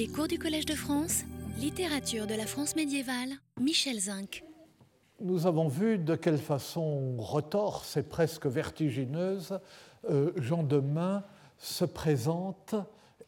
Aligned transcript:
Les 0.00 0.08
cours 0.08 0.28
du 0.28 0.38
Collège 0.38 0.64
de 0.64 0.74
France, 0.74 1.24
littérature 1.58 2.26
de 2.26 2.32
la 2.32 2.46
France 2.46 2.74
médiévale, 2.74 3.32
Michel 3.60 4.00
Zinc. 4.00 4.42
Nous 5.20 5.46
avons 5.46 5.68
vu 5.68 5.98
de 5.98 6.14
quelle 6.14 6.38
façon 6.38 7.18
retorse 7.18 7.98
et 7.98 8.02
presque 8.02 8.46
vertigineuse 8.46 9.60
euh, 10.08 10.32
Jean 10.36 10.62
de 10.62 10.78
Main 10.78 11.22
se 11.58 11.84
présente 11.84 12.74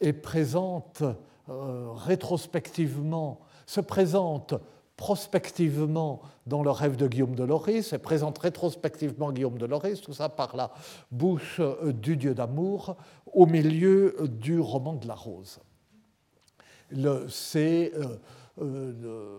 et 0.00 0.14
présente 0.14 1.02
euh, 1.50 1.92
rétrospectivement, 1.92 3.40
se 3.66 3.82
présente 3.82 4.54
prospectivement 4.96 6.22
dans 6.46 6.62
le 6.62 6.70
rêve 6.70 6.96
de 6.96 7.06
Guillaume 7.06 7.34
de 7.34 7.44
Loris 7.44 7.92
et 7.92 7.98
présente 7.98 8.38
rétrospectivement 8.38 9.30
Guillaume 9.30 9.58
de 9.58 9.66
Loris, 9.66 10.00
tout 10.00 10.14
ça 10.14 10.30
par 10.30 10.56
la 10.56 10.72
bouche 11.10 11.60
euh, 11.60 11.92
du 11.92 12.16
dieu 12.16 12.34
d'amour 12.34 12.96
au 13.30 13.44
milieu 13.44 14.16
du 14.26 14.58
roman 14.58 14.94
de 14.94 15.06
la 15.06 15.14
rose. 15.14 15.60
C'est 17.28 17.92
euh, 18.60 19.38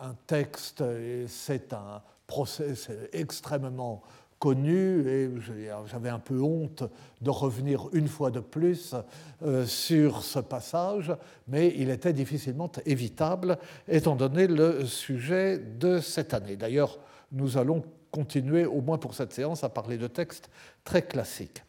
un 0.00 0.14
texte, 0.26 0.82
c'est 1.26 1.72
un 1.72 2.02
procès 2.26 2.74
extrêmement 3.12 4.02
connu 4.38 5.08
et 5.08 5.30
j'avais 5.90 6.08
un 6.10 6.18
peu 6.18 6.40
honte 6.40 6.84
de 7.20 7.30
revenir 7.30 7.88
une 7.92 8.08
fois 8.08 8.30
de 8.30 8.40
plus 8.40 8.94
euh, 9.42 9.64
sur 9.64 10.22
ce 10.22 10.38
passage, 10.38 11.12
mais 11.48 11.72
il 11.76 11.90
était 11.90 12.12
difficilement 12.12 12.70
évitable 12.84 13.58
étant 13.88 14.14
donné 14.14 14.46
le 14.46 14.84
sujet 14.84 15.58
de 15.58 16.00
cette 16.00 16.34
année. 16.34 16.56
D'ailleurs, 16.56 16.98
nous 17.32 17.56
allons 17.56 17.82
continuer, 18.10 18.66
au 18.66 18.80
moins 18.80 18.98
pour 18.98 19.14
cette 19.14 19.32
séance, 19.32 19.64
à 19.64 19.68
parler 19.68 19.98
de 19.98 20.06
textes 20.06 20.50
très 20.84 21.02
classiques. 21.02 21.62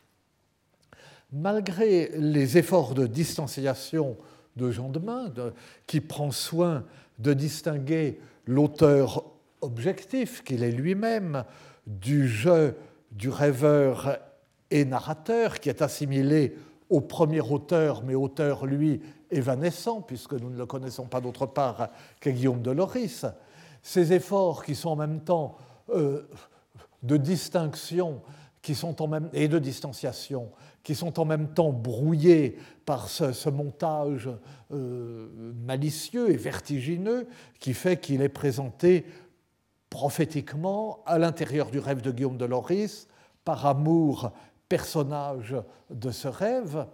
Malgré 1.31 2.12
les 2.18 2.58
efforts 2.58 2.94
de 2.94 3.06
distanciation 3.06 4.18
de 4.58 4.72
Jean 4.72 4.90
de 4.90 5.00
Main, 5.00 5.32
qui 5.86 6.02
prend 6.02 6.32
soin 6.32 6.84
de 7.20 7.34
distinguer 7.34 8.20
l'auteur 8.46 9.23
objectif 9.62 10.44
qu'il 10.44 10.64
est 10.64 10.72
lui-même 10.72 11.44
du 11.86 12.28
jeu 12.28 12.76
du 13.12 13.30
rêveur 13.30 14.18
et 14.70 14.86
narrateur 14.86 15.59
qui 15.59 15.70
est 15.70 15.81
assimilé 15.81 16.56
au 16.90 17.02
premier 17.02 17.42
auteur, 17.42 18.04
mais 18.04 18.16
auteur, 18.16 18.66
lui, 18.66 19.02
évanescent, 19.31 20.02
puisque 20.02 20.34
nous 20.34 20.50
ne 20.50 20.58
le 20.58 20.66
connaissons 20.66 21.06
pas 21.06 21.22
d'autre 21.22 21.46
part 21.46 21.90
que 22.20 22.30
Guillaume 22.30 22.62
de 22.62 22.72
Loris. 22.72 23.26
Ces 23.81 24.14
efforts 24.14 24.64
qui 24.64 24.76
sont 24.76 24.90
en 24.90 24.96
même 24.96 25.22
temps 25.22 25.58
euh, 25.90 26.28
de 27.03 27.18
distinction 27.18 28.22
qui 28.62 28.76
sont 28.76 29.02
en 29.02 29.08
même, 29.08 29.30
et 29.31 29.48
de 29.48 29.59
distanciation, 29.59 30.52
qui 30.88 30.96
sont 30.96 31.20
en 31.20 31.26
même 31.26 31.50
temps 31.50 31.74
brouillés 31.74 32.58
par 32.86 33.10
ce, 33.10 33.50
montage 33.50 34.30
euh, 34.72 35.28
malicieux 35.66 36.32
et 36.32 36.38
vertigineux 36.38 37.28
qui 37.60 37.74
fait 37.74 38.00
qu'il 38.00 38.22
est 38.22 38.30
présenté 38.30 39.06
prophétiquement 39.90 41.04
à 41.06 41.18
l'intérieur 41.18 41.72
du 41.72 41.80
rêve 41.80 42.00
de 42.00 42.10
Guillaume 42.10 42.38
de 42.38 42.46
Loris, 42.46 43.10
par 43.44 43.66
amour 43.66 44.32
personnage 44.70 45.58
de 45.90 46.10
ce 46.10 46.30
rêve. 46.30 46.86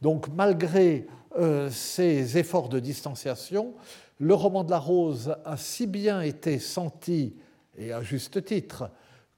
Donc 0.00 0.28
malgré 0.28 1.06
euh, 1.36 1.68
ces 1.68 2.38
efforts 2.38 2.70
de 2.70 2.80
distanciation, 2.80 3.74
le 4.18 4.32
roman 4.32 4.64
de 4.64 4.70
la 4.70 4.78
rose 4.78 5.36
a 5.44 5.58
si 5.58 5.86
bien 5.86 6.22
été 6.22 6.58
senti, 6.58 7.36
et 7.76 7.92
à 7.92 8.00
juste 8.00 8.42
titre, 8.42 8.90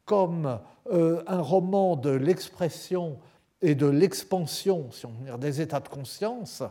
comme 0.04 0.60
euh, 0.92 1.24
un 1.26 1.40
roman 1.40 1.96
de 1.96 2.10
l'expression 2.10 3.18
et 3.62 3.74
de 3.74 3.86
l'expansion 3.86 4.90
si 4.90 5.06
on 5.06 5.12
dire, 5.24 5.38
des 5.38 5.60
états 5.60 5.80
de 5.80 5.88
conscience, 5.88 6.62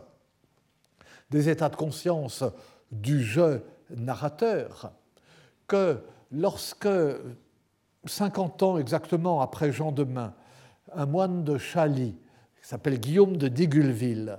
des 1.30 1.48
états 1.48 1.68
de 1.68 1.76
conscience 1.76 2.44
du 2.90 3.22
jeu 3.22 3.64
narrateur, 3.90 4.92
que 5.66 6.02
lorsque, 6.32 6.88
50 8.06 8.62
ans 8.62 8.78
exactement 8.78 9.40
après 9.40 9.72
Jean 9.72 9.92
de 9.92 10.04
Main, 10.04 10.34
un 10.92 11.06
moine 11.06 11.44
de 11.44 11.58
Chaly, 11.58 12.16
qui 12.60 12.68
s'appelle 12.68 12.98
Guillaume 12.98 13.36
de 13.36 13.48
Digulville, 13.48 14.38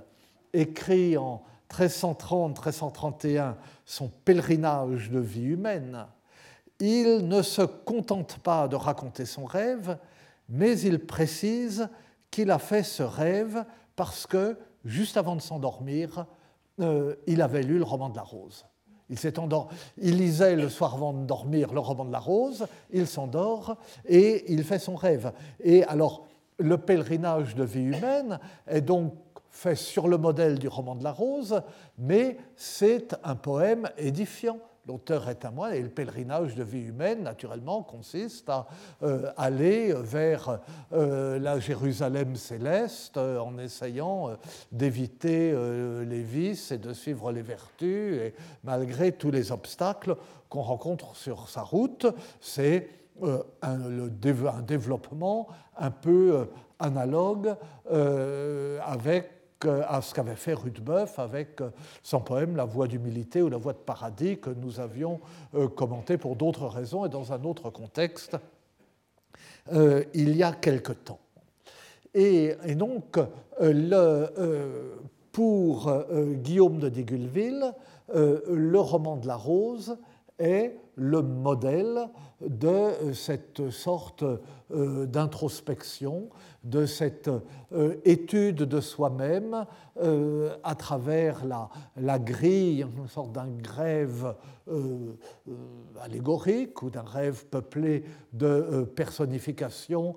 écrit 0.52 1.16
en 1.16 1.42
1330-1331 1.70 3.54
son 3.86 4.08
pèlerinage 4.08 5.10
de 5.10 5.20
vie 5.20 5.44
humaine, 5.44 6.06
il 6.78 7.28
ne 7.28 7.42
se 7.42 7.62
contente 7.62 8.38
pas 8.38 8.68
de 8.68 8.76
raconter 8.76 9.24
son 9.24 9.44
rêve, 9.44 9.96
mais 10.48 10.78
il 10.80 10.98
précise 10.98 11.88
qu'il 12.32 12.50
a 12.50 12.58
fait 12.58 12.82
ce 12.82 13.04
rêve 13.04 13.64
parce 13.94 14.26
que, 14.26 14.58
juste 14.84 15.16
avant 15.16 15.36
de 15.36 15.40
s'endormir, 15.40 16.26
euh, 16.80 17.14
il 17.28 17.40
avait 17.42 17.62
lu 17.62 17.78
le 17.78 17.84
roman 17.84 18.08
de 18.08 18.16
la 18.16 18.22
rose. 18.22 18.66
Il, 19.08 19.18
il 19.98 20.16
lisait 20.16 20.56
le 20.56 20.68
soir 20.68 20.94
avant 20.94 21.12
de 21.12 21.26
dormir 21.26 21.72
le 21.72 21.80
roman 21.80 22.06
de 22.06 22.12
la 22.12 22.18
rose, 22.18 22.66
il 22.90 23.06
s'endort 23.06 23.76
et 24.06 24.50
il 24.50 24.64
fait 24.64 24.78
son 24.78 24.96
rêve. 24.96 25.32
Et 25.60 25.84
alors, 25.84 26.26
le 26.58 26.78
pèlerinage 26.78 27.54
de 27.54 27.64
vie 27.64 27.84
humaine 27.84 28.40
est 28.66 28.80
donc 28.80 29.14
fait 29.50 29.76
sur 29.76 30.08
le 30.08 30.16
modèle 30.16 30.58
du 30.58 30.68
roman 30.68 30.94
de 30.94 31.04
la 31.04 31.12
rose, 31.12 31.60
mais 31.98 32.38
c'est 32.56 33.14
un 33.22 33.36
poème 33.36 33.90
édifiant 33.98 34.58
L'auteur 34.88 35.28
est 35.28 35.44
à 35.44 35.52
moi 35.52 35.76
et 35.76 35.80
le 35.80 35.88
pèlerinage 35.88 36.56
de 36.56 36.64
vie 36.64 36.82
humaine, 36.82 37.22
naturellement, 37.22 37.84
consiste 37.84 38.48
à 38.48 38.66
euh, 39.04 39.30
aller 39.36 39.94
vers 39.94 40.58
euh, 40.92 41.38
la 41.38 41.60
Jérusalem 41.60 42.34
céleste 42.34 43.16
euh, 43.16 43.38
en 43.38 43.58
essayant 43.58 44.30
d'éviter 44.72 45.52
les 46.04 46.22
vices 46.22 46.72
et 46.72 46.78
de 46.78 46.92
suivre 46.92 47.30
les 47.30 47.42
vertus, 47.42 48.20
et 48.20 48.34
malgré 48.64 49.12
tous 49.12 49.30
les 49.30 49.52
obstacles 49.52 50.16
qu'on 50.48 50.62
rencontre 50.62 51.14
sur 51.14 51.48
sa 51.48 51.62
route, 51.62 52.06
c'est 52.40 52.88
un, 53.22 53.40
un, 53.62 54.62
développement 54.62 55.48
un 55.76 55.90
peu 55.90 56.48
analogue 56.78 57.54
avec 57.88 59.41
à 59.66 60.02
ce 60.02 60.14
qu'avait 60.14 60.36
fait 60.36 60.54
Rudebeuf 60.54 61.18
avec 61.18 61.60
euh, 61.60 61.70
son 62.02 62.20
poème 62.20 62.56
La 62.56 62.64
voie 62.64 62.86
d'humilité 62.86 63.42
ou 63.42 63.48
La 63.48 63.56
voie 63.56 63.72
de 63.72 63.78
paradis 63.78 64.38
que 64.38 64.50
nous 64.50 64.80
avions 64.80 65.20
euh, 65.54 65.68
commenté 65.68 66.16
pour 66.16 66.36
d'autres 66.36 66.66
raisons 66.66 67.04
et 67.06 67.08
dans 67.08 67.32
un 67.32 67.42
autre 67.44 67.70
contexte 67.70 68.36
euh, 69.72 70.04
il 70.14 70.36
y 70.36 70.42
a 70.42 70.52
quelque 70.52 70.92
temps. 70.92 71.20
Et, 72.14 72.56
donc, 72.74 73.18
pour 75.32 76.04
Guillaume 76.12 76.78
de 76.78 76.90
Digulville, 76.90 77.72
le 78.12 78.78
roman 78.78 79.16
de 79.16 79.26
la 79.26 79.36
rose 79.36 79.96
est 80.38 80.76
le 80.96 81.22
modèle 81.22 82.08
de 82.40 83.12
cette 83.12 83.70
sorte 83.70 84.24
d'introspection 84.70 86.28
de 86.64 86.86
cette 86.86 87.30
euh, 87.72 87.96
étude 88.04 88.56
de 88.56 88.80
soi-même 88.80 89.66
euh, 90.00 90.54
à 90.62 90.74
travers 90.74 91.42
la, 91.96 92.18
grille, 92.18 92.86
une 92.96 93.08
sorte 93.08 93.32
d'un 93.32 93.48
euh, 94.68 95.12
allégorique 96.00 96.82
ou 96.82 96.90
d'un 96.90 97.02
rêve 97.02 97.46
peuplé 97.46 98.04
de 98.32 98.84
personnifications 98.94 100.14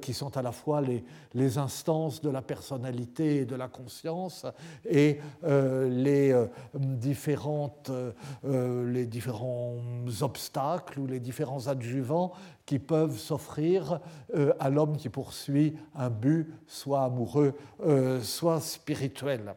qui 0.00 0.14
sont 0.14 0.36
à 0.36 0.42
la 0.42 0.50
fois 0.50 0.80
les, 0.80 1.04
les, 1.34 1.58
instances 1.58 2.22
de 2.22 2.30
la 2.30 2.40
personnalité 2.40 3.38
et 3.38 3.44
de 3.44 3.54
la 3.54 3.68
conscience 3.68 4.46
et 4.88 5.18
les, 5.44 6.34
différentes, 6.74 7.90
les 8.44 9.06
différents 9.06 9.76
obstacles 10.20 11.00
ou 11.00 11.06
les 11.06 11.20
différents 11.20 11.68
adjuvants 11.68 12.32
qui 12.66 12.78
peuvent 12.78 13.18
s'offrir 13.18 14.00
euh, 14.34 14.52
à 14.60 14.68
l'homme 14.68 14.96
qui 14.96 15.08
poursuit 15.08 15.76
un 15.94 16.10
but, 16.10 16.52
soit 16.66 17.04
amoureux, 17.04 17.54
euh, 17.84 18.20
soit 18.20 18.60
spirituel. 18.60 19.54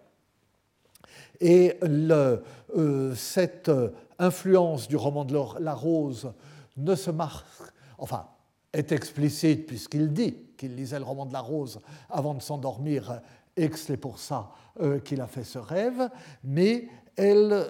Et 1.41 1.77
euh, 1.83 3.15
cette 3.15 3.71
influence 4.17 4.87
du 4.87 4.95
roman 4.95 5.25
de 5.25 5.37
la 5.59 5.73
rose 5.73 6.31
ne 6.77 6.95
se 6.95 7.11
marque, 7.11 7.45
enfin, 7.97 8.27
est 8.71 8.91
explicite 8.91 9.67
puisqu'il 9.67 10.13
dit 10.13 10.37
qu'il 10.57 10.75
lisait 10.75 10.99
le 10.99 11.05
roman 11.05 11.25
de 11.25 11.33
la 11.33 11.41
rose 11.41 11.81
avant 12.09 12.33
de 12.33 12.41
s'endormir 12.41 13.21
et 13.57 13.69
que 13.69 13.77
c'est 13.77 13.97
pour 13.97 14.19
ça 14.19 14.51
qu'il 15.05 15.21
a 15.21 15.27
fait 15.27 15.45
ce 15.45 15.57
rêve, 15.57 16.09
mais 16.43 16.89
elle 17.17 17.65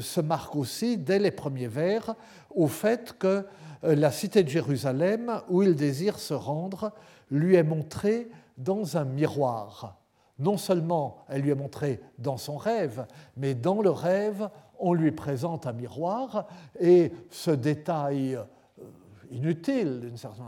se 0.00 0.20
marque 0.20 0.56
aussi 0.56 0.98
dès 0.98 1.18
les 1.18 1.30
premiers 1.30 1.68
vers 1.68 2.14
au 2.54 2.68
fait 2.68 3.16
que 3.18 3.46
euh, 3.84 3.94
la 3.94 4.10
cité 4.10 4.42
de 4.42 4.48
Jérusalem, 4.48 5.40
où 5.48 5.62
il 5.62 5.74
désire 5.74 6.18
se 6.18 6.34
rendre, 6.34 6.92
lui 7.30 7.56
est 7.56 7.62
montrée 7.62 8.28
dans 8.58 8.96
un 8.96 9.04
miroir. 9.04 9.98
Non 10.38 10.56
seulement 10.56 11.24
elle 11.28 11.42
lui 11.42 11.50
est 11.50 11.56
montrée 11.56 12.00
dans 12.18 12.36
son 12.36 12.56
rêve, 12.56 13.06
mais 13.36 13.54
dans 13.54 13.82
le 13.82 13.90
rêve, 13.90 14.48
on 14.78 14.94
lui 14.94 15.12
présente 15.12 15.66
un 15.66 15.72
miroir, 15.72 16.46
et 16.80 17.12
ce 17.30 17.50
détail 17.50 18.34
euh, 18.34 18.44
inutile, 19.30 20.00
d'une 20.00 20.16
certaine 20.16 20.44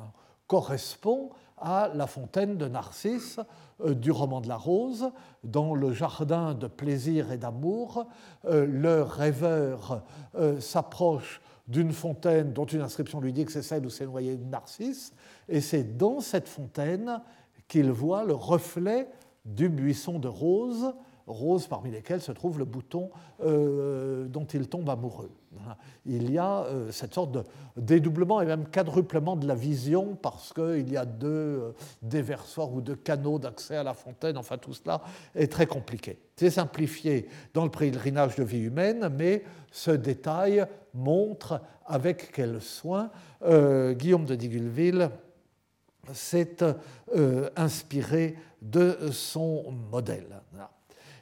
correspond 0.47 1.31
à 1.59 1.91
la 1.95 2.07
fontaine 2.07 2.57
de 2.57 2.67
Narcisse 2.67 3.41
euh, 3.85 3.95
du 3.95 4.11
roman 4.11 4.41
de 4.41 4.49
la 4.49 4.57
rose, 4.57 5.11
dans 5.43 5.75
le 5.75 5.93
jardin 5.93 6.55
de 6.55 6.67
plaisir 6.67 7.33
et 7.33 7.39
d'amour. 7.39 8.07
Euh, 8.45 8.67
le 8.67 9.03
rêveur 9.03 10.03
euh, 10.37 10.61
s'approche 10.61 11.41
d'une 11.67 11.93
fontaine 11.93 12.53
dont 12.53 12.67
une 12.67 12.83
inscription 12.83 13.21
lui 13.21 13.33
dit 13.33 13.45
que 13.45 13.53
c'est 13.53 13.63
celle 13.63 13.87
où 13.87 13.91
s'est 13.91 14.07
noyé 14.07 14.37
Narcisse, 14.37 15.13
et 15.49 15.61
c'est 15.61 15.97
dans 15.97 16.21
cette 16.21 16.49
fontaine 16.49 17.21
qu'il 17.69 17.91
voit 17.91 18.25
le 18.25 18.35
reflet 18.35 19.09
du 19.45 19.69
buisson 19.69 20.19
de 20.19 20.29
roses 20.29 20.95
roses 21.27 21.67
parmi 21.67 21.91
lesquelles 21.91 22.21
se 22.21 22.33
trouve 22.33 22.59
le 22.59 22.67
bouton 22.67 23.11
il 24.53 24.69
tombe 24.69 24.89
amoureux. 24.91 25.31
Il 26.05 26.31
y 26.31 26.39
a 26.39 26.65
euh, 26.65 26.91
cette 26.91 27.15
sorte 27.15 27.33
de 27.33 27.43
dédoublement 27.77 28.43
et 28.43 28.47
même 28.47 28.67
quadruplement 28.67 29.37
de 29.37 29.47
la 29.47 29.55
vision 29.55 30.17
parce 30.21 30.53
qu'il 30.53 30.91
y 30.91 30.97
a 30.97 31.05
deux 31.05 31.29
euh, 31.29 31.73
déversoirs 32.03 32.73
ou 32.73 32.81
deux 32.81 32.97
canaux 32.97 33.39
d'accès 33.39 33.77
à 33.77 33.83
la 33.83 33.95
fontaine. 33.95 34.37
Enfin, 34.37 34.59
tout 34.59 34.75
cela 34.75 35.01
est 35.35 35.51
très 35.51 35.67
compliqué. 35.67 36.19
C'est 36.37 36.51
simplifié 36.51 37.29
dans 37.55 37.65
le 37.65 37.71
pèlerinage 37.71 38.37
de 38.37 38.43
vie 38.43 38.63
humaine, 38.63 39.09
mais 39.17 39.45
ce 39.71 39.93
détail 39.93 40.67
montre 40.93 41.61
avec 41.87 42.33
quel 42.33 42.61
soin 42.61 43.11
Guillaume 43.43 44.25
de 44.25 44.35
Digulville 44.35 45.11
s'est 46.13 46.65
inspiré 47.57 48.37
de 48.63 49.11
son 49.13 49.71
modèle. 49.91 50.41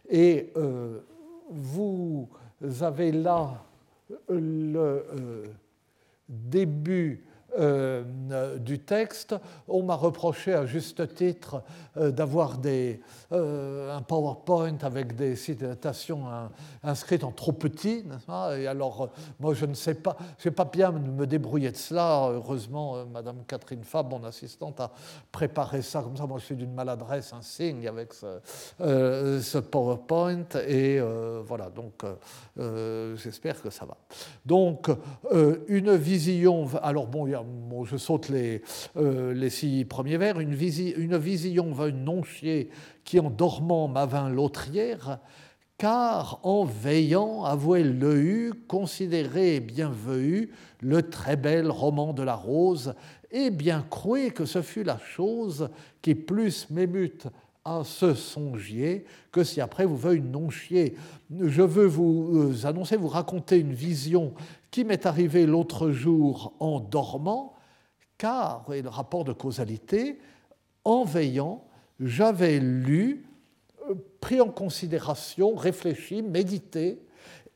Et 0.09 0.53
euh, 0.57 1.01
vous 1.49 2.29
avez 2.83 3.13
là 3.13 3.63
le 4.29 4.79
euh, 4.79 5.47
début 6.29 7.25
euh, 7.59 8.57
du 8.59 8.79
texte. 8.79 9.35
On 9.69 9.83
m'a 9.83 9.95
reproché 9.95 10.55
à 10.55 10.65
juste 10.65 11.15
titre 11.15 11.63
euh, 11.99 12.11
d'avoir 12.11 12.57
euh, 12.65 13.95
un 13.95 14.01
PowerPoint 14.01 14.79
avec 14.83 15.15
des 15.17 15.37
citations 15.37 16.25
inscrites 16.83 17.25
en 17.25 17.31
trop 17.31 17.53
petit. 17.53 18.05
Et 18.57 18.67
alors, 18.67 19.11
moi, 19.39 19.53
je 19.53 19.67
ne 19.67 19.75
sais 19.75 19.95
pas, 19.95 20.17
je 20.39 20.49
pas 20.49 20.65
bien 20.65 20.93
me 20.93 21.27
débrouiller 21.27 21.71
de 21.71 21.77
cela. 21.77 22.31
Heureusement, 22.33 23.05
Madame 23.05 23.45
Catherine 23.47 23.85
Fab, 23.85 24.11
mon 24.11 24.25
assistante, 24.25 24.81
a 24.81 24.91
préparé 25.31 25.83
ça 25.83 26.01
comme 26.01 26.17
ça. 26.17 26.27
Moi, 26.27 26.39
je 26.39 26.47
suis 26.47 26.57
d'une 26.57 26.73
maladresse 26.73 27.35
insigne 27.35 27.87
avec 27.87 28.15
ce, 28.15 28.41
ce 28.79 29.59
PowerPoint. 29.59 30.47
Et 30.67 31.01
voilà, 31.47 31.69
donc 31.69 32.03
j'espère 33.17 33.61
que 33.61 33.69
ça 33.71 33.85
va. 33.85 33.97
Donc, 34.47 34.89
une 35.69 35.95
vision. 35.97 36.67
Alors, 36.83 37.07
bon, 37.07 37.27
il 37.27 37.33
y 37.33 37.35
a 37.35 37.42
je 37.85 37.97
saute 37.97 38.29
les, 38.29 38.63
euh, 38.97 39.33
les 39.35 39.51
six 39.51 39.85
premiers 39.85 40.17
vers, 40.17 40.41
une, 40.41 40.55
vision 40.55 41.73
va 41.73 41.89
une 41.89 42.05
non-chier 42.05 42.71
qui 43.05 43.21
en 43.21 43.31
dormant 43.31 43.89
m'avint 43.89 44.29
l'autrière, 44.29 45.19
car 45.79 46.41
en 46.43 46.65
veillant 46.65 47.45
avouait 47.45 47.83
le 47.83 48.17
eu, 48.17 48.53
considéré 48.69 49.57
et 49.57 49.61
bien 49.61 49.93
le 50.81 51.03
très 51.03 51.37
bel 51.37 51.71
roman 51.71 52.13
de 52.13 52.23
la 52.23 52.35
rose, 52.35 52.95
et 53.31 53.51
bien 53.51 53.85
croyez 53.89 54.31
que 54.31 54.45
ce 54.45 54.63
fut 54.63 54.85
la 54.85 54.99
chose 54.99 55.71
qui 56.03 56.15
plus 56.15 56.69
m'émute 56.71 57.27
à 57.65 57.83
ce 57.85 58.15
songier 58.15 59.05
que 59.31 59.45
si 59.45 59.61
après 59.61 59.85
vous 59.85 59.97
veuillez 59.97 60.21
non 60.21 60.51
chier. 60.51 60.97
Je 61.31 61.63
veux 61.63 61.87
vous 61.87 62.51
euh, 62.51 62.67
annoncer, 62.67 62.97
vous 62.97 63.09
raconter 63.09 63.59
une 63.59 63.73
vision 63.73 64.35
qui 64.71 64.85
m'est 64.85 65.07
arrivée 65.07 65.47
l'autre 65.47 65.91
jour 65.91 66.55
en 66.59 66.81
dormant, 66.81 67.55
car, 68.19 68.65
et 68.73 68.83
le 68.83 68.89
rapport 68.89 69.25
de 69.25 69.33
causalité, 69.33 70.19
en 70.85 71.05
veillant, 71.05 71.65
j'avais 72.01 72.59
lu, 72.59 73.27
euh, 73.89 73.95
pris 74.21 74.41
en 74.41 74.49
considération, 74.49 75.55
réfléchi, 75.55 76.23
médité 76.23 77.01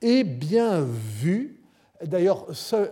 et 0.03 0.25
bien 0.25 0.83
vu, 0.83 1.63
d'ailleurs, 2.05 2.47
ce 2.53 2.91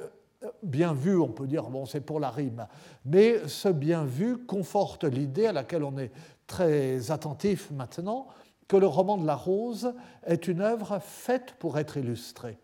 bien 0.63 0.93
vu, 0.93 1.17
on 1.17 1.29
peut 1.29 1.47
dire, 1.47 1.65
bon, 1.65 1.87
c'est 1.87 2.01
pour 2.01 2.21
la 2.21 2.31
rime, 2.31 2.67
mais 3.05 3.47
ce 3.49 3.69
bien 3.69 4.05
vu 4.05 4.39
conforte 4.39 5.05
l'idée 5.05 5.47
à 5.47 5.53
laquelle 5.53 5.85
on 5.85 5.97
est 5.99 6.13
très 6.47 7.11
attentif 7.11 7.71
maintenant, 7.71 8.27
que 8.69 8.77
le 8.77 8.87
roman 8.87 9.19
de 9.19 9.27
la 9.27 9.35
rose 9.35 9.95
est 10.27 10.49
une 10.49 10.61
œuvre 10.61 10.99
faite 11.01 11.55
pour 11.59 11.79
être 11.79 11.97
illustrée. 11.97 12.59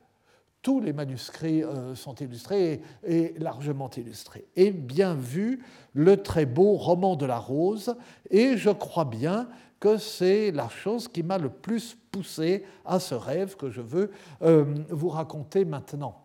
Tous 0.62 0.81
les 0.81 0.93
manuscrits 0.93 1.65
euh, 1.65 1.94
sont 1.94 2.15
illustrés 2.17 2.82
et, 3.06 3.35
largement 3.38 3.91
illustrés. 3.91 4.47
Et 4.56 4.71
bien 4.73 5.15
vu 5.15 5.65
le 5.94 6.23
très 6.23 6.44
beau 6.44 6.75
roman 6.75 7.17
de 7.17 7.26
la 7.26 7.38
rose, 7.38 7.97
et 8.31 8.56
je 8.56 8.71
crois 8.71 9.06
bien 9.06 9.49
que 9.79 9.97
c'est 9.97 10.50
la 10.50 10.69
chose 10.69 11.09
qui 11.09 11.23
m'a 11.23 11.38
le 11.38 11.49
plus 11.49 11.97
poussé 12.11 12.65
à 12.85 13.00
ce 13.00 13.15
rêve 13.15 13.56
que 13.56 13.71
je 13.71 13.81
veux 13.81 14.11
euh, 14.43 14.65
vous 14.91 15.09
raconter 15.09 15.65
maintenant. 15.65 16.19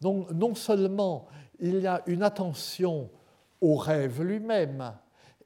Donc 0.00 0.30
non 0.30 0.54
seulement 0.54 1.26
il 1.60 1.80
y 1.80 1.86
a 1.86 2.02
une 2.06 2.22
attention 2.22 3.10
au 3.60 3.76
rêve 3.76 4.22
lui-même 4.22 4.92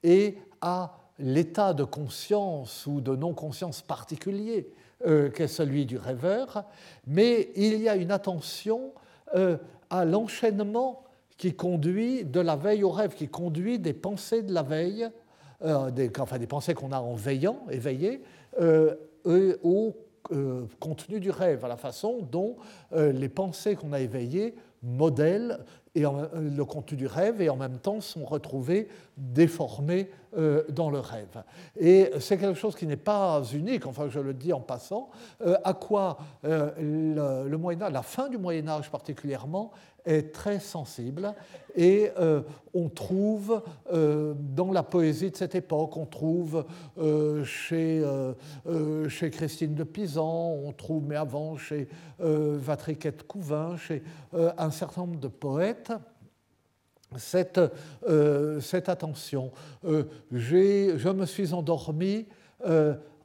et 0.03 0.39
à 0.61 0.99
l'état 1.19 1.73
de 1.73 1.85
conscience 1.85 2.87
ou 2.87 3.01
de 3.01 3.15
non-conscience 3.17 3.83
particulier 3.83 4.69
euh, 5.07 5.31
qu'est 5.31 5.49
celui 5.49 5.87
du 5.87 5.97
rêveur, 5.97 6.65
mais 7.07 7.51
il 7.57 7.81
y 7.81 7.89
a 7.89 7.97
une 7.97 8.11
attention 8.11 8.93
euh, 9.35 9.57
à 9.91 10.05
l'enchaînement 10.05 11.05
qui 11.37 11.55
conduit 11.55 12.25
de 12.25 12.41
la 12.41 12.57
veille 12.57 12.85
au 12.85 12.91
rêve, 12.91 13.15
qui 13.15 13.29
conduit 13.29 13.79
des 13.79 13.95
pensées 13.95 14.43
de 14.43 14.53
la 14.53 14.63
veille, 14.63 15.09
euh, 15.65 15.91
enfin 16.19 16.39
des 16.39 16.47
pensées 16.47 16.75
qu'on 16.75 16.93
a 16.93 17.01
en 17.01 17.15
veillant, 17.15 17.61
éveillé, 17.71 18.23
au 20.33 20.69
contenu 20.81 21.21
du 21.21 21.31
rêve, 21.31 21.65
à 21.65 21.69
la 21.69 21.77
façon 21.77 22.21
dont 22.31 22.57
les 22.93 23.29
pensées 23.29 23.77
qu'on 23.77 23.93
a 23.93 24.01
éveillées 24.01 24.55
modèlent 24.83 25.59
et 25.95 26.05
le 26.35 26.65
contenu 26.65 26.97
du 26.97 27.07
rêve 27.07 27.41
et 27.43 27.51
en 27.51 27.57
même 27.57 27.79
temps 27.79 28.01
sont 28.01 28.25
retrouvés 28.25 28.89
déformés 29.17 30.11
euh, 30.37 30.65
dans 30.71 30.89
le 30.89 30.99
rêve. 30.99 31.43
Et 31.79 32.11
c'est 32.19 32.39
quelque 32.39 32.59
chose 32.59 32.75
qui 32.75 32.87
n'est 32.87 32.97
pas 32.97 33.43
unique, 33.53 33.87
enfin 33.87 34.09
je 34.09 34.19
le 34.19 34.33
dis 34.33 34.53
en 34.55 34.61
passant, 34.61 35.11
euh, 35.45 35.57
à 35.65 35.75
quoi 35.75 36.19
euh, 36.45 36.71
le, 36.79 37.49
le 37.49 37.59
Moyen 37.59 37.83
Âge, 37.83 37.93
la 37.93 38.03
fin 38.03 38.31
du 38.31 38.39
Moyen 38.39 38.67
Âge 38.69 38.91
particulièrement, 38.91 39.71
est 40.05 40.33
très 40.33 40.61
sensible 40.61 41.35
et 41.75 42.11
euh, 42.19 42.43
on 42.75 42.89
trouve 42.89 43.63
euh, 43.93 44.35
dans 44.37 44.73
la 44.73 44.83
poésie 44.83 45.31
de 45.31 45.37
cette 45.37 45.55
époque, 45.55 45.97
on 45.97 46.07
trouve 46.07 46.65
euh, 46.99 47.45
chez, 47.45 48.05
chez 49.09 49.31
Christine 49.31 49.75
de 49.75 49.85
Pisan, 49.85 50.53
on 50.65 50.73
trouve, 50.73 51.05
mais 51.05 51.17
avant, 51.17 51.57
chez 51.57 51.89
Vatriquette 52.19 53.27
Couvin, 53.27 53.77
chez 53.77 54.03
un 54.33 54.71
certain 54.71 55.03
nombre 55.03 55.21
de 55.21 55.29
poètes, 55.29 55.93
cette, 57.17 57.61
cette 58.61 58.89
attention. 58.89 59.53
je 60.31 61.09
me 61.11 61.27
suis 61.27 61.53
endormi 61.53 62.27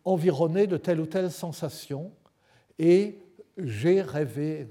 environné 0.03 0.67
de 0.67 0.77
telle 0.77 0.99
ou 0.99 1.05
telle 1.05 1.31
sensation 1.31 2.11
et 2.79 3.19
j'ai 3.57 4.01
rêvé. 4.01 4.67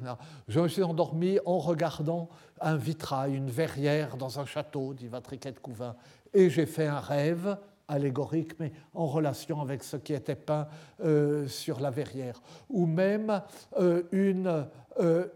Je 0.48 0.60
me 0.60 0.68
suis 0.68 0.82
endormi 0.82 1.38
en 1.44 1.58
regardant 1.58 2.28
un 2.60 2.76
vitrail, 2.76 3.34
une 3.34 3.50
verrière 3.50 4.16
dans 4.16 4.40
un 4.40 4.46
château, 4.46 4.94
dit 4.94 5.08
Vatriquette 5.08 5.60
Couvin, 5.60 5.96
et 6.32 6.50
j'ai 6.50 6.66
fait 6.66 6.86
un 6.86 7.00
rêve 7.00 7.56
allégorique, 7.88 8.58
mais 8.58 8.72
en 8.94 9.06
relation 9.06 9.60
avec 9.60 9.84
ce 9.84 9.96
qui 9.96 10.12
était 10.12 10.34
peint 10.34 10.66
euh, 11.04 11.46
sur 11.46 11.80
la 11.80 11.90
verrière. 11.90 12.40
Ou 12.68 12.86
même 12.86 13.42
euh, 13.78 14.02
une 14.12 14.66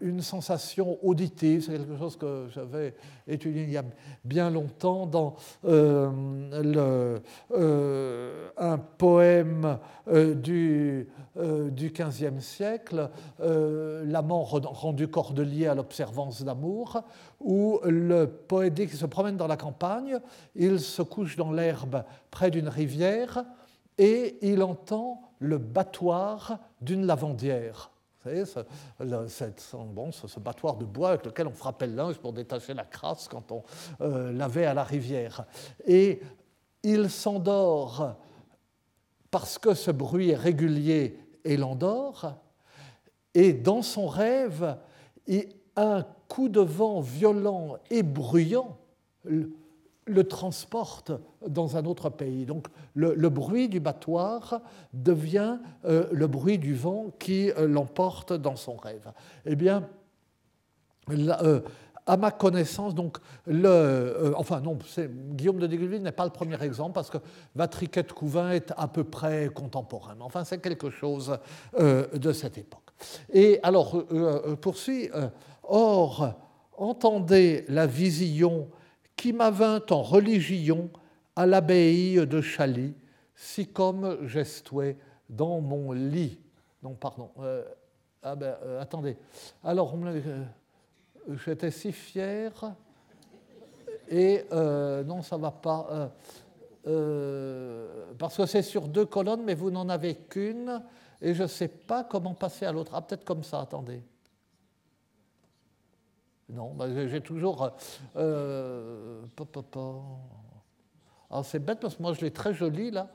une 0.01 0.21
sensation 0.21 0.97
auditive, 1.05 1.63
c'est 1.63 1.73
quelque 1.73 1.97
chose 1.97 2.17
que 2.17 2.47
j'avais 2.53 2.95
étudié 3.27 3.63
il 3.63 3.71
y 3.71 3.77
a 3.77 3.83
bien 4.23 4.49
longtemps 4.49 5.05
dans 5.05 5.35
euh, 5.65 6.09
euh, 7.51 8.49
un 8.57 8.77
poème 8.77 9.77
du, 10.07 11.07
du 11.35 11.89
XVe 11.91 12.39
siècle, 12.39 13.09
L'amant 13.39 14.43
rendu 14.43 15.07
cordelier 15.07 15.67
à 15.67 15.75
l'observance 15.75 16.43
d'amour, 16.43 17.03
où 17.39 17.79
le 17.83 18.25
qu'il 18.87 18.89
se 18.89 19.05
promène 19.05 19.37
dans 19.37 19.47
la 19.47 19.57
campagne, 19.57 20.19
il 20.55 20.79
se 20.79 21.01
couche 21.01 21.35
dans 21.35 21.51
l'herbe 21.51 22.03
près 22.29 22.51
d'une 22.51 22.67
rivière 22.67 23.43
et 23.97 24.37
il 24.41 24.63
entend 24.63 25.31
le 25.39 25.57
battoir 25.57 26.59
d'une 26.81 27.05
lavandière. 27.05 27.91
Vous 28.23 28.29
savez, 28.29 28.45
ce, 28.45 29.77
bon, 29.77 30.11
ce, 30.11 30.39
battoir 30.39 30.75
de 30.75 30.85
bois 30.85 31.09
avec 31.09 31.25
lequel 31.25 31.47
on 31.47 31.53
frappait 31.53 31.87
le 31.87 31.95
linge 31.95 32.17
pour 32.17 32.33
détacher 32.33 32.73
la 32.73 32.83
crasse 32.83 33.27
quand 33.27 33.51
on 33.51 33.63
euh, 34.01 34.31
lavait 34.31 34.65
à 34.65 34.73
la 34.73 34.83
rivière. 34.83 35.45
Et 35.85 36.21
il 36.83 37.09
s'endort 37.09 38.15
parce 39.31 39.57
que 39.57 39.73
ce 39.73 39.89
bruit 39.89 40.29
est 40.29 40.35
régulier 40.35 41.17
et 41.43 41.57
l'endort. 41.57 42.35
Et 43.33 43.53
dans 43.53 43.81
son 43.81 44.07
rêve, 44.07 44.77
un 45.75 46.05
coup 46.27 46.49
de 46.49 46.59
vent 46.59 47.01
violent 47.01 47.77
et 47.89 48.03
bruyant 48.03 48.77
le 50.05 50.23
transporte 50.23 51.11
dans 51.47 51.77
un 51.77 51.85
autre 51.85 52.09
pays. 52.09 52.45
Donc 52.45 52.67
le, 52.95 53.29
bruit 53.29 53.69
du 53.69 53.79
battoir 53.79 54.61
devient 54.93 55.59
euh, 55.85 56.07
le 56.11 56.27
bruit 56.27 56.57
du 56.57 56.73
vent 56.73 57.07
qui 57.19 57.51
euh, 57.51 57.67
l'emporte 57.67 58.33
dans 58.33 58.55
son 58.55 58.75
rêve. 58.75 59.11
Eh 59.45 59.55
bien, 59.55 59.87
euh, 61.09 61.61
à 62.07 62.17
ma 62.17 62.31
connaissance, 62.31 62.95
donc, 62.95 63.19
le, 63.45 64.33
enfin 64.35 64.59
non, 64.59 64.79
Guillaume 65.33 65.59
de 65.59 65.67
Dégulville 65.67 66.01
n'est 66.01 66.11
pas 66.11 66.25
le 66.25 66.31
premier 66.31 66.61
exemple 66.63 66.93
parce 66.93 67.11
que 67.11 67.19
Vatriquet 67.55 68.03
de 68.03 68.11
Couvain 68.11 68.51
est 68.51 68.73
à 68.75 68.87
peu 68.87 69.03
près 69.03 69.49
contemporain. 69.49 70.15
Enfin, 70.19 70.43
c'est 70.43 70.59
quelque 70.59 70.89
chose 70.89 71.37
de 71.77 72.31
cette 72.33 72.57
époque. 72.57 72.81
Et 73.31 73.59
alors, 73.61 74.03
poursuit, 74.61 75.09
or, 75.61 76.33
entendez 76.75 77.65
la 77.69 77.85
vision 77.85 78.67
qui 79.21 79.33
m'avint 79.33 79.83
en 79.91 80.01
religion 80.01 80.89
à 81.35 81.45
l'abbaye 81.45 82.25
de 82.25 82.41
Chaly, 82.41 82.95
si 83.35 83.67
comme 83.67 84.17
j'estuais 84.25 84.97
dans 85.29 85.61
mon 85.61 85.91
lit. 85.91 86.39
Non, 86.81 86.95
pardon. 86.95 87.29
Euh, 87.39 87.63
ah 88.23 88.35
ben, 88.35 88.55
euh, 88.63 88.81
attendez. 88.81 89.15
Alors, 89.63 89.95
euh, 89.95 90.43
j'étais 91.45 91.69
si 91.69 91.91
fier. 91.91 92.51
Et 94.09 94.43
non, 94.51 95.21
ça 95.21 95.37
ne 95.37 95.41
va 95.43 95.51
pas. 95.51 96.11
parce 98.17 98.37
que 98.37 98.47
c'est 98.47 98.63
sur 98.63 98.87
deux 98.87 99.05
colonnes, 99.05 99.43
mais 99.43 99.53
vous 99.53 99.69
n'en 99.69 99.87
avez 99.87 100.15
qu'une. 100.15 100.81
Et 101.21 101.35
je 101.35 101.43
ne 101.43 101.47
sais 101.47 101.67
pas 101.67 102.05
comment 102.05 102.33
passer 102.33 102.65
à 102.65 102.71
l'autre. 102.71 102.93
Ah, 102.95 103.03
peut-être 103.03 103.23
comme 103.23 103.43
ça, 103.43 103.61
attendez. 103.61 104.01
Non, 106.51 106.73
bah, 106.75 106.85
j'ai 107.07 107.21
toujours. 107.21 107.71
Euh, 108.17 109.21
Alors 111.29 111.45
c'est 111.45 111.59
bête 111.59 111.79
parce 111.79 111.95
que 111.95 112.01
moi 112.01 112.13
je 112.13 112.21
l'ai 112.21 112.31
très 112.31 112.53
joli 112.53 112.91
là. 112.91 113.07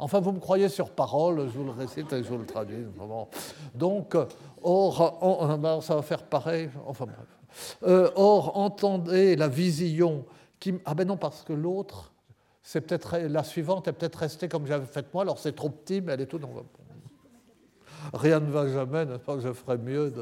Enfin, 0.00 0.20
vous 0.20 0.30
me 0.30 0.38
croyez 0.38 0.68
sur 0.68 0.90
parole, 0.90 1.48
je 1.48 1.58
vous 1.58 1.64
le 1.64 1.72
récite 1.72 2.12
et 2.12 2.22
je 2.22 2.28
vous 2.28 2.38
le 2.38 2.46
traduis. 2.46 2.84
Donc, 3.74 4.16
or, 4.62 5.58
ben, 5.58 5.80
ça 5.80 5.96
va 5.96 6.02
faire 6.02 6.22
pareil. 6.22 6.70
Enfin 6.86 7.06
bref. 7.06 7.74
Euh, 7.82 8.10
or, 8.14 8.56
entendez 8.56 9.34
la 9.34 9.48
vision 9.48 10.24
qui. 10.60 10.74
Ah 10.84 10.94
ben 10.94 11.06
non, 11.06 11.16
parce 11.16 11.42
que 11.42 11.52
l'autre, 11.52 12.12
c'est 12.62 12.82
peut-être 12.82 13.18
la 13.18 13.42
suivante 13.42 13.88
est 13.88 13.92
peut-être 13.92 14.16
restée 14.16 14.48
comme 14.48 14.66
j'avais 14.66 14.86
fait 14.86 15.12
moi. 15.12 15.22
Alors 15.22 15.38
c'est 15.38 15.54
trop 15.54 15.70
petit, 15.70 16.00
mais 16.00 16.12
elle 16.12 16.20
est 16.20 16.26
tout. 16.26 16.38
dans 16.38 16.48
rien 18.12 18.40
ne 18.40 18.50
va 18.50 18.68
jamais, 18.68 19.04
n'est-ce 19.04 19.18
pas 19.18 19.34
que 19.36 19.42
je 19.42 19.52
ferais 19.52 19.78
mieux 19.78 20.12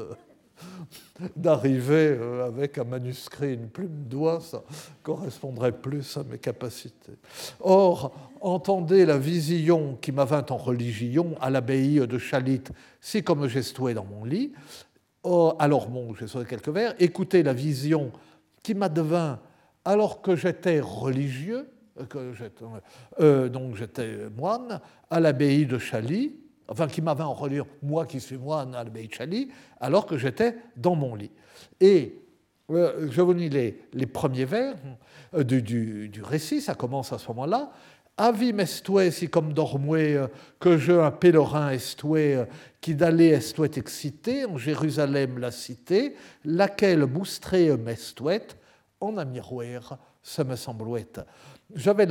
d'arriver 1.35 2.17
euh, 2.19 2.47
avec 2.47 2.77
un 2.77 2.83
manuscrit, 2.83 3.53
une 3.53 3.69
plume 3.69 4.05
d'oie, 4.07 4.41
ça 4.41 4.63
correspondrait 5.03 5.71
plus 5.71 6.17
à 6.17 6.23
mes 6.23 6.37
capacités. 6.37 7.13
Or, 7.59 8.11
entendez 8.41 9.05
la 9.05 9.17
vision 9.17 9.97
qui 10.01 10.11
m'avint 10.11 10.45
en 10.49 10.57
religion 10.57 11.35
à 11.41 11.49
l'abbaye 11.49 12.05
de 12.07 12.17
Chalit, 12.17 12.63
si 13.01 13.23
comme 13.23 13.47
j'estouais 13.47 13.93
dans 13.93 14.05
mon 14.05 14.23
lit. 14.25 14.53
alors, 15.23 15.87
bon, 15.89 16.13
j'ai 16.15 16.27
sauté 16.27 16.47
quelques 16.47 16.69
vers. 16.69 16.95
Écoutez 16.99 17.43
la 17.43 17.53
vision 17.53 18.11
qui 18.63 18.73
m'advint 18.73 19.39
alors 19.85 20.21
que 20.21 20.35
j'étais 20.35 20.81
religieux, 20.81 21.69
que 22.09 22.33
j'étais, 22.33 22.65
euh, 23.19 23.47
donc 23.49 23.75
j'étais 23.75 24.29
moine, 24.35 24.81
à 25.09 25.19
l'abbaye 25.19 25.65
de 25.65 25.77
Chalit, 25.77 26.35
enfin 26.67 26.87
qui 26.87 27.01
m'avait 27.01 27.23
en 27.23 27.33
relire, 27.33 27.65
moi 27.81 28.05
qui 28.05 28.19
suis 28.19 28.37
moine 28.37 28.75
à 28.75 28.85
Chali, 29.11 29.49
alors 29.79 30.05
que 30.05 30.17
j'étais 30.17 30.55
dans 30.75 30.95
mon 30.95 31.15
lit. 31.15 31.31
Et 31.79 32.15
euh, 32.69 33.07
je 33.09 33.21
vous 33.21 33.33
lis 33.33 33.49
les, 33.49 33.81
les 33.93 34.05
premiers 34.05 34.45
vers 34.45 34.75
euh, 35.33 35.43
du, 35.43 35.61
du, 35.61 36.21
récit, 36.21 36.61
ça 36.61 36.75
commence 36.75 37.13
à 37.13 37.17
ce 37.17 37.27
moment-là. 37.29 37.71
Avim 38.17 38.57
estoué, 38.57 39.11
si 39.11 39.29
comme 39.29 39.53
dormoué, 39.53 40.15
euh, 40.15 40.27
que 40.59 40.77
je, 40.77 40.91
un 40.91 41.11
pèlerin 41.11 41.69
estoué, 41.69 42.43
qui 42.81 42.95
d'aller 42.95 43.27
estouet 43.27 43.71
excité, 43.75 44.45
en 44.45 44.57
Jérusalem 44.57 45.37
la 45.37 45.51
cité, 45.51 46.15
laquelle 46.43 47.05
boustré 47.05 47.75
m'estouette, 47.77 48.57
en 48.99 49.17
amirouer, 49.17 49.79
ce 50.21 50.41
me 50.41 50.55
semblait 50.55 51.07
j'avais 51.75 52.07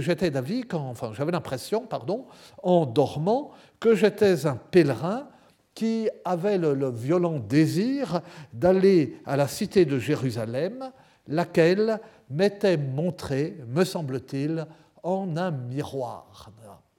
j'étais 0.00 0.30
d'avis, 0.30 0.64
enfin 0.72 1.12
j'avais 1.14 1.32
l'impression, 1.32 1.86
pardon, 1.86 2.26
en 2.62 2.86
dormant, 2.86 3.52
que 3.80 3.94
j'étais 3.94 4.46
un 4.46 4.56
pèlerin 4.56 5.28
qui 5.74 6.08
avait 6.24 6.58
le, 6.58 6.90
violent 6.90 7.38
désir 7.38 8.20
d'aller 8.52 9.20
à 9.24 9.36
la 9.36 9.46
cité 9.46 9.84
de 9.84 9.98
Jérusalem, 9.98 10.90
laquelle 11.28 12.00
m'était 12.30 12.76
montrée, 12.76 13.56
me 13.68 13.84
semble-t-il, 13.84 14.66
en 15.04 15.36
un 15.36 15.52
miroir. 15.52 16.50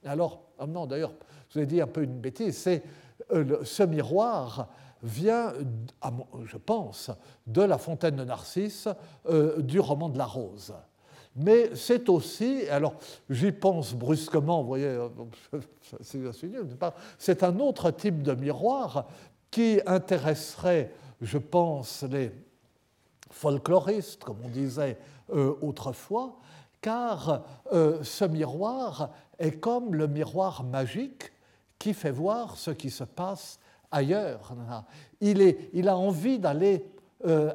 Alors, 0.04 0.40
ah 0.58 0.66
non, 0.66 0.86
d'ailleurs, 0.86 1.12
je 1.50 1.58
vous 1.58 1.64
ai 1.64 1.66
dit 1.66 1.80
un 1.80 1.86
peu 1.86 2.02
une 2.02 2.20
bêtise, 2.20 2.56
c'est 2.56 2.82
euh, 3.32 3.58
ce 3.64 3.82
miroir 3.82 4.68
vient, 5.02 5.52
je 6.44 6.56
pense, 6.56 7.10
de 7.46 7.62
la 7.62 7.76
fontaine 7.76 8.16
de 8.16 8.24
Narcisse 8.24 8.88
euh, 9.28 9.60
du 9.60 9.78
roman 9.78 10.08
de 10.08 10.18
la 10.18 10.26
Rose 10.26 10.74
mais 11.36 11.70
c'est 11.74 12.08
aussi, 12.08 12.68
alors 12.68 12.94
j'y 13.28 13.52
pense 13.52 13.94
brusquement, 13.94 14.62
vous 14.62 14.68
voyez, 14.68 14.86
euh, 14.86 15.08
c'est 17.18 17.42
un 17.44 17.58
autre 17.60 17.90
type 17.92 18.22
de 18.22 18.34
miroir 18.34 19.06
qui 19.50 19.80
intéresserait, 19.86 20.92
je 21.20 21.38
pense, 21.38 22.02
les 22.02 22.32
folkloristes, 23.30 24.24
comme 24.24 24.38
on 24.44 24.48
disait 24.48 24.98
euh, 25.32 25.54
autrefois, 25.60 26.36
car 26.80 27.44
euh, 27.72 28.02
ce 28.02 28.24
miroir 28.24 29.10
est 29.38 29.52
comme 29.52 29.94
le 29.94 30.08
miroir 30.08 30.64
magique 30.64 31.30
qui 31.78 31.94
fait 31.94 32.10
voir 32.10 32.56
ce 32.56 32.72
qui 32.72 32.90
se 32.90 33.04
passe 33.04 33.60
ailleurs. 33.92 34.52
Il, 35.20 35.56
il 35.72 35.88
a 35.88 35.96
envie 35.96 36.38
d'aller 36.38 36.84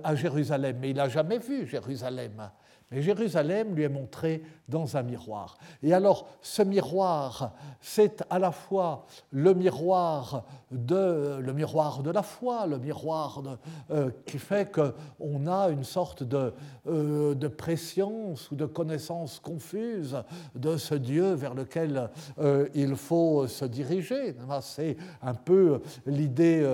à 0.04 0.16
Jérusalem, 0.16 0.78
mais 0.80 0.92
il 0.92 0.96
n'a 0.96 1.10
jamais 1.10 1.40
vu 1.40 1.66
Jérusalem. 1.66 2.50
Mais 2.96 3.02
Jérusalem 3.02 3.76
lui 3.76 3.84
est 3.84 3.90
montré 3.90 4.42
dans 4.70 4.96
un 4.96 5.04
miroir. 5.04 5.58
Et 5.84 5.94
alors, 5.94 6.30
ce 6.42 6.62
miroir, 6.62 7.54
c'est 7.82 8.24
à 8.30 8.40
la 8.40 8.52
fois 8.52 9.06
le 9.32 9.54
miroir 9.54 10.46
de, 10.72 11.38
le 11.40 11.54
miroir 11.54 12.04
de 12.04 12.10
la 12.10 12.24
foi, 12.24 12.66
le 12.66 12.80
miroir 12.80 13.44
euh, 13.92 14.10
qui 14.26 14.40
fait 14.40 14.72
qu'on 14.72 15.46
a 15.46 15.70
une 15.70 15.84
sorte 15.84 16.24
de, 16.24 16.54
euh, 16.88 17.36
de 17.36 17.48
préscience 17.50 18.50
ou 18.50 18.56
de 18.56 18.66
connaissance 18.66 19.40
confuse 19.40 20.18
de 20.56 20.78
ce 20.78 20.96
Dieu 20.96 21.34
vers 21.34 21.54
lequel 21.54 22.10
euh, 22.40 22.68
il 22.74 22.96
faut 22.96 23.46
se 23.48 23.66
diriger. 23.66 24.36
C'est 24.62 24.96
un 25.22 25.34
peu 25.34 25.82
l'idée 26.06 26.66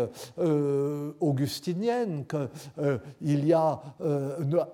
augustinienne 1.20 2.26
qu'il 2.26 3.46
y 3.46 3.54
a, 3.54 3.82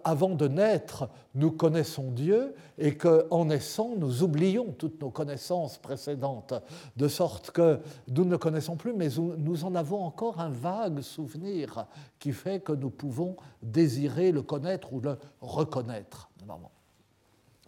avant 0.04 0.36
de 0.36 0.48
naître, 0.48 1.10
nous 1.38 1.52
connaissons 1.52 2.10
Dieu 2.12 2.56
et 2.80 2.98
qu'en 2.98 3.46
naissant, 3.46 3.94
nous 3.96 4.24
oublions 4.24 4.74
toutes 4.78 5.00
nos 5.00 5.12
connaissances 5.12 5.78
précédentes, 5.78 6.56
de 6.98 7.08
sorte 7.08 7.52
que 7.52 7.80
nous 8.08 8.26
ne 8.26 8.36
connaissons 8.38 8.76
plus, 8.76 8.94
mais 8.94 9.10
nous 9.38 9.64
en 9.64 9.76
avons 9.76 10.04
encore 10.04 10.40
un 10.40 10.50
vague 10.50 11.02
souvenir 11.02 11.86
qui 12.18 12.34
fait 12.34 12.60
que 12.60 12.72
nous 12.72 12.90
pouvons 12.90 13.38
désirer 13.62 14.32
le 14.32 14.42
connaître 14.42 14.92
ou 14.94 15.00
le 15.00 15.18
reconnaître. 15.40 16.30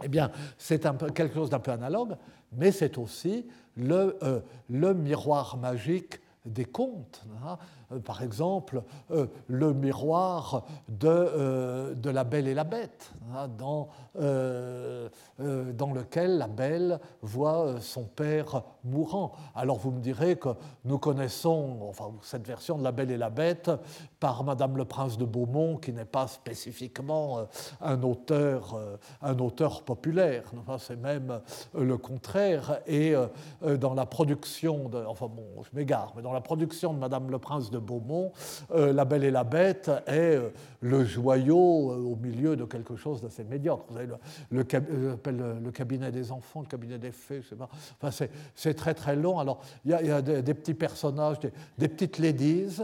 Eh 0.03 0.07
bien, 0.07 0.31
c'est 0.57 0.87
quelque 1.13 1.35
chose 1.35 1.51
d'un 1.51 1.59
peu 1.59 1.71
analogue, 1.71 2.15
mais 2.51 2.71
c'est 2.71 2.97
aussi 2.97 3.45
le, 3.77 4.17
euh, 4.23 4.93
miroir 4.93 5.57
magique 5.57 6.19
des 6.43 6.65
contes. 6.65 7.23
Hein. 7.45 7.57
Euh, 7.91 7.99
par 7.99 8.21
exemple, 8.21 8.83
euh, 9.11 9.27
le 9.47 9.73
miroir 9.73 10.65
de, 10.87 11.07
euh, 11.07 11.93
de, 11.95 12.09
La 12.09 12.23
Belle 12.23 12.47
et 12.47 12.53
la 12.53 12.63
Bête, 12.63 13.11
hein, 13.33 13.47
dans, 13.47 13.89
dans 14.15 15.93
lequel 15.93 16.37
la 16.37 16.47
Belle 16.47 16.99
voit 17.21 17.75
son 17.79 18.03
père 18.03 18.63
mourant. 18.83 19.31
Alors 19.55 19.77
vous 19.77 19.91
me 19.91 20.01
direz 20.01 20.35
que 20.37 20.49
nous 20.85 20.97
connaissons 20.97 21.77
enfin, 21.87 22.11
cette 22.21 22.45
version 22.45 22.77
de 22.77 22.83
La 22.83 22.91
Belle 22.91 23.11
et 23.11 23.17
la 23.17 23.29
Bête 23.29 23.71
par 24.19 24.43
Madame 24.43 24.77
le 24.77 24.85
Prince 24.85 25.17
de 25.17 25.25
Beaumont, 25.25 25.77
qui 25.77 25.93
n'est 25.93 26.05
pas 26.05 26.27
spécifiquement 26.27 27.47
un 27.81 28.01
auteur, 28.03 28.79
un 29.21 29.39
auteur 29.39 29.83
populaire. 29.83 30.51
C'est 30.79 30.99
même 30.99 31.39
le 31.73 31.97
contraire. 31.97 32.79
Et 32.87 33.13
dans 33.61 33.93
la 33.93 34.05
production, 34.05 34.89
de, 34.89 35.03
enfin 35.05 35.27
bon, 35.27 35.63
je 35.63 35.69
mais 35.73 35.85
dans 36.21 36.33
la 36.33 36.41
production 36.41 36.93
de 36.93 36.99
Madame 36.99 37.29
le 37.29 37.39
Prince 37.39 37.69
de 37.69 37.78
Beaumont, 37.79 38.31
La 38.73 39.05
Belle 39.05 39.23
et 39.23 39.31
la 39.31 39.43
Bête 39.43 39.91
est 40.07 40.39
le 40.81 41.03
joyau 41.03 41.57
au 41.57 42.15
milieu 42.15 42.55
de 42.55 42.65
quelque 42.65 42.95
chose 42.95 43.21
d'assez 43.21 43.43
médiocre. 43.43 43.85
Vous 43.89 43.97
avez 43.97 44.07
le, 44.07 44.15
le, 44.51 45.59
le, 45.63 45.71
cabinet 45.71 46.11
des 46.11 46.31
enfants, 46.31 46.61
le 46.61 46.67
cabinet 46.67 46.97
des 46.97 47.11
fées, 47.11 47.41
pas. 47.57 47.69
Enfin, 48.01 48.25
c'est 48.55 48.73
très 48.73 48.93
très 48.93 49.15
long. 49.15 49.39
Alors, 49.39 49.61
il 49.85 49.91
y 49.91 49.93
a, 49.93 50.21
des, 50.21 50.53
petits 50.53 50.73
personnages, 50.73 51.37
des, 51.77 51.87
petites 51.87 52.17
ladies 52.17 52.81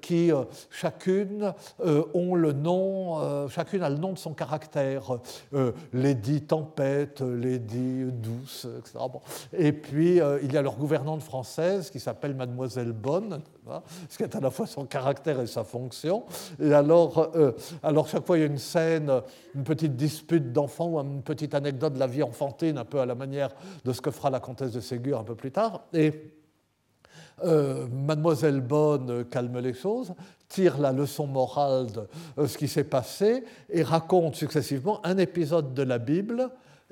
qui 0.00 0.32
chacune 0.70 1.52
ont 2.14 2.34
le 2.34 2.52
nom, 2.52 3.48
chacune 3.48 3.82
a 3.82 3.90
le 3.90 3.98
nom 3.98 4.12
de 4.12 4.18
son 4.18 4.34
caractère. 4.34 5.18
Lady 5.92 6.42
Tempête, 6.42 7.20
Lady 7.20 8.04
Douce, 8.10 8.66
etc. 8.78 8.98
Et 9.56 9.72
puis, 9.72 10.20
il 10.42 10.52
y 10.52 10.56
a 10.56 10.62
leur 10.62 10.76
gouvernante 10.76 11.22
française 11.22 11.90
qui 11.90 12.00
s'appelle 12.00 12.34
Mademoiselle 12.34 12.92
Bonne, 12.92 13.42
ce 14.08 14.16
qui 14.16 14.24
est 14.24 14.34
à 14.34 14.40
la 14.40 14.50
fois 14.50 14.66
son 14.66 14.84
caractère 14.84 15.40
et 15.40 15.46
sa 15.46 15.64
fonction. 15.64 16.24
Et 16.60 16.72
alors, 16.72 17.03
euh, 17.34 17.52
alors 17.82 18.08
chaque 18.08 18.26
fois 18.26 18.38
il 18.38 18.40
y 18.40 18.44
a 18.44 18.46
une 18.46 18.58
scène, 18.58 19.10
une 19.54 19.64
petite 19.64 19.96
dispute 19.96 20.52
d'enfant 20.52 20.88
ou 20.88 20.98
une 20.98 21.22
petite 21.22 21.54
anecdote 21.54 21.94
de 21.94 21.98
la 21.98 22.06
vie 22.06 22.22
enfantine, 22.22 22.78
un 22.78 22.84
peu 22.84 23.00
à 23.00 23.06
la 23.06 23.14
manière 23.14 23.50
de 23.84 23.92
ce 23.92 24.00
que 24.00 24.10
fera 24.10 24.30
la 24.30 24.40
comtesse 24.40 24.72
de 24.72 24.80
Ségur 24.80 25.18
un 25.18 25.24
peu 25.24 25.34
plus 25.34 25.50
tard. 25.50 25.84
Et 25.92 26.32
euh, 27.44 27.86
Mademoiselle 27.92 28.60
Bonne 28.60 29.24
calme 29.24 29.58
les 29.58 29.74
choses, 29.74 30.14
tire 30.48 30.78
la 30.78 30.92
leçon 30.92 31.26
morale 31.26 31.90
de 31.90 32.02
euh, 32.38 32.46
ce 32.46 32.56
qui 32.56 32.68
s'est 32.68 32.84
passé 32.84 33.44
et 33.70 33.82
raconte 33.82 34.36
successivement 34.36 35.04
un 35.04 35.18
épisode 35.18 35.74
de 35.74 35.82
la 35.82 35.98
Bible 35.98 36.50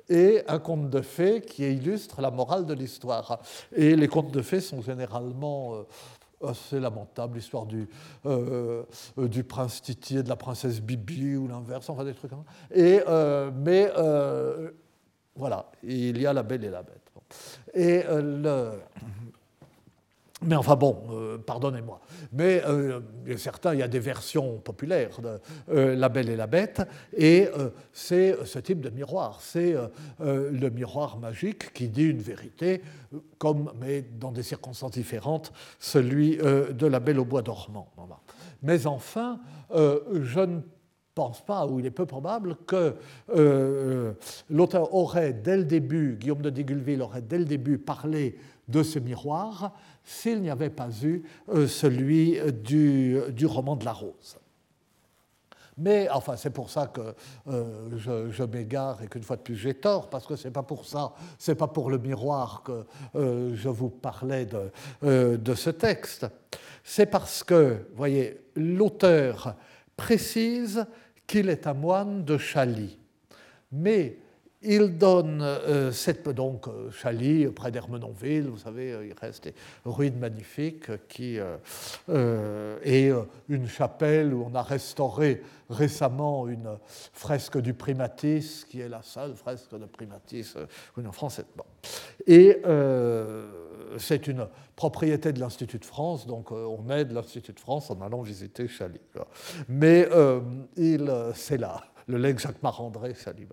et 0.09 0.43
un 0.49 0.59
conte 0.59 0.91
de 0.91 1.01
fées 1.01 1.43
qui 1.43 1.63
illustre 1.63 2.21
la 2.21 2.31
morale 2.31 2.67
de 2.67 2.75
l'histoire. 2.75 3.41
Et 3.75 3.95
les 3.95 4.09
contes 4.09 4.33
de 4.33 4.43
fées 4.43 4.61
sont 4.61 4.83
généralement 4.83 5.85
assez 6.45 6.81
lamentable, 6.81 7.37
l'histoire 7.37 7.67
du, 7.67 7.89
euh, 8.27 8.83
euh, 9.19 9.29
du 9.29 9.45
prince 9.45 9.83
Titi 9.83 10.19
et 10.19 10.23
de 10.23 10.29
la 10.29 10.37
princesse 10.37 10.81
Bibi 10.81 11.37
ou 11.37 11.49
l'inverse, 11.49 11.89
enfin 11.89 12.05
des 12.05 12.15
trucs 12.15 12.31
comme 12.31 12.45
ça. 12.45 12.77
Et, 12.77 13.03
euh, 13.09 13.51
mais 13.55 13.91
voilà, 15.35 15.71
il 15.83 16.21
y 16.21 16.27
a 16.27 16.33
la 16.33 16.43
belle 16.43 16.65
et 16.65 16.71
la 16.71 16.83
bête. 16.83 16.99
Et 17.75 18.03
le, 18.07 18.73
mais 20.45 20.57
enfin 20.57 20.77
bon, 20.77 21.03
euh, 21.11 21.39
pardonnez-moi. 21.39 22.01
Mais 22.33 22.63
euh, 22.67 23.01
certains, 23.37 23.75
il 23.75 23.81
y 23.81 23.83
a 23.83 23.89
des 23.89 23.99
versions 23.99 24.59
populaires 24.59 25.21
de 25.21 25.41
euh, 25.71 25.95
La 25.95 26.09
Belle 26.09 26.29
et 26.29 26.37
la 26.37 26.47
Bête, 26.47 26.83
et 27.17 27.49
c'est 27.93 28.37
ce 28.45 28.59
type 28.59 28.81
de 28.81 28.91
miroir. 28.91 29.41
C'est 29.41 29.75
le 30.21 30.69
miroir 30.71 31.19
magique 31.19 31.73
qui 31.73 31.89
dit 31.89 32.05
une 32.05 32.21
vérité, 32.21 32.83
comme, 33.39 33.73
mais 33.81 34.03
dans 34.03 34.33
des 34.33 34.43
circonstances 34.43 34.93
différentes, 34.93 35.53
celui 35.79 36.37
de 36.37 36.87
La 36.87 37.01
Belle 37.01 37.19
au 37.19 37.25
bois 37.25 37.43
dormant. 37.43 37.93
Mais 38.63 38.87
enfin, 38.87 39.41
je 39.73 40.41
ne 40.41 40.61
pense 41.15 41.45
pas, 41.45 41.67
ou 41.67 41.81
il 41.81 41.87
est 41.87 41.91
peu 41.91 42.07
probable, 42.07 42.57
que 42.67 42.97
l'auteur 44.51 44.95
aurait 44.95 45.33
dès 45.33 45.57
le 45.57 45.65
début, 45.65 46.17
Guillaume 46.19 46.43
de 46.43 46.51
Digulville 46.51 47.03
aurait 47.03 47.23
dès 47.23 47.39
le 47.39 47.45
début 47.45 47.79
parlé 47.79 48.37
de 48.69 48.83
ce 48.83 48.99
miroir 48.99 49.73
s'il 50.05 50.41
n'y 50.43 50.51
avait 50.51 50.71
pas 50.71 50.89
eu 51.03 51.23
euh, 51.49 51.67
celui 51.67 52.39
du, 52.53 53.21
du, 53.31 53.47
roman 53.47 53.77
de 53.77 53.85
la 53.85 53.93
rose. 53.93 54.39
Mais 55.79 56.09
enfin, 56.11 56.37
c'est 56.37 56.51
pour 56.51 56.69
ça 56.69 56.89
que 56.89 57.15
euh, 57.49 58.31
je, 58.31 58.43
m'égare 58.45 59.03
et 59.03 59.09
qu'une 59.09 59.23
fois 59.23 59.37
de 59.37 59.43
plus 59.43 59.57
j'ai 59.57 59.75
tort, 59.75 60.11
parce 60.11 60.27
que 60.27 60.37
c'est 60.37 60.51
pas 60.51 60.63
pour 60.63 60.85
ça, 60.85 61.13
c'est 61.39 61.55
pas 61.55 61.69
pour 61.69 61.91
le 61.91 61.99
miroir 61.99 62.63
que 62.63 62.85
euh, 63.15 63.55
je 63.55 63.69
vous 63.69 63.89
parlais 63.89 64.47
de, 64.47 65.55
ce 65.55 65.71
texte. 65.71 66.27
C'est 66.85 67.07
parce 67.07 67.43
que, 67.43 67.87
voyez, 67.95 68.45
l'auteur 68.55 69.57
précise 69.97 70.85
qu'il 71.27 71.49
est 71.49 71.67
un 71.67 71.75
moine 71.75 72.25
de 72.25 72.37
Chaly. 72.37 72.99
Mais 73.71 74.19
il 74.65 74.97
donne 74.99 75.43
euh, 75.43 75.93
cette, 75.93 76.29
donc 76.29 76.69
euh, 76.69 76.91
Chaly, 76.91 77.47
près 77.49 77.71
d'Hermenonville, 77.71 78.49
vous 78.49 78.59
savez, 78.59 78.93
euh, 78.93 79.07
il 79.07 79.15
reste 79.19 79.45
des 79.45 79.55
ruines 79.85 80.19
magnifiques 80.19 80.91
qui, 81.09 81.39
et 82.85 83.13
une 83.49 83.67
chapelle 83.67 84.35
où 84.35 84.47
on 84.51 84.55
a 84.55 84.63
restauré 84.63 85.43
récemment 85.71 86.49
une 86.49 86.79
fresque 87.13 87.59
du 87.59 87.75
Primatis, 87.75 88.65
qui 88.69 88.81
est 88.81 88.89
la 88.89 89.03
seule 89.03 89.35
fresque 89.35 89.73
de 89.73 89.87
Primatis 89.87 90.55
en 90.97 91.13
France. 91.13 91.41
Bon. 91.57 91.65
Et 92.27 92.59
c'est 93.99 94.27
une 94.27 94.47
propriété 94.77 95.33
de 95.33 95.41
l'Institut 95.41 95.79
de 95.79 95.85
France, 95.85 96.27
donc 96.27 96.51
on 96.53 96.89
aide 96.91 97.13
l'Institut 97.13 97.53
de 97.53 97.61
France 97.61 97.91
en 97.91 98.01
allant 98.01 98.23
visiter 98.23 98.69
Chaly. 98.69 99.01
Mais 99.69 100.09
il, 100.77 101.13
c'est 101.35 101.59
là 101.59 101.83
le 102.07 102.19
legs 102.19 102.39
Jacques 102.39 102.63
Marandré, 102.63 103.15
Chaly. 103.15 103.47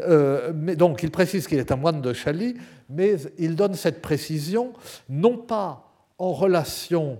Euh, 0.00 0.52
donc, 0.74 1.02
il 1.02 1.10
précise 1.10 1.46
qu'il 1.46 1.58
est 1.58 1.72
un 1.72 1.76
moine 1.76 2.00
de 2.00 2.12
Chaly, 2.12 2.56
mais 2.88 3.16
il 3.38 3.56
donne 3.56 3.74
cette 3.74 4.02
précision 4.02 4.72
non 5.08 5.36
pas 5.36 5.90
en 6.18 6.32
relation 6.32 7.18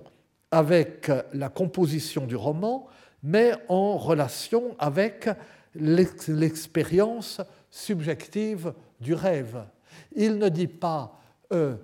avec 0.50 1.10
la 1.32 1.48
composition 1.48 2.26
du 2.26 2.36
roman, 2.36 2.86
mais 3.22 3.52
en 3.68 3.96
relation 3.96 4.76
avec 4.78 5.28
l'expérience 5.74 7.40
subjective 7.70 8.72
du 9.00 9.14
rêve. 9.14 9.64
Il 10.14 10.38
ne 10.38 10.48
dit 10.48 10.68
pas 10.68 11.18
euh, 11.52 11.74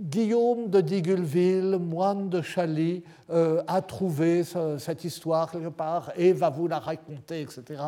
Guillaume 0.00 0.70
de 0.70 0.80
Digulville, 0.80 1.76
moine 1.78 2.30
de 2.30 2.40
Chaly, 2.40 3.02
euh, 3.28 3.62
a 3.66 3.82
trouvé 3.82 4.44
cette 4.78 5.04
histoire 5.04 5.50
quelque 5.50 5.68
part 5.68 6.10
et 6.16 6.32
va 6.32 6.48
vous 6.48 6.66
la 6.66 6.78
raconter, 6.78 7.42
etc. 7.42 7.82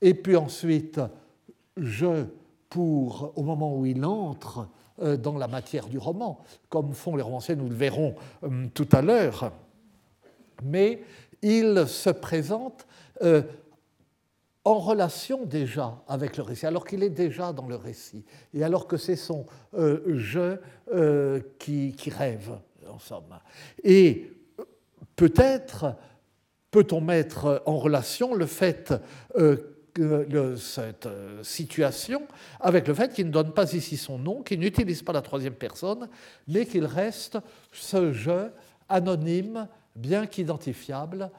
Et 0.00 0.14
puis 0.14 0.36
ensuite, 0.36 1.00
je, 1.76 2.26
pour, 2.70 3.32
au 3.34 3.42
moment 3.42 3.76
où 3.76 3.84
il 3.86 4.04
entre 4.04 4.68
euh, 5.02 5.16
dans 5.16 5.36
la 5.36 5.48
matière 5.48 5.88
du 5.88 5.98
roman, 5.98 6.38
comme 6.68 6.92
font 6.92 7.16
les 7.16 7.22
romanciers, 7.22 7.56
nous 7.56 7.68
le 7.68 7.74
verrons 7.74 8.14
euh, 8.44 8.68
tout 8.72 8.88
à 8.92 9.02
l'heure, 9.02 9.50
mais 10.62 11.02
il 11.42 11.86
se 11.88 12.10
présente 12.10 12.86
en 14.68 14.78
relation 14.80 15.46
déjà 15.46 16.02
avec 16.08 16.36
le 16.36 16.42
récit, 16.42 16.66
alors 16.66 16.86
qu'il 16.86 17.02
est 17.02 17.08
déjà 17.08 17.54
dans 17.54 17.66
le 17.66 17.76
récit, 17.76 18.26
et 18.52 18.62
alors 18.62 18.86
que 18.86 18.98
c'est 18.98 19.16
son 19.16 19.46
euh, 19.74 20.02
je 20.08 20.58
euh, 20.92 21.40
qui, 21.58 21.94
rêve, 22.10 22.50
en 22.86 22.98
somme. 22.98 23.38
Et 23.82 24.30
peut-être 25.16 25.94
peut-on 26.70 27.00
mettre 27.00 27.62
en 27.64 27.78
relation 27.78 28.34
le 28.34 28.44
fait 28.44 28.92
euh, 29.36 29.56
cette 30.56 31.08
situation 31.42 32.22
avec 32.60 32.86
le 32.86 32.94
fait 32.94 33.12
qu'il 33.12 33.26
ne 33.26 33.32
donne 33.32 33.52
pas 33.52 33.72
ici 33.72 33.96
son 33.96 34.18
nom, 34.18 34.42
qu'il 34.42 34.60
n'utilise 34.60 35.02
pas 35.02 35.14
la 35.14 35.22
troisième 35.22 35.54
personne, 35.54 36.08
mais 36.46 36.66
qu'il 36.66 36.84
reste 36.84 37.38
ce 37.72 38.12
je 38.12 38.50
anonyme, 38.90 39.66
bien 39.96 40.26
qu'identifiable, 40.26 41.30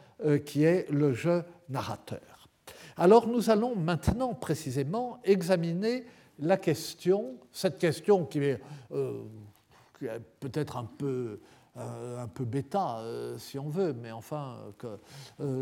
qui 0.46 0.65
est 0.65 0.89
le 0.89 1.13
je 1.13 1.42
narrateur. 1.70 2.29
Alors 3.02 3.28
nous 3.28 3.50
allons 3.50 3.78
maintenant 3.78 4.34
précisément 4.34 5.20
examiner 5.24 6.04
la 6.38 6.58
question, 6.58 7.36
cette 7.50 7.78
question 7.78 8.26
qui 8.26 8.40
est, 8.40 8.60
euh, 8.92 9.22
peut-être 10.42 10.76
un 10.76 10.84
peu, 10.84 11.40
euh, 11.78 12.22
un 12.22 12.28
peu 12.28 12.44
bêta, 12.44 13.00
euh, 13.00 13.38
si 13.38 13.58
on 13.58 13.70
veut, 13.70 13.94
mais 13.94 14.12
enfin 14.12 14.58
que 14.78 15.00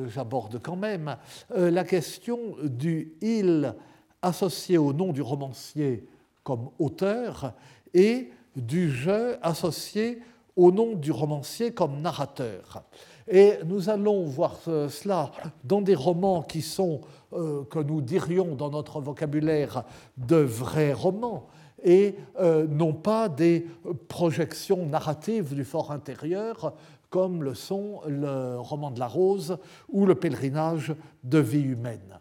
j'aborde 0.08 0.60
quand 0.64 0.76
même, 0.76 1.16
la 1.56 1.84
question 1.84 2.40
du 2.64 3.14
il 3.22 3.76
associé 4.24 4.80
au 4.80 4.92
nom 4.92 5.14
du 5.14 5.22
romancier 5.22 6.08
comme 6.44 6.72
auteur 6.80 7.54
et 7.94 8.32
du 8.56 8.90
je 8.90 9.38
associé 9.44 10.24
au 10.56 10.72
nom 10.72 10.96
du 10.96 11.12
romancier 11.12 11.72
comme 11.72 12.02
narrateur. 12.02 12.82
Et 13.28 13.60
nous 13.66 13.90
allons 13.90 14.24
voir 14.24 14.56
cela 14.64 15.32
dans 15.64 15.82
des 15.82 15.94
romans 15.94 16.42
qui 16.42 16.62
sont, 16.62 17.02
que 17.32 17.80
nous 17.80 18.02
dirions 18.02 18.56
dans 18.56 18.70
notre 18.70 19.02
vocabulaire, 19.02 19.84
de 20.18 20.38
vrais 20.38 20.94
romans, 20.94 21.48
et 21.84 22.16
euh, 22.40 22.68
non 22.68 22.94
pas 22.94 23.30
des 23.30 23.68
projections 24.08 24.86
narratives 24.86 25.54
du 25.54 25.64
fort 25.64 25.92
intérieur, 25.92 26.74
comme 27.10 27.44
le 27.44 27.54
sont 27.54 28.02
le 28.08 28.58
roman 28.60 28.92
de 28.92 29.00
la 29.00 29.08
rose 29.08 29.58
ou 29.90 30.06
le 30.06 30.16
pèlerinage 30.16 30.94
de 31.24 31.40
vie 31.40 31.62
humaine. 31.62 32.20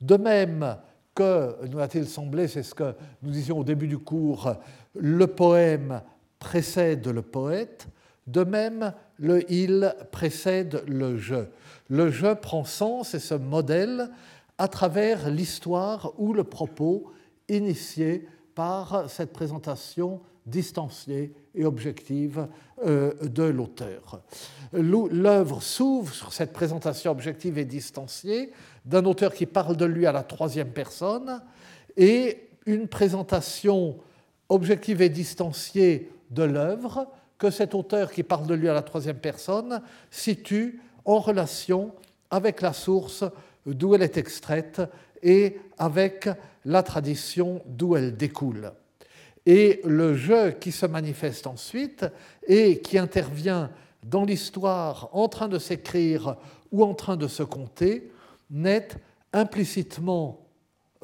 De 0.00 0.16
même 0.16 0.78
que, 1.14 1.56
nous 1.66 1.78
a-t-il 1.78 2.06
semblé, 2.06 2.48
c'est 2.48 2.62
ce 2.62 2.74
que 2.74 2.94
nous 3.22 3.30
disions 3.30 3.58
au 3.58 3.64
début 3.64 3.88
du 3.88 3.98
cours, 3.98 4.54
le 4.94 5.26
poème 5.26 6.00
précède 6.38 7.06
le 7.08 7.20
poète, 7.20 7.88
de 8.26 8.44
même, 8.44 8.94
le 9.20 9.50
il 9.52 9.94
précède 10.10 10.82
le 10.88 11.18
je. 11.18 11.44
Le 11.88 12.10
je 12.10 12.34
prend 12.34 12.64
sens 12.64 13.14
et 13.14 13.18
se 13.18 13.34
modèle 13.34 14.10
à 14.58 14.66
travers 14.66 15.30
l'histoire 15.30 16.12
ou 16.18 16.32
le 16.32 16.44
propos 16.44 17.12
initié 17.48 18.26
par 18.54 19.08
cette 19.08 19.32
présentation 19.32 20.20
distanciée 20.46 21.32
et 21.54 21.64
objective 21.64 22.48
euh, 22.84 23.12
de 23.22 23.42
l'auteur. 23.42 24.22
L'œuvre 24.72 25.62
s'ouvre 25.62 26.12
sur 26.12 26.32
cette 26.32 26.52
présentation 26.52 27.10
objective 27.10 27.58
et 27.58 27.64
distanciée 27.64 28.52
d'un 28.84 29.04
auteur 29.04 29.34
qui 29.34 29.46
parle 29.46 29.76
de 29.76 29.84
lui 29.84 30.06
à 30.06 30.12
la 30.12 30.22
troisième 30.22 30.70
personne 30.70 31.42
et 31.96 32.48
une 32.66 32.88
présentation 32.88 33.98
objective 34.48 35.02
et 35.02 35.08
distanciée 35.08 36.10
de 36.30 36.42
l'œuvre 36.42 37.06
que 37.40 37.50
cet 37.50 37.74
auteur 37.74 38.12
qui 38.12 38.22
parle 38.22 38.46
de 38.46 38.54
lui 38.54 38.68
à 38.68 38.74
la 38.74 38.82
troisième 38.82 39.16
personne 39.16 39.80
situe 40.10 40.80
en 41.06 41.18
relation 41.18 41.92
avec 42.30 42.60
la 42.60 42.74
source 42.74 43.24
d'où 43.64 43.94
elle 43.94 44.02
est 44.02 44.18
extraite 44.18 44.82
et 45.22 45.58
avec 45.78 46.28
la 46.66 46.82
tradition 46.82 47.62
d'où 47.66 47.96
elle 47.96 48.16
découle. 48.16 48.72
Et 49.46 49.80
le 49.84 50.14
jeu 50.14 50.50
qui 50.52 50.70
se 50.70 50.84
manifeste 50.84 51.46
ensuite 51.46 52.04
et 52.46 52.80
qui 52.82 52.98
intervient 52.98 53.70
dans 54.04 54.24
l'histoire 54.24 55.08
en 55.12 55.28
train 55.28 55.48
de 55.48 55.58
s'écrire 55.58 56.36
ou 56.70 56.84
en 56.84 56.92
train 56.92 57.16
de 57.16 57.26
se 57.26 57.42
compter 57.42 58.12
n'est 58.50 58.88
implicitement 59.32 60.46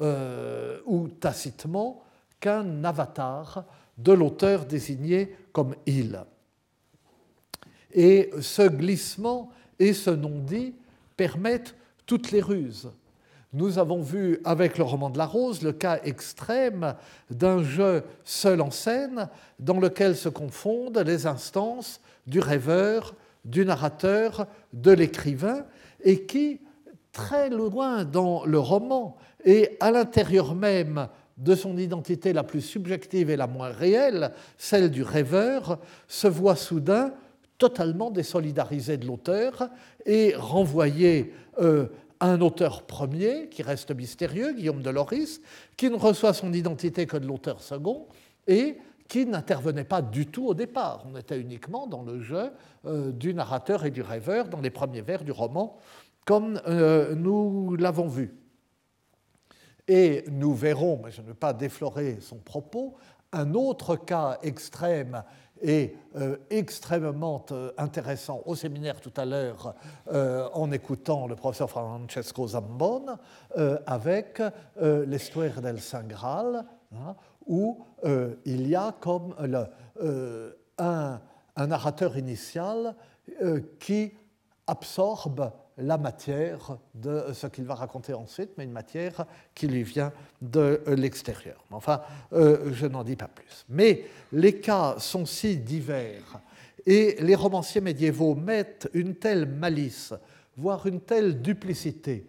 euh, 0.01 0.77
ou 0.85 1.07
tacitement 1.07 2.03
qu'un 2.39 2.83
avatar 2.83 3.65
de 3.97 4.11
l'auteur 4.11 4.65
désigné 4.65 5.35
comme 5.51 5.75
il. 5.85 6.23
Et 7.91 8.29
ce 8.41 8.67
glissement 8.67 9.49
et 9.79 9.93
ce 9.93 10.09
non-dit 10.09 10.75
permettent 11.15 11.75
toutes 12.05 12.31
les 12.31 12.41
ruses. 12.41 12.91
Nous 13.53 13.79
avons 13.79 14.01
vu 14.01 14.39
avec 14.43 14.77
le 14.77 14.83
roman 14.83 15.09
de 15.09 15.17
la 15.17 15.25
Rose 15.25 15.61
le 15.61 15.71
cas 15.71 15.99
extrême 16.03 16.95
d'un 17.29 17.63
jeu 17.63 18.03
seul 18.23 18.61
en 18.61 18.71
scène 18.71 19.29
dans 19.57 19.79
lequel 19.79 20.15
se 20.15 20.29
confondent 20.29 20.97
les 20.99 21.25
instances 21.25 22.01
du 22.27 22.39
rêveur, 22.39 23.15
du 23.45 23.65
narrateur, 23.65 24.47
de 24.73 24.91
l'écrivain, 24.91 25.65
et 26.03 26.25
qui, 26.25 26.59
très 27.13 27.49
loin 27.49 28.03
dans 28.03 28.45
le 28.45 28.59
roman 28.59 29.17
et 29.43 29.77
à 29.79 29.91
l'intérieur 29.91 30.53
même 30.53 31.07
de 31.37 31.55
son 31.55 31.77
identité 31.77 32.33
la 32.33 32.43
plus 32.43 32.61
subjective 32.61 33.29
et 33.29 33.35
la 33.35 33.47
moins 33.47 33.69
réelle, 33.69 34.31
celle 34.57 34.89
du 34.89 35.03
rêveur, 35.03 35.79
se 36.07 36.27
voit 36.27 36.55
soudain 36.55 37.13
totalement 37.57 38.11
désolidarisé 38.11 38.97
de 38.97 39.05
l'auteur 39.05 39.69
et 40.05 40.33
renvoyé 40.35 41.33
euh, 41.59 41.87
à 42.19 42.31
un 42.31 42.41
auteur 42.41 42.83
premier 42.83 43.49
qui 43.49 43.61
reste 43.61 43.91
mystérieux, 43.91 44.53
Guillaume 44.53 44.81
de 44.81 44.89
Loris, 44.89 45.41
qui 45.75 45.89
ne 45.89 45.95
reçoit 45.95 46.33
son 46.33 46.53
identité 46.53 47.05
que 47.05 47.17
de 47.17 47.27
l'auteur 47.27 47.61
second 47.61 48.07
et 48.47 48.77
qui 49.07 49.25
n'intervenait 49.25 49.83
pas 49.83 50.01
du 50.01 50.25
tout 50.25 50.47
au 50.47 50.53
départ. 50.53 51.05
On 51.11 51.17
était 51.17 51.39
uniquement 51.39 51.87
dans 51.87 52.03
le 52.03 52.21
jeu 52.21 52.51
euh, 52.85 53.11
du 53.11 53.33
narrateur 53.33 53.85
et 53.85 53.91
du 53.91 54.01
rêveur 54.01 54.49
dans 54.49 54.61
les 54.61 54.69
premiers 54.69 55.01
vers 55.01 55.23
du 55.23 55.31
roman, 55.31 55.77
comme 56.25 56.59
euh, 56.67 57.15
nous 57.15 57.75
l'avons 57.77 58.07
vu. 58.07 58.35
Et 59.87 60.25
nous 60.29 60.53
verrons, 60.53 60.99
mais 61.03 61.11
je 61.11 61.21
ne 61.21 61.27
veux 61.27 61.33
pas 61.33 61.53
déflorer 61.53 62.19
son 62.19 62.37
propos, 62.37 62.95
un 63.31 63.53
autre 63.53 63.95
cas 63.95 64.37
extrême 64.41 65.23
et 65.61 65.95
euh, 66.15 66.37
extrêmement 66.49 67.45
euh, 67.51 67.71
intéressant 67.77 68.41
au 68.45 68.55
séminaire 68.55 68.99
tout 69.01 69.13
à 69.17 69.25
l'heure 69.25 69.75
euh, 70.11 70.47
en 70.53 70.71
écoutant 70.71 71.27
le 71.27 71.35
professeur 71.35 71.69
Francesco 71.69 72.47
Zambon 72.47 73.17
avec 73.85 74.41
l'Histoire 74.79 75.61
del 75.61 75.79
Saint 75.81 76.03
Graal, 76.03 76.65
hein, 76.93 77.15
où 77.45 77.83
il 78.45 78.67
y 78.67 78.75
a 78.75 78.93
comme 78.99 79.35
un, 80.77 81.19
un, 81.55 81.67
narrateur 81.67 82.17
initial 82.17 82.95
qui 83.79 84.13
absorbe 84.67 85.51
la 85.77 85.97
matière 85.97 86.77
de 86.95 87.25
ce 87.33 87.47
qu'il 87.47 87.65
va 87.65 87.75
raconter 87.75 88.13
ensuite, 88.13 88.51
mais 88.57 88.63
une 88.63 88.71
matière 88.71 89.25
qui 89.53 89.67
lui 89.67 89.83
vient 89.83 90.11
de 90.41 90.81
l'extérieur. 90.87 91.63
Enfin, 91.71 92.01
euh, 92.33 92.71
je 92.73 92.87
n'en 92.87 93.03
dis 93.03 93.15
pas 93.15 93.27
plus. 93.27 93.65
Mais 93.69 94.05
les 94.31 94.59
cas 94.59 94.95
sont 94.97 95.25
si 95.25 95.57
divers 95.57 96.41
et 96.85 97.17
les 97.19 97.35
romanciers 97.35 97.81
médiévaux 97.81 98.33
mettent 98.33 98.89
une 98.93 99.15
telle 99.15 99.45
malice, 99.45 100.13
voire 100.55 100.87
une 100.87 101.01
telle 101.01 101.41
duplicité 101.41 102.25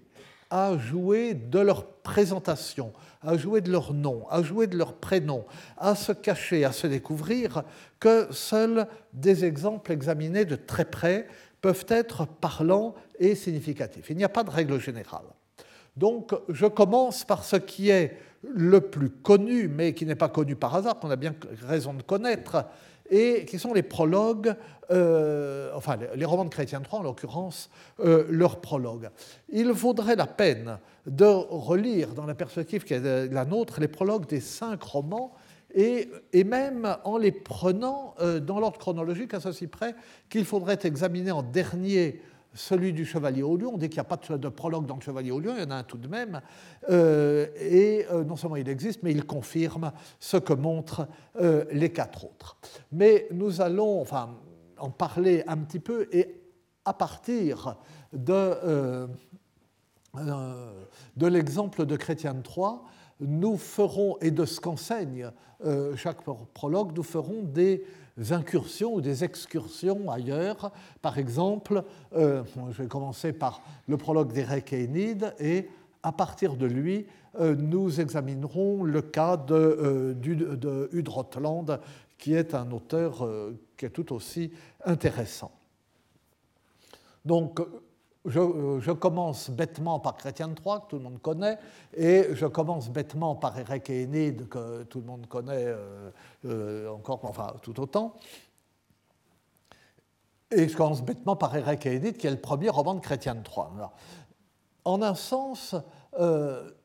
à 0.50 0.76
jouer 0.76 1.34
de 1.34 1.58
leur 1.58 1.86
présentation, 1.86 2.92
à 3.22 3.36
jouer 3.36 3.60
de 3.60 3.70
leur 3.70 3.92
nom, 3.92 4.26
à 4.30 4.42
jouer 4.42 4.66
de 4.66 4.76
leur 4.76 4.94
prénom, 4.94 5.44
à 5.76 5.94
se 5.94 6.12
cacher, 6.12 6.64
à 6.64 6.72
se 6.72 6.86
découvrir, 6.86 7.64
que 8.00 8.28
seuls 8.30 8.86
des 9.12 9.44
exemples 9.44 9.92
examinés 9.92 10.44
de 10.44 10.56
très 10.56 10.84
près 10.84 11.26
peuvent 11.60 11.86
être 11.88 12.26
parlants 12.26 12.94
et 13.18 13.34
significatifs. 13.34 14.10
Il 14.10 14.16
n'y 14.16 14.24
a 14.24 14.28
pas 14.28 14.44
de 14.44 14.50
règle 14.50 14.80
générale. 14.80 15.26
Donc 15.96 16.32
je 16.48 16.66
commence 16.66 17.24
par 17.24 17.44
ce 17.44 17.56
qui 17.56 17.90
est 17.90 18.16
le 18.42 18.80
plus 18.80 19.10
connu, 19.10 19.68
mais 19.68 19.94
qui 19.94 20.06
n'est 20.06 20.14
pas 20.14 20.28
connu 20.28 20.54
par 20.54 20.74
hasard, 20.74 20.98
qu'on 20.98 21.10
a 21.10 21.16
bien 21.16 21.34
raison 21.66 21.92
de 21.92 22.02
connaître, 22.02 22.64
et 23.10 23.44
qui 23.46 23.58
sont 23.58 23.72
les 23.72 23.82
prologues, 23.82 24.54
euh, 24.90 25.72
enfin 25.74 25.96
les 26.14 26.24
romans 26.24 26.44
de 26.44 26.50
Chrétien 26.50 26.80
III 26.80 27.00
en 27.00 27.02
l'occurrence, 27.02 27.70
euh, 28.00 28.26
leurs 28.28 28.60
prologues. 28.60 29.10
Il 29.48 29.70
vaudrait 29.70 30.16
la 30.16 30.26
peine 30.26 30.78
de 31.06 31.24
relire 31.24 32.14
dans 32.14 32.26
la 32.26 32.34
perspective 32.34 32.84
qui 32.84 32.94
est 32.94 33.32
la 33.32 33.44
nôtre 33.44 33.80
les 33.80 33.88
prologues 33.88 34.26
des 34.26 34.40
cinq 34.40 34.82
romans 34.82 35.32
et, 35.74 36.08
même 36.44 36.96
en 37.04 37.18
les 37.18 37.32
prenant 37.32 38.14
euh, 38.20 38.40
dans 38.40 38.60
l'ordre 38.60 38.78
chronologique 38.78 39.34
à 39.34 39.40
ceci 39.40 39.66
près 39.66 39.94
qu'il 40.28 40.44
faudrait 40.44 40.78
examiner 40.84 41.30
en 41.30 41.42
dernier 41.42 42.22
celui 42.54 42.92
du 42.92 43.04
Chevalier 43.04 43.42
au 43.42 43.56
Lion. 43.56 43.72
On 43.74 43.78
dit 43.78 43.88
qu'il 43.88 43.96
n'y 43.96 44.06
a 44.06 44.16
pas 44.16 44.18
de 44.36 44.48
prologue 44.48 44.86
dans 44.86 44.96
le 44.96 45.00
Chevalier 45.00 45.30
au 45.30 45.40
Lion, 45.40 45.54
il 45.56 45.62
y 45.62 45.66
en 45.66 45.70
a 45.70 45.76
un 45.76 45.82
tout 45.82 45.98
de 45.98 46.08
même. 46.08 46.40
Euh, 46.90 47.46
et 47.60 48.06
euh, 48.10 48.24
non 48.24 48.36
seulement 48.36 48.56
il 48.56 48.68
existe, 48.68 49.02
mais 49.02 49.12
il 49.12 49.24
confirme 49.24 49.92
ce 50.18 50.36
que 50.36 50.52
montrent 50.52 51.06
les 51.70 51.92
quatre 51.92 52.24
autres. 52.24 52.56
Mais 52.92 53.28
nous 53.30 53.60
allons 53.60 54.00
enfin, 54.00 54.36
en 54.78 54.90
parler 54.90 55.44
un 55.46 55.58
petit 55.58 55.80
peu 55.80 56.08
et 56.12 56.40
à 56.84 56.94
partir 56.94 57.76
de, 58.12 59.06
de 61.16 61.26
l'exemple 61.26 61.86
de 61.86 61.96
Chrétien 61.96 62.34
III, 62.34 62.78
nous 63.20 63.56
ferons, 63.56 64.16
et 64.20 64.30
de 64.30 64.44
ce 64.44 64.60
qu'enseigne 64.60 65.30
euh, 65.64 65.96
chaque 65.96 66.22
prologue, 66.54 66.96
nous 66.96 67.02
ferons 67.02 67.42
des 67.42 67.84
incursions 68.30 68.94
ou 68.94 69.00
des 69.00 69.24
excursions 69.24 70.10
ailleurs. 70.10 70.72
Par 71.02 71.18
exemple, 71.18 71.84
euh, 72.14 72.42
je 72.70 72.82
vais 72.82 72.88
commencer 72.88 73.32
par 73.32 73.62
le 73.86 73.96
prologue 73.96 74.32
d'Eric 74.32 74.72
Enid, 74.72 75.34
et 75.38 75.68
à 76.02 76.12
partir 76.12 76.56
de 76.56 76.66
lui, 76.66 77.06
euh, 77.40 77.54
nous 77.54 78.00
examinerons 78.00 78.84
le 78.84 79.02
cas 79.02 79.36
de, 79.36 80.16
Udrotland, 80.92 81.80
qui 82.18 82.34
est 82.34 82.54
un 82.54 82.70
auteur 82.72 83.28
qui 83.76 83.84
est 83.84 83.90
tout 83.90 84.12
aussi 84.12 84.50
intéressant. 84.84 85.52
Donc, 87.24 87.60
euh, 88.26 88.80
je, 88.80 88.90
commence 88.90 89.48
bêtement 89.50 90.00
par 90.00 90.16
Chrétien 90.16 90.48
III, 90.48 90.80
que 90.80 90.88
tout 90.88 90.96
le 90.96 91.02
monde 91.02 91.20
connaît, 91.22 91.58
et 91.96 92.28
je 92.32 92.46
commence 92.46 92.90
bêtement 92.90 93.36
par 93.36 93.58
Érec 93.58 93.88
et 93.90 94.02
Énide, 94.02 94.48
que 94.48 94.82
tout 94.84 95.00
le 95.00 95.06
monde 95.06 95.26
connaît 95.28 95.66
euh, 95.66 96.10
euh, 96.44 96.88
encore, 96.90 97.20
enfin 97.22 97.54
tout 97.62 97.78
autant. 97.80 98.14
Et 100.50 100.68
je 100.68 100.76
commence 100.76 101.02
bêtement 101.02 101.36
par 101.36 101.54
Érec 101.56 101.86
et 101.86 101.94
Énide, 101.94 102.16
qui 102.16 102.26
est 102.26 102.30
le 102.30 102.40
premier 102.40 102.70
roman 102.70 102.94
de 102.94 103.00
Chrétien 103.00 103.34
III. 103.34 103.86
en 104.84 105.02
un 105.02 105.14
sens, 105.14 105.74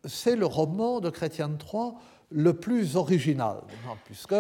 c'est 0.06 0.36
le 0.36 0.46
roman 0.46 1.00
de 1.00 1.10
Chrétien 1.10 1.50
III 1.50 1.94
le 2.30 2.54
plus 2.54 2.98
original, 2.98 3.62
puisque 4.06 4.36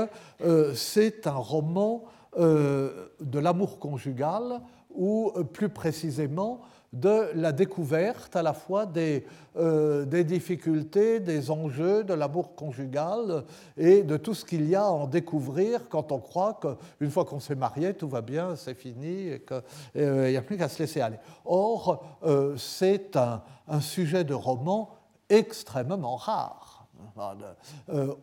c'est 0.75 1.25
un 1.25 1.31
roman 1.31 2.03
de 2.37 3.39
l'amour 3.39 3.79
conjugal, 3.79 4.61
ou 4.93 5.31
plus 5.53 5.69
précisément 5.69 6.61
de 6.93 7.31
la 7.33 7.51
découverte 7.51 8.35
à 8.35 8.43
la 8.43 8.53
fois 8.53 8.85
des, 8.85 9.25
euh, 9.57 10.05
des, 10.05 10.23
difficultés, 10.23 11.19
des 11.19 11.49
enjeux 11.49 12.03
de 12.03 12.13
l'amour 12.13 12.55
conjugal 12.55 13.43
et 13.77 14.03
de 14.03 14.15
tout 14.15 14.35
ce 14.35 14.45
qu'il 14.45 14.69
y 14.69 14.75
a 14.75 14.83
à 14.83 14.89
en 14.89 15.07
découvrir 15.07 15.89
quand 15.89 16.11
on 16.11 16.19
croit 16.19 16.59
qu'une 16.61 17.09
fois 17.09 17.25
qu'on 17.25 17.39
s'est 17.39 17.55
marié, 17.55 17.95
tout 17.95 18.07
va 18.07 18.21
bien, 18.21 18.55
c'est 18.55 18.75
fini 18.75 19.29
et 19.29 19.41
qu'il 19.41 19.61
euh, 19.97 20.29
n'y 20.29 20.37
a 20.37 20.41
plus 20.43 20.57
qu'à 20.57 20.69
se 20.69 20.79
laisser 20.79 21.01
aller. 21.01 21.17
Or, 21.45 22.03
euh, 22.23 22.55
c'est 22.57 23.17
un, 23.17 23.41
sujet 23.81 24.23
de 24.23 24.35
roman 24.35 24.89
extrêmement 25.29 26.15
rare. 26.15 26.85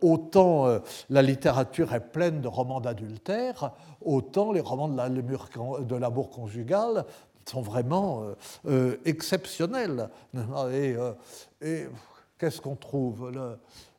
autant 0.01 0.79
la 1.09 1.21
littérature 1.21 1.93
est 1.93 2.11
pleine 2.11 2.41
de 2.41 2.47
romans 2.47 2.79
d'adultère, 2.79 3.73
autant 4.01 4.51
les 4.51 4.61
romans 4.61 4.87
de 4.87 5.95
l'amour 5.95 6.29
conjugal 6.29 7.05
sont 7.49 7.61
vraiment 7.61 8.23
euh, 8.23 8.35
euh, 8.67 8.97
exceptionnels. 9.05 10.09
Et, 10.33 10.95
euh, 10.95 11.13
et, 11.61 11.85
qu'est-ce 12.37 12.61
qu'on 12.61 12.75
trouve? 12.75 13.31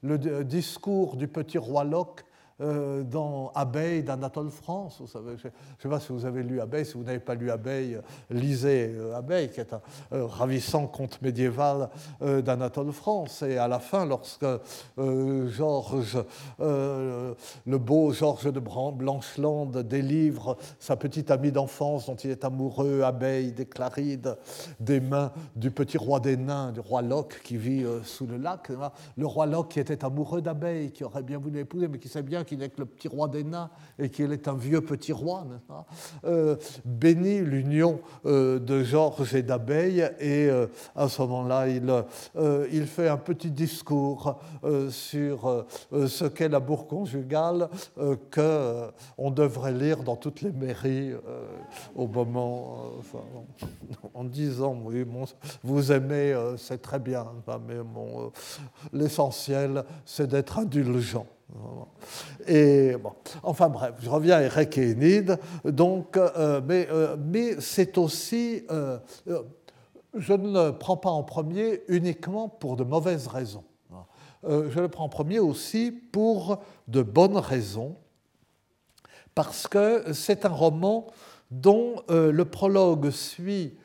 Le, 0.03 0.45
discours 0.45 1.17
du 1.17 1.29
petit 1.29 1.59
roi 1.59 1.85
Locke 1.85 2.25
euh, 2.61 3.03
dans 3.03 3.51
Abeille 3.55 4.03
d'Anatole 4.03 4.51
France. 4.51 5.03
Je 5.13 5.19
ne 5.19 5.37
sais 5.37 5.89
pas 5.89 6.01
si 6.01 6.13
vous 6.13 6.27
avez 6.27 6.43
lu 6.43 6.61
Abeille, 6.61 6.85
si 6.85 6.95
vous 6.95 7.03
n'avez 7.03 7.19
pas 7.19 7.35
lu 7.35 7.51
Abeille, 7.51 7.99
lisez 8.31 8.95
euh, 8.95 9.17
Abeille, 9.17 9.51
qui 9.51 9.61
est 9.61 9.73
un 9.73 9.81
euh, 10.13 10.27
ravissant 10.27 10.87
conte 10.87 11.21
médiéval 11.23 11.89
d'Anatole 12.21 12.93
France. 12.93 13.43
Et 13.43 13.57
à 13.57 13.69
la 13.69 13.79
fin, 13.79 14.05
lorsque 14.05 14.47
Georges, 14.97 16.23
le 16.59 17.79
beau 17.79 18.13
Georges 18.13 18.53
de 18.53 18.61
Blancheland 18.61 19.67
délivre 19.67 20.57
sa 20.79 20.97
petite 20.97 21.31
amie 21.31 21.53
d'enfance 21.53 22.07
dont 22.07 22.17
il 22.17 22.31
est 22.31 22.45
amoureux, 22.45 23.03
Abeille 23.03 23.53
des 23.53 23.67
Clarides, 23.67 24.37
des 24.79 25.01
mains 25.01 25.33
du 25.57 25.71
petit 25.71 25.99
roi 25.99 26.21
des 26.21 26.37
nains, 26.37 26.73
du 26.73 26.81
roi 26.81 27.03
Locke 27.03 27.41
qui 27.43 27.57
vit 27.57 27.85
sous 28.05 28.27
le 28.27 28.37
lac, 28.37 28.71
le 29.17 29.27
roi 29.27 29.47
Locke 29.47 29.71
qui 29.71 29.81
était 29.81 30.05
amoureux 30.05 30.43
d'Abeille, 30.43 30.93
qui 30.93 31.05
aurait 31.05 31.23
bien 31.23 31.39
voulu 31.39 31.57
l'épouser, 31.57 31.89
mais 31.89 31.99
qui 31.99 32.09
sait 32.09 32.23
bien 32.23 32.45
qu'il 32.45 32.52
n'est 32.57 32.69
que 32.69 32.81
le 32.81 32.87
petit 32.87 33.09
roi 33.09 33.29
des 33.29 33.45
nains 33.45 33.71
et 33.99 34.09
qu'il 34.09 34.33
est 34.33 34.49
un 34.49 34.55
vieux 34.55 34.81
petit 34.81 35.13
roi, 35.13 35.47
euh, 36.25 36.57
bénit 36.85 37.41
l'union 37.41 38.01
euh, 38.27 38.59
de 38.59 38.83
Georges 38.83 39.35
et 39.35 39.43
d'Abeille 39.43 40.09
et 40.19 40.49
euh, 40.49 40.67
à 40.95 41.09
ce 41.09 41.23
moment-là, 41.23 41.69
il, 41.69 42.87
fait 42.87 43.09
un 43.09 43.17
petit 43.17 43.51
discours 43.51 44.41
sur 44.91 45.67
ce 45.91 46.25
qu'est 46.27 46.49
l'amour 46.49 46.87
conjugal 46.87 47.69
que 48.31 48.91
on 49.17 49.31
devrait 49.31 49.73
lire 49.73 50.03
dans 50.03 50.17
toutes 50.17 50.43
les 50.43 50.53
mairies 50.53 51.13
au 51.95 52.07
moment, 52.07 52.93
en 54.15 54.25
disant 54.25 54.77
oui, 54.85 55.07
vous 55.63 55.93
aimez, 55.93 56.37
c'est 56.57 56.83
très 56.83 56.99
bien, 56.99 57.27
mais 57.67 57.77
l'essentiel, 58.93 59.85
c'est 60.05 60.27
d'être 60.27 60.59
indulgent. 60.59 61.27
Enfin 63.43 63.69
bref, 63.69 63.95
je 64.01 64.09
reviens 64.09 64.37
à 64.37 64.43
Eric 64.43 64.79
et 64.79 64.93
Enid. 64.93 65.39
Euh, 65.67 66.61
mais, 66.67 66.89
euh, 66.91 67.17
mais 67.19 67.61
c'est 67.61 67.99
aussi, 67.99 68.65
euh, 68.71 68.99
je 70.15 70.33
ne 70.33 70.53
le 70.53 70.73
prends 70.73 70.97
pas 70.97 71.11
en 71.11 71.23
premier 71.23 71.83
uniquement 71.89 72.49
pour 72.49 72.77
de 72.77 72.85
mauvaises 72.85 73.27
raisons. 73.27 73.65
je 74.45 74.81
le 74.81 74.89
prends 74.89 75.05
en 75.05 75.09
premier 75.09 75.39
aussi 75.39 75.93
pour 75.93 76.59
de 76.89 77.03
bonnes 77.03 77.37
raisons, 77.37 77.97
parce 79.35 79.69
que 79.69 80.13
c'est 80.13 80.45
un 80.45 80.51
roman 80.51 81.07
dont 81.51 82.03
le 82.09 82.45
prologue 82.45 83.11
suit, 83.11 83.77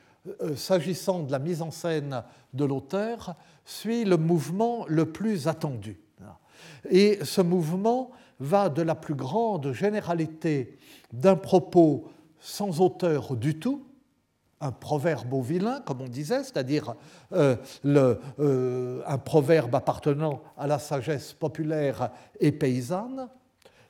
s'agissant 0.56 1.20
de 1.20 1.32
la 1.32 1.40
mise 1.40 1.62
en 1.62 1.72
scène 1.72 2.24
de 2.54 2.66
l'auteur, 2.66 3.36
suit 3.66 4.04
le 4.04 4.18
mouvement 4.18 4.86
le 4.88 5.12
plus 5.12 5.48
attendu. 5.48 6.07
Et 6.90 7.20
ce 7.24 7.42
mouvement 7.42 8.12
va 8.40 8.70
de 8.70 8.82
la 8.82 8.96
plus 8.96 9.16
grande 9.16 9.72
généralité 9.74 10.78
d'un 11.12 11.36
propos 11.36 12.06
sans 12.40 12.82
auteur 12.82 13.36
du 13.36 13.60
tout, 13.60 13.86
un 14.60 14.72
proverbe 14.72 15.34
au 15.34 15.42
vilain, 15.42 15.82
comme 15.86 16.02
on 16.02 16.08
disait, 16.08 16.44
c'est-à-dire 16.44 16.96
euh, 17.34 17.56
euh, 17.86 19.02
un 19.06 19.18
proverbe 19.18 19.76
appartenant 19.76 20.42
à 20.58 20.68
la 20.68 20.80
sagesse 20.80 21.34
populaire 21.34 22.12
et 22.40 22.52
paysanne, 22.52 23.28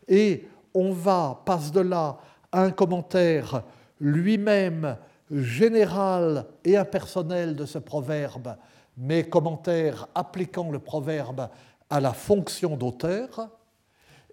et 0.08 0.48
on 0.74 0.92
va, 0.92 1.42
passe 1.46 1.72
de 1.72 1.82
là 1.82 2.18
à 2.52 2.64
un 2.64 2.72
commentaire 2.72 3.64
lui-même 4.00 4.98
général 5.32 6.46
et 6.64 6.78
impersonnel 6.78 7.56
de 7.56 7.66
ce 7.66 7.80
proverbe, 7.80 8.56
mais 8.98 9.24
commentaire 9.24 10.08
appliquant 10.16 10.72
le 10.72 10.80
proverbe 10.80 11.50
à 11.90 12.00
la 12.00 12.14
fonction 12.14 12.76
d'auteur, 12.76 13.50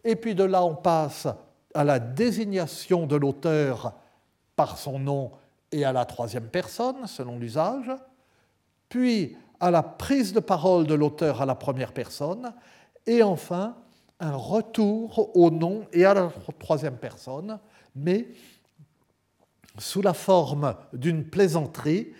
et 0.03 0.17
puis 0.17 0.35
de 0.35 0.45
là 0.45 0.65
on 0.65 0.75
passe 0.75 1.29
à 1.75 1.85
la 1.85 1.99
désignation 1.99 3.07
de 3.07 3.17
l'auteur 3.17 3.95
par 4.57 4.79
son 4.79 4.99
nom 4.99 5.33
et 5.73 5.85
à 5.85 5.93
la 5.93 6.05
troisième 6.05 6.49
personne, 6.49 7.07
selon 7.07 7.39
l'usage, 7.39 7.91
puis 8.89 9.37
à 9.61 9.71
la 9.71 9.83
prise 9.83 10.33
de 10.33 10.41
parole 10.41 10.87
de 10.87 10.95
l'auteur 10.95 11.43
à 11.43 11.47
la 11.47 11.55
première 11.55 11.93
personne, 11.93 12.53
et 13.07 13.23
enfin 13.23 13.77
un 14.21 14.37
retour 14.37 15.37
au 15.37 15.51
nom 15.51 15.87
et 15.93 16.05
à 16.05 16.15
la 16.15 16.31
troisième 16.59 16.97
personne, 16.97 17.59
mais 17.97 18.29
sous 19.79 20.03
la 20.03 20.15
forme 20.15 20.75
d'une 20.93 21.25
plaisanterie 21.25 22.13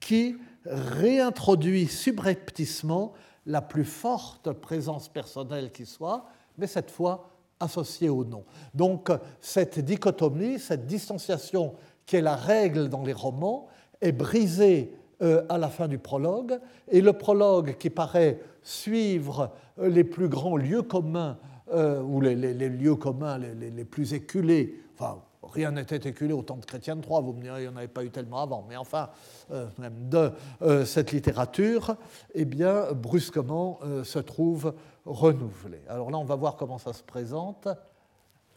qui 0.00 0.36
réintroduit 0.64 1.86
subrepticement 1.86 3.12
la 3.46 3.62
plus 3.62 3.84
forte 3.84 4.52
présence 4.52 5.08
personnelle 5.08 5.72
qui 5.72 5.86
soit, 5.86 6.26
mais 6.58 6.66
cette 6.66 6.90
fois 6.90 7.30
associée 7.60 8.08
au 8.08 8.24
nom. 8.24 8.44
Donc 8.74 9.10
cette 9.40 9.78
dichotomie, 9.78 10.58
cette 10.58 10.86
distanciation 10.86 11.74
qui 12.06 12.16
est 12.16 12.20
la 12.20 12.36
règle 12.36 12.88
dans 12.88 13.02
les 13.02 13.12
romans, 13.12 13.68
est 14.00 14.12
brisée 14.12 14.94
euh, 15.22 15.44
à 15.48 15.58
la 15.58 15.68
fin 15.68 15.86
du 15.86 15.98
prologue, 15.98 16.58
et 16.88 17.00
le 17.00 17.12
prologue 17.12 17.76
qui 17.78 17.90
paraît 17.90 18.40
suivre 18.62 19.52
euh, 19.78 19.88
les 19.88 20.04
plus 20.04 20.28
grands 20.28 20.56
lieux 20.56 20.82
communs, 20.82 21.38
euh, 21.72 22.02
ou 22.02 22.20
les, 22.20 22.34
lieux 22.34 22.96
communs 22.96 23.38
les, 23.38 23.70
les, 23.70 23.84
plus 23.84 24.14
éculés, 24.14 24.82
enfin 24.94 25.22
rien 25.52 25.72
n'était 25.72 26.08
éculé 26.08 26.32
au 26.32 26.42
temps 26.42 26.56
de 26.56 26.64
Chrétien 26.64 26.96
Troyes, 26.96 27.20
vous 27.20 27.32
me 27.32 27.42
direz, 27.42 27.62
il 27.64 27.68
n'y 27.68 27.74
en 27.74 27.76
avait 27.76 27.88
pas 27.88 28.04
eu 28.04 28.10
tellement 28.10 28.42
avant, 28.42 28.64
mais 28.68 28.76
enfin, 28.76 29.10
euh, 29.50 29.66
même 29.78 30.08
de 30.08 30.32
euh, 30.62 30.84
cette 30.84 31.12
littérature, 31.12 31.96
eh 32.34 32.44
bien, 32.44 32.92
brusquement 32.92 33.78
euh, 33.84 34.04
se 34.04 34.18
trouve 34.18 34.74
renouvelée. 35.04 35.82
Alors 35.88 36.10
là, 36.10 36.18
on 36.18 36.24
va 36.24 36.36
voir 36.36 36.56
comment 36.56 36.78
ça 36.78 36.92
se 36.92 37.02
présente. 37.02 37.68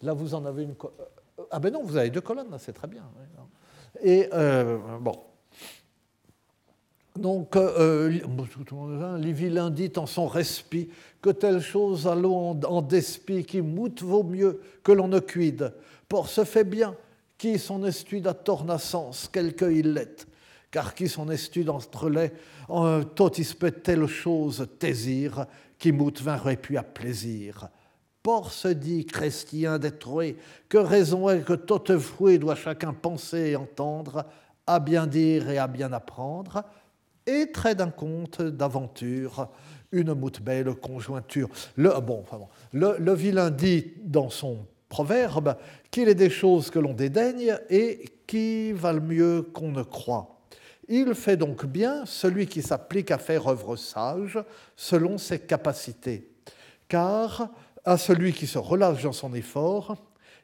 Là, 0.01 0.13
vous 0.13 0.35
en 0.35 0.45
avez 0.45 0.63
une. 0.63 0.75
Ah 1.51 1.59
ben 1.59 1.71
non, 1.71 1.83
vous 1.83 1.97
avez 1.97 2.09
deux 2.09 2.21
colonnes, 2.21 2.55
c'est 2.59 2.73
très 2.73 2.87
bien. 2.87 3.03
Et 4.01 4.29
bon. 5.01 5.15
Donc, 7.17 7.55
euh, 7.55 8.11
vilains 9.23 9.69
dit 9.69 9.91
en 9.95 10.05
son 10.05 10.27
respi 10.27 10.89
que 11.21 11.29
telle 11.29 11.61
chose 11.61 12.07
allons 12.07 12.59
en, 12.61 12.81
despi 12.81 13.45
qui 13.45 13.61
moute 13.61 14.01
vaut 14.01 14.23
mieux 14.23 14.59
que 14.83 14.91
l'on 14.91 15.07
ne 15.07 15.19
cuide. 15.19 15.73
Pour 16.07 16.27
se 16.27 16.43
fait 16.43 16.63
bien, 16.63 16.95
qui 17.37 17.59
son 17.59 17.85
estude 17.85 18.27
à 18.27 18.33
tornascence, 18.33 19.27
quelque 19.31 19.65
l'est, 19.65 20.27
car 20.71 20.93
qui 20.93 21.07
son 21.07 21.29
estude 21.29 21.69
entre 21.69 22.09
les, 22.09 22.31
en 22.69 23.01
peut 23.59 23.71
telle 23.71 24.07
chose 24.07 24.67
taisir, 24.79 25.45
qui 25.77 25.91
moute 25.91 26.21
vingt 26.21 26.41
puis 26.55 26.77
à 26.77 26.83
plaisir. 26.83 27.69
Por 28.23 28.51
se 28.51 28.69
dit, 28.69 29.05
chrétien 29.05 29.77
détruit, 29.77 30.35
que 30.67 30.77
raison 30.77 31.29
est 31.29 31.41
que 31.41 31.53
toute 31.53 31.97
fouet 31.97 32.39
doit 32.39 32.55
chacun 32.55 32.93
penser 32.93 33.51
et 33.51 33.55
entendre, 33.55 34.25
à 34.65 34.79
bien 34.79 35.05
dire 35.05 35.49
et 35.49 35.59
à 35.59 35.67
bien 35.67 35.93
apprendre, 35.93 36.63
et 37.27 37.51
trait 37.51 37.75
d'un 37.75 37.91
conte 37.91 38.41
d'aventure, 38.41 39.49
une 39.91 40.13
moute 40.13 40.41
belle 40.41 40.73
conjointure. 40.75 41.49
Le, 41.75 41.99
bon, 41.99 42.23
le 42.73 43.13
vilain 43.13 43.51
dit 43.51 43.93
dans 44.03 44.29
son 44.29 44.65
proverbe 44.95 45.57
qu'il 45.91 46.07
est 46.07 46.15
des 46.15 46.29
choses 46.29 46.69
que 46.69 46.79
l'on 46.79 46.93
dédaigne 46.93 47.57
et 47.69 48.05
qui 48.25 48.71
valent 48.71 49.03
mieux 49.03 49.41
qu'on 49.41 49.69
ne 49.69 49.83
croit. 49.83 50.39
Il 50.87 51.13
fait 51.15 51.35
donc 51.35 51.65
bien 51.65 52.05
celui 52.05 52.47
qui 52.47 52.61
s'applique 52.61 53.11
à 53.11 53.17
faire 53.17 53.45
œuvre 53.45 53.75
sage 53.75 54.39
selon 54.77 55.17
ses 55.17 55.39
capacités, 55.39 56.29
car 56.87 57.49
à 57.83 57.97
celui 57.97 58.31
qui 58.31 58.47
se 58.47 58.57
relâche 58.57 59.03
dans 59.03 59.11
son 59.11 59.33
effort, 59.33 59.97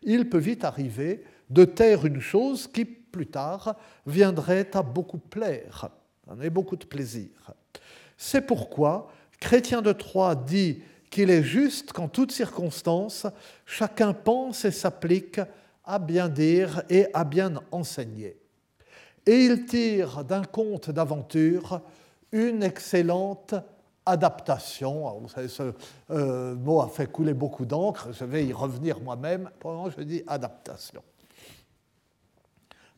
il 0.04 0.28
peut 0.28 0.38
vite 0.38 0.66
arriver 0.66 1.24
de 1.50 1.64
taire 1.64 2.06
une 2.06 2.20
chose 2.20 2.68
qui, 2.68 2.84
plus 2.84 3.28
tard, 3.28 3.78
viendrait 4.06 4.70
à 4.74 4.82
beaucoup 4.82 5.20
plaire, 5.20 5.88
en 6.28 6.36
beaucoup 6.50 6.76
de 6.76 6.86
plaisir. 6.86 7.30
C'est 8.18 8.42
pourquoi 8.42 9.14
Chrétien 9.40 9.82
de 9.82 9.94
Troyes 9.94 10.36
dit 10.36 10.84
qu'il 11.12 11.30
est 11.30 11.44
juste 11.44 11.92
qu'en 11.92 12.08
toutes 12.08 12.32
circonstances, 12.32 13.28
chacun 13.66 14.14
pense 14.14 14.66
et 14.66 14.72
s'applique 14.72 15.40
à 15.84 16.00
bien 16.00 16.30
dire 16.30 16.82
et 16.90 17.08
à 17.14 17.24
bien 17.24 17.54
enseigner. 17.72 18.40
Et 19.26 19.46
il 19.46 19.66
tire 19.66 20.24
d'un 20.24 20.44
conte 20.44 20.90
d'aventure 20.90 21.82
une 22.32 22.64
excellente 22.64 23.54
adaptation. 24.06 25.20
vous 25.20 25.30
savez, 25.30 25.50
ce 25.50 25.74
euh, 26.10 26.56
mot 26.56 26.82
a 26.82 26.88
fait 26.88 27.12
couler 27.12 27.34
beaucoup 27.34 27.66
d'encre, 27.66 28.10
je 28.12 28.26
vais 28.26 28.46
y 28.46 28.54
revenir 28.54 29.00
moi-même. 29.00 29.52
Pour 29.60 29.92
je 29.92 30.02
dis 30.02 30.24
adaptation. 30.26 31.04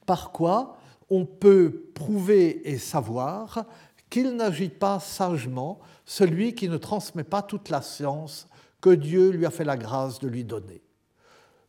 Par 0.05 0.31
quoi 0.31 0.77
on 1.09 1.25
peut 1.25 1.91
prouver 1.93 2.69
et 2.69 2.77
savoir 2.77 3.65
qu'il 4.09 4.35
n'agit 4.35 4.69
pas 4.69 4.99
sagement 4.99 5.79
celui 6.05 6.53
qui 6.55 6.69
ne 6.69 6.77
transmet 6.77 7.23
pas 7.23 7.41
toute 7.41 7.69
la 7.69 7.81
science 7.81 8.47
que 8.81 8.89
Dieu 8.89 9.29
lui 9.31 9.45
a 9.45 9.51
fait 9.51 9.63
la 9.63 9.77
grâce 9.77 10.19
de 10.19 10.27
lui 10.27 10.43
donner. 10.43 10.81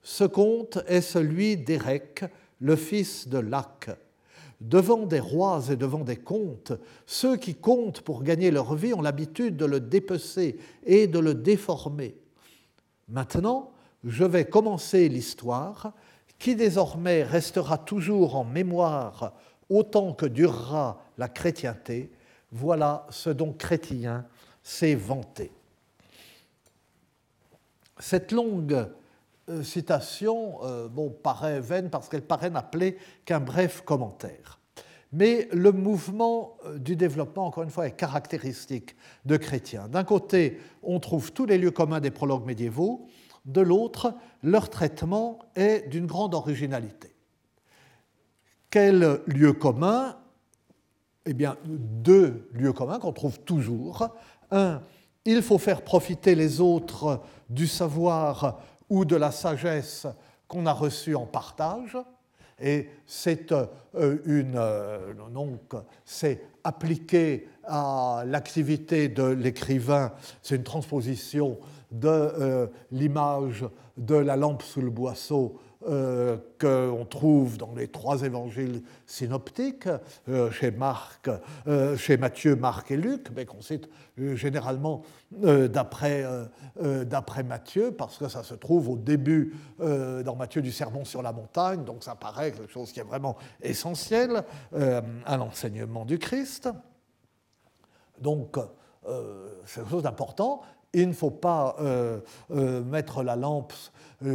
Ce 0.02 0.24
conte 0.24 0.78
est 0.86 1.00
celui 1.00 1.56
d'Érec, 1.56 2.24
le 2.60 2.76
fils 2.76 3.28
de 3.28 3.38
Lac, 3.38 3.90
devant 4.60 5.06
des 5.06 5.20
rois 5.20 5.62
et 5.70 5.76
devant 5.76 6.04
des 6.04 6.16
comtes, 6.16 6.72
ceux 7.06 7.36
qui 7.36 7.54
comptent 7.54 8.00
pour 8.00 8.22
gagner 8.22 8.50
leur 8.50 8.74
vie 8.74 8.94
ont 8.94 9.02
l'habitude 9.02 9.56
de 9.56 9.64
le 9.64 9.80
dépecer 9.80 10.58
et 10.84 11.06
de 11.06 11.18
le 11.18 11.34
déformer. 11.34 12.16
Maintenant, 13.08 13.72
je 14.02 14.24
vais 14.24 14.44
commencer 14.44 15.08
l'histoire 15.08 15.92
qui 16.38 16.56
désormais 16.56 17.22
restera 17.22 17.78
toujours 17.78 18.36
en 18.36 18.44
mémoire 18.44 19.34
autant 19.70 20.12
que 20.12 20.26
durera 20.26 21.02
la 21.16 21.28
chrétienté. 21.28 22.10
Voilà 22.54 23.04
ce 23.10 23.30
dont 23.30 23.52
Chrétien 23.52 24.24
s'est 24.62 24.94
vanté. 24.94 25.50
Cette 27.98 28.30
longue 28.30 28.88
euh, 29.48 29.64
citation 29.64 30.60
euh, 30.62 30.88
paraît 31.20 31.60
vaine 31.60 31.90
parce 31.90 32.08
qu'elle 32.08 32.22
paraît 32.22 32.50
n'appeler 32.50 32.96
qu'un 33.24 33.40
bref 33.40 33.82
commentaire. 33.84 34.60
Mais 35.12 35.48
le 35.52 35.72
mouvement 35.72 36.56
euh, 36.64 36.78
du 36.78 36.94
développement, 36.94 37.46
encore 37.46 37.64
une 37.64 37.70
fois, 37.70 37.88
est 37.88 37.96
caractéristique 37.96 38.94
de 39.24 39.36
Chrétien. 39.36 39.88
D'un 39.88 40.04
côté, 40.04 40.60
on 40.84 41.00
trouve 41.00 41.32
tous 41.32 41.46
les 41.46 41.58
lieux 41.58 41.72
communs 41.72 42.00
des 42.00 42.12
prologues 42.12 42.46
médiévaux, 42.46 43.08
de 43.46 43.62
l'autre, 43.62 44.14
leur 44.44 44.70
traitement 44.70 45.40
est 45.56 45.88
d'une 45.88 46.06
grande 46.06 46.34
originalité. 46.34 47.14
Quel 48.70 49.20
lieu 49.26 49.52
commun 49.52 50.16
Eh 51.26 51.32
bien, 51.32 51.56
deux 51.64 52.48
lieux 52.52 52.72
communs 52.72 52.98
qu'on 52.98 53.12
trouve 53.12 53.40
toujours. 53.40 54.08
Un, 54.50 54.82
il 55.24 55.42
faut 55.42 55.58
faire 55.58 55.82
profiter 55.82 56.34
les 56.34 56.60
autres 56.60 57.22
du 57.48 57.66
savoir 57.66 58.60
ou 58.90 59.04
de 59.04 59.16
la 59.16 59.30
sagesse 59.30 60.06
qu'on 60.48 60.66
a 60.66 60.72
reçue 60.72 61.14
en 61.14 61.26
partage. 61.26 61.96
Et 62.60 62.88
c'est 63.06 63.52
euh, 63.52 64.18
une 64.26 64.54
euh, 64.56 65.12
donc 65.32 65.74
c'est 66.04 66.40
appliqué 66.62 67.48
à 67.64 68.22
l'activité 68.26 69.08
de 69.08 69.24
l'écrivain, 69.24 70.12
c'est 70.40 70.56
une 70.56 70.62
transposition 70.62 71.58
de 71.90 72.08
euh, 72.08 72.66
l'image 72.92 73.64
de 73.96 74.14
la 74.14 74.36
lampe 74.36 74.62
sous 74.62 74.82
le 74.82 74.90
boisseau 74.90 75.58
euh, 75.86 76.36
qu'on 76.60 77.04
trouve 77.04 77.58
dans 77.58 77.74
les 77.74 77.88
trois 77.88 78.22
évangiles 78.22 78.82
synoptiques, 79.06 79.88
euh, 80.28 80.50
chez, 80.50 80.70
Marc, 80.70 81.28
chez 81.96 82.16
Matthieu, 82.16 82.56
Marc 82.56 82.90
et 82.90 82.96
Luc, 82.96 83.28
mais 83.34 83.44
qu'on 83.44 83.60
cite 83.60 83.88
généralement 84.16 85.02
d'après 85.32 86.24
Matthieu, 87.44 87.92
parce 87.92 88.18
que 88.18 88.28
ça 88.28 88.42
se 88.42 88.54
trouve 88.54 88.90
au 88.90 88.96
début 88.96 89.54
dans 89.78 90.36
Matthieu 90.36 90.62
du 90.62 90.72
Sermon 90.72 91.04
sur 91.04 91.22
la 91.22 91.32
montagne, 91.32 91.84
donc 91.84 92.04
ça 92.04 92.14
paraît 92.14 92.52
quelque 92.52 92.72
chose 92.72 92.92
qui 92.92 93.00
est 93.00 93.04
vraiment 93.04 93.36
essentiel 93.60 94.44
à 94.72 95.36
l'enseignement 95.36 96.04
du 96.04 96.18
Christ. 96.18 96.68
Donc, 98.20 98.56
c'est 99.66 99.80
quelque 99.80 99.90
chose 99.90 100.02
d'important. 100.04 100.62
Il 100.94 101.08
ne 101.08 101.12
faut 101.12 101.30
pas 101.30 101.76
euh, 101.80 102.20
euh, 102.52 102.82
mettre 102.84 103.22
la 103.22 103.34
lampe 103.34 103.72
euh, 103.72 103.76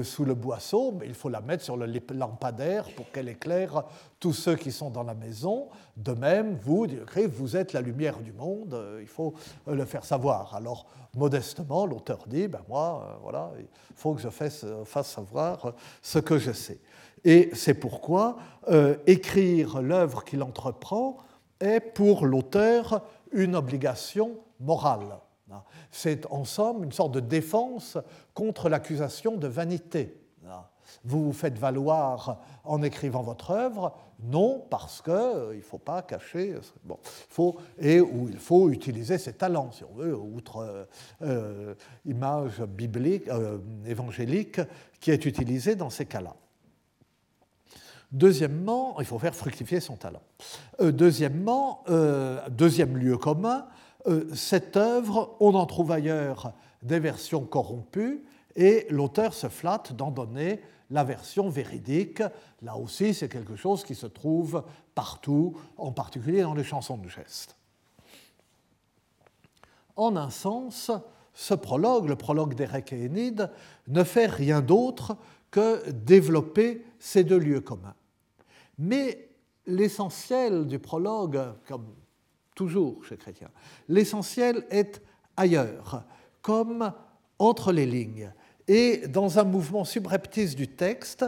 sous 0.04 0.26
le 0.26 0.34
boisseau, 0.34 0.94
mais 1.00 1.08
il 1.08 1.14
faut 1.14 1.30
la 1.30 1.42
mettre 1.42 1.64
sur 1.64 1.78
le 1.78 1.86
lampadaire 2.14 2.86
pour 2.96 3.12
qu'elle 3.12 3.30
éclaire 3.30 3.84
tous 4.20 4.34
ceux 4.34 4.56
qui 4.56 4.72
sont 4.72 4.90
dans 4.90 5.04
la 5.04 5.14
maison. 5.14 5.68
De 5.98 6.14
même, 6.14 6.58
vous, 6.62 6.88
vous 7.32 7.58
êtes 7.58 7.74
la 7.74 7.82
lumière 7.82 8.20
du 8.20 8.32
monde, 8.32 8.80
il 9.02 9.08
faut 9.08 9.34
le 9.68 9.86
faire 9.86 10.06
savoir. 10.06 10.56
Alors, 10.56 10.86
modestement, 11.16 11.86
l'auteur 11.86 12.26
dit, 12.28 12.48
ben 12.48 12.62
moi, 12.68 13.20
voilà, 13.24 13.52
il 13.58 13.66
faut 13.96 14.14
que 14.14 14.22
je 14.22 14.30
fasse, 14.30 14.66
savoir 15.04 15.74
ce 16.02 16.20
que 16.20 16.38
je 16.38 16.52
sais. 16.52 16.80
Et 17.24 17.50
c'est 17.54 17.74
pourquoi 17.74 18.38
écrire 19.08 19.82
l'œuvre 19.82 20.24
qu'il 20.24 20.44
entreprend 20.44 21.18
est 21.60 21.80
pour 21.80 22.26
l'auteur 22.26 23.02
une 23.32 23.56
obligation 23.56 24.38
morale. 24.60 25.20
C'est 25.92 26.26
en 26.32 26.46
somme 26.46 26.84
une 26.84 26.92
sorte 26.92 27.12
de 27.14 27.20
défense 27.20 27.98
contre 28.34 28.70
l'accusation 28.70 29.36
de 29.38 29.48
vanité. 29.48 30.16
Vous 31.04 31.26
vous 31.26 31.34
faites 31.34 31.58
valoir 31.58 32.40
en 32.64 32.82
écrivant 32.84 33.22
votre 33.22 33.52
œuvre 33.52 33.96
Non, 34.24 34.66
parce 34.70 35.02
qu'il 35.02 35.14
euh, 35.14 35.56
ne 35.56 35.62
faut 35.62 35.78
pas 35.78 36.02
cacher. 36.02 36.56
Bon, 36.84 36.98
faut, 37.04 37.58
et 37.80 38.02
où 38.02 38.28
il 38.30 38.38
faut 38.38 38.70
utiliser 38.70 39.18
ses 39.18 39.34
talents, 39.34 39.72
si 39.72 39.84
on 39.84 39.94
veut, 39.94 40.16
outre 40.16 40.58
euh, 40.58 40.86
euh, 41.22 41.76
image 42.06 42.62
biblique, 42.62 43.30
évangélique 43.86 44.62
qui 45.00 45.12
est 45.12 45.26
utilisée 45.26 45.76
dans 45.76 45.90
ces 45.90 46.06
cas-là. 46.06 46.36
Deuxièmement, 48.12 49.00
il 49.00 49.06
faut 49.06 49.20
faire 49.20 49.36
fructifier 49.36 49.80
son 49.80 49.96
talent. 49.96 50.24
deuxièmement, 50.80 51.84
deuxième 52.50 52.98
lieu 52.98 53.18
commun, 53.18 53.68
euh, 53.68 53.79
cette 54.34 54.78
œuvre, 54.78 55.36
on 55.40 55.54
en 55.56 55.66
trouve 55.66 55.92
ailleurs 55.92 56.54
des 56.82 57.00
versions 57.00 57.46
corrompues, 57.46 58.24
et 58.56 58.88
l'auteur 58.90 59.34
se 59.34 59.48
flatte 59.48 59.94
d'en 59.94 60.12
donner 60.12 60.62
la 60.90 61.04
version 61.04 61.50
véridique. 61.50 62.24
Là 62.62 62.76
aussi, 62.76 63.14
c'est 63.14 63.30
quelque 63.30 63.56
chose 63.56 63.84
qui 63.84 63.96
se 63.96 64.08
trouve 64.08 64.64
partout, 64.96 65.56
en 65.78 65.92
particulier 65.92 66.42
dans 66.42 66.54
les 66.56 66.64
chansons 66.64 66.98
de 66.98 67.08
geste. 67.08 67.56
En 69.96 70.16
un 70.16 70.30
sens, 70.30 70.92
ce 71.34 71.54
prologue, 71.54 72.08
le 72.08 72.16
prologue 72.16 72.56
d'Érec 72.56 72.92
et 72.94 73.04
Énide, 73.04 73.52
ne 73.88 74.04
fait 74.04 74.28
rien 74.28 74.62
d'autre 74.62 75.16
que 75.52 75.90
développer 75.92 76.86
ces 77.00 77.24
deux 77.24 77.38
lieux 77.38 77.62
communs. 77.62 77.96
Mais 78.78 79.30
l'essentiel 79.66 80.68
du 80.68 80.80
prologue, 80.80 81.40
comme 81.68 81.86
toujours 82.60 83.06
chez 83.06 83.16
Chrétien. 83.16 83.48
L'essentiel 83.88 84.66
est 84.70 85.02
ailleurs, 85.38 86.04
comme 86.42 86.92
entre 87.40 87.72
les 87.72 87.86
lignes, 87.86 88.34
et 88.68 89.08
dans 89.08 89.40
un 89.40 89.46
mouvement 89.46 89.86
subreptice 89.86 90.58
du 90.58 90.68
texte 90.68 91.24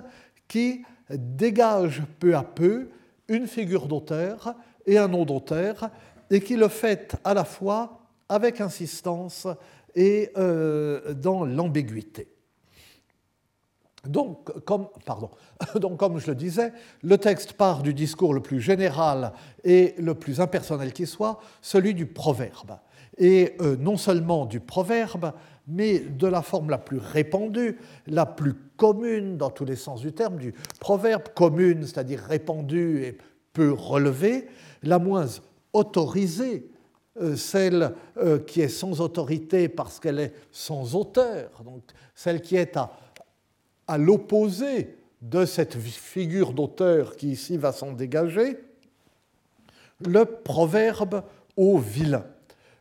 qui 0.50 0.84
dégage 1.10 2.04
peu 2.20 2.36
à 2.36 2.44
peu 2.44 2.90
une 3.30 3.48
figure 3.48 3.88
d'auteur 3.88 4.56
et 4.86 4.98
un 4.98 5.08
nom 5.08 5.24
d'auteur, 5.24 5.90
et 6.30 6.42
qui 6.42 6.58
le 6.58 6.68
fait 6.68 7.16
à 7.24 7.34
la 7.34 7.46
fois 7.46 8.02
avec 8.28 8.60
insistance 8.60 9.48
et 9.96 10.32
euh, 10.36 11.14
dans 11.14 11.46
l'ambiguïté. 11.46 12.28
Donc 14.08 14.52
comme, 14.66 14.88
pardon, 15.06 15.30
donc, 15.76 15.98
comme 15.98 16.20
je 16.20 16.28
le 16.28 16.36
disais, 16.36 16.74
le 17.04 17.18
texte 17.18 17.54
part 17.54 17.84
du 17.84 17.94
discours 17.94 18.34
le 18.34 18.42
plus 18.42 18.60
général 18.60 19.34
et 19.64 19.96
le 19.98 20.16
plus 20.16 20.42
impersonnel 20.42 20.94
qui 20.94 21.06
soit, 21.06 21.40
celui 21.62 21.94
du 21.94 22.06
proverbe. 22.06 22.78
Et 23.18 23.56
euh, 23.62 23.76
non 23.78 23.98
seulement 23.98 24.46
du 24.46 24.60
proverbe, 24.60 25.34
mais 25.68 26.00
de 26.00 26.28
la 26.28 26.42
forme 26.42 26.70
la 26.70 26.78
plus 26.78 26.98
répandue, 26.98 27.78
la 28.08 28.26
plus 28.26 28.54
commune 28.78 29.38
dans 29.38 29.52
tous 29.52 29.66
les 29.66 29.76
sens 29.76 30.02
du 30.02 30.12
terme, 30.12 30.38
du 30.38 30.54
proverbe 30.80 31.30
commune, 31.36 31.84
c'est-à-dire 31.84 32.22
répandue 32.22 33.04
et 33.04 33.18
peu 33.54 33.72
relevée, 33.72 34.48
la 34.82 34.98
moins 34.98 35.28
autorisée, 35.74 36.72
euh, 37.22 37.36
celle 37.36 37.94
euh, 38.18 38.40
qui 38.40 38.62
est 38.62 38.70
sans 38.70 39.02
autorité 39.02 39.68
parce 39.68 40.00
qu'elle 40.00 40.20
est 40.20 40.34
sans 40.52 40.96
auteur, 40.96 41.62
donc 41.64 41.84
celle 42.16 42.42
qui 42.42 42.56
est 42.56 42.78
à 42.78 42.92
à 43.92 43.98
l'opposé 43.98 44.96
de 45.22 45.44
cette 45.44 45.76
figure 45.76 46.54
d'auteur 46.54 47.18
qui 47.18 47.32
ici 47.32 47.58
va 47.58 47.74
s'en 47.74 47.92
dégager, 47.92 48.58
le 50.00 50.24
proverbe 50.24 51.24
au 51.58 51.78
vilain. 51.78 52.26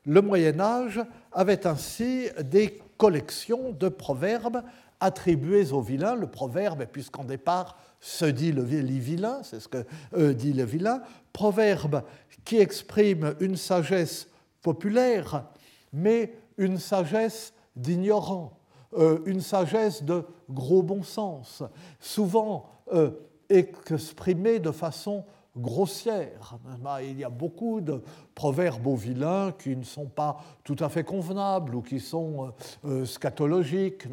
Le 0.06 0.22
Moyen 0.22 0.60
Âge 0.60 1.00
avait 1.32 1.66
ainsi 1.66 2.28
des 2.44 2.80
collections 2.96 3.72
de 3.72 3.88
proverbes 3.88 4.62
attribués 5.00 5.72
au 5.72 5.82
vilain. 5.82 6.14
Le 6.14 6.28
proverbe, 6.28 6.86
puisqu'en 6.86 7.24
départ 7.24 7.76
se 7.98 8.26
dit 8.26 8.52
le 8.52 8.62
vilain, 8.62 9.42
c'est 9.42 9.58
ce 9.58 9.66
que 9.66 9.84
euh, 10.16 10.32
dit 10.32 10.52
le 10.52 10.64
vilain, 10.64 11.02
proverbe 11.32 12.04
qui 12.44 12.58
exprime 12.58 13.34
une 13.40 13.56
sagesse 13.56 14.28
populaire, 14.62 15.44
mais 15.92 16.34
une 16.56 16.78
sagesse 16.78 17.52
d'ignorant, 17.74 18.59
une 18.96 19.40
sagesse 19.40 20.02
de 20.02 20.24
gros 20.48 20.82
bon 20.82 21.02
sens, 21.02 21.62
souvent 21.98 22.66
euh, 22.92 23.10
exprimée 23.48 24.58
de 24.58 24.70
façon 24.70 25.24
grossière. 25.56 26.56
Il 27.02 27.18
y 27.18 27.24
a 27.24 27.28
beaucoup 27.28 27.80
de 27.80 28.02
proverbes 28.34 28.86
au 28.86 28.94
vilain 28.94 29.52
qui 29.52 29.76
ne 29.76 29.82
sont 29.82 30.06
pas 30.06 30.38
tout 30.62 30.76
à 30.78 30.88
fait 30.88 31.02
convenables 31.02 31.74
ou 31.74 31.82
qui 31.82 31.98
sont 31.98 32.52
euh, 32.84 33.04
scatologiques, 33.04 34.04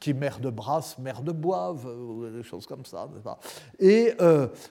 qui 0.00 0.14
mère 0.14 0.40
de 0.40 0.50
brasse, 0.50 0.98
mère 0.98 1.22
de 1.22 1.32
boive, 1.32 1.86
ou 1.86 2.28
des 2.30 2.42
choses 2.42 2.66
comme 2.66 2.86
ça. 2.86 3.08
Et 3.78 4.14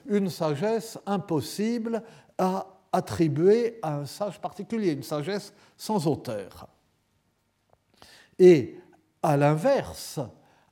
une 0.06 0.28
sagesse 0.28 0.98
impossible 1.06 2.02
à 2.38 2.66
attribuer 2.92 3.78
à 3.82 3.98
un 3.98 4.06
sage 4.06 4.40
particulier, 4.40 4.92
une 4.92 5.02
sagesse 5.02 5.52
sans 5.76 6.06
auteur. 6.06 6.68
À 9.26 9.36
l'inverse, 9.36 10.20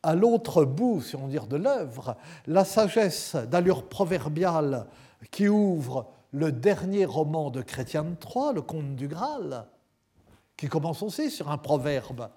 à 0.05 0.15
l'autre 0.15 0.65
bout, 0.65 1.03
si 1.03 1.17
on 1.17 1.27
dire, 1.27 1.49
de 1.49 1.57
l'œuvre, 1.57 2.17
la 2.47 2.65
sagesse 2.65 3.35
d'allure 3.35 3.89
proverbiale 3.89 4.87
qui 5.33 5.49
ouvre 5.49 6.07
le 6.31 6.53
dernier 6.53 7.05
roman 7.05 7.51
de 7.51 7.63
Chrétien 7.63 8.05
Troyes, 8.21 8.53
le 8.53 8.63
Conte 8.63 8.95
du 8.95 9.09
Graal, 9.09 9.67
qui 10.57 10.69
commence 10.69 11.03
aussi 11.03 11.33
sur 11.33 11.51
un 11.51 11.59
proverbe. 11.59 12.29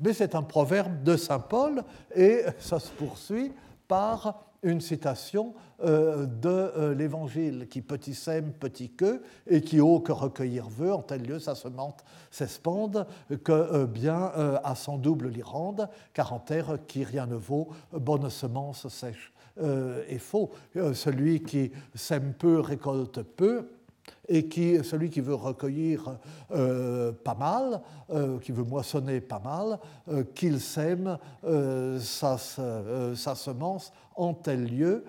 Mais 0.00 0.12
c'est 0.12 0.34
un 0.34 0.42
proverbe 0.42 1.02
de 1.02 1.16
Saint 1.16 1.38
Paul 1.38 1.82
et 2.14 2.42
ça 2.58 2.78
se 2.78 2.90
poursuit 2.90 3.50
par 3.88 4.44
une 4.64 4.80
citation 4.80 5.54
euh, 5.82 6.26
de 6.26 6.48
euh, 6.48 6.94
l'Évangile 6.94 7.68
qui 7.68 7.82
petit 7.82 8.14
sème, 8.14 8.52
petit 8.52 8.90
que, 8.90 9.22
et 9.46 9.60
qui 9.60 9.80
haut 9.80 10.00
que 10.00 10.12
recueillir 10.12 10.68
veut, 10.68 10.92
en 10.92 11.02
tel 11.02 11.22
lieu 11.22 11.38
sa 11.38 11.54
semence 11.54 11.96
s'espande, 12.30 13.06
que 13.44 13.52
euh, 13.52 13.86
bien 13.86 14.32
à 14.64 14.74
son 14.74 14.96
double 14.96 15.28
l'y 15.28 15.42
rende, 15.42 15.88
car 16.12 16.32
en 16.32 16.38
terre 16.38 16.78
qui 16.88 17.04
rien 17.04 17.26
ne 17.26 17.36
vaut, 17.36 17.68
bonne 17.92 18.30
semence 18.30 18.88
sèche 18.88 19.32
et 20.08 20.18
faux. 20.18 20.50
celui 20.94 21.40
qui 21.44 21.70
sème 21.94 22.32
peu 22.32 22.58
récolte 22.58 23.22
peu, 23.22 23.68
et 24.28 24.48
qui, 24.48 24.82
celui 24.82 25.10
qui 25.10 25.20
veut 25.20 25.34
recueillir 25.34 26.18
pas 26.48 27.34
mal, 27.38 27.80
qui 28.40 28.50
veut 28.50 28.64
moissonner 28.64 29.20
pas 29.20 29.38
mal, 29.38 29.78
qu'il 30.34 30.60
sème 30.60 31.18
sa, 32.00 32.36
semence 32.36 33.92
en 34.16 34.34
tel 34.34 34.64
lieu 34.64 35.04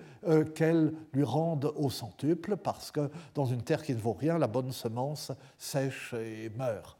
qu'elle 0.54 0.92
lui 1.12 1.24
rende 1.24 1.72
au 1.76 1.90
centuple, 1.90 2.56
parce 2.56 2.90
que 2.90 3.10
dans 3.34 3.46
une 3.46 3.62
terre 3.62 3.82
qui 3.82 3.94
ne 3.94 4.00
vaut 4.00 4.12
rien, 4.12 4.38
la 4.38 4.48
bonne 4.48 4.72
semence 4.72 5.32
sèche 5.56 6.14
et 6.14 6.50
meurt. 6.50 6.98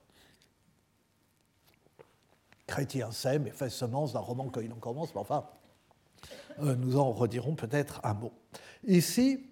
Chrétien 2.66 3.10
sème 3.12 3.46
et 3.46 3.50
fait 3.50 3.70
semence 3.70 4.12
d'un 4.12 4.20
roman 4.20 4.48
qu'il 4.48 4.72
en 4.72 4.76
commence, 4.76 5.14
mais 5.14 5.20
enfin, 5.20 5.44
nous 6.58 6.96
en 6.96 7.12
redirons 7.12 7.54
peut-être 7.54 8.00
un 8.04 8.14
mot. 8.14 8.32
Ici, 8.84 9.46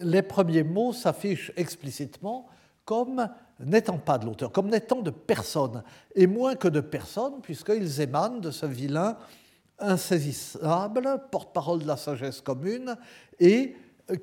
les 0.00 0.22
premiers 0.22 0.62
mots 0.62 0.92
s'affichent 0.92 1.52
explicitement 1.56 2.46
comme 2.84 3.28
n'étant 3.60 3.98
pas 3.98 4.18
de 4.18 4.26
l'auteur, 4.26 4.52
comme 4.52 4.68
n'étant 4.68 5.00
de 5.02 5.10
personne, 5.10 5.82
et 6.14 6.26
moins 6.26 6.56
que 6.56 6.68
de 6.68 6.80
personne, 6.80 7.40
puisqu'ils 7.42 8.00
émanent 8.00 8.38
de 8.38 8.50
ce 8.50 8.66
vilain 8.66 9.16
insaisissable, 9.80 11.22
porte-parole 11.30 11.80
de 11.80 11.86
la 11.86 11.96
sagesse 11.96 12.40
commune, 12.40 12.96
et 13.38 13.74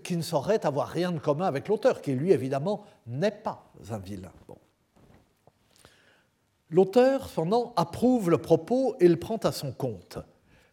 qui 0.04 0.18
ne 0.18 0.22
saurait 0.22 0.66
avoir 0.66 0.88
rien 0.90 1.12
de 1.12 1.20
commun 1.20 1.46
avec 1.46 1.68
l'auteur, 1.68 2.02
qui 2.02 2.14
lui, 2.14 2.32
évidemment, 2.32 2.84
n'est 3.06 3.32
pas 3.32 3.72
un 3.90 3.98
vilain. 3.98 4.32
L'auteur, 6.70 7.30
cependant, 7.30 7.74
approuve 7.78 8.30
le 8.30 8.38
propos 8.40 8.96
et 9.00 9.08
le 9.08 9.16
prend 9.16 9.38
à 9.38 9.52
son 9.52 9.72
compte. 9.72 10.18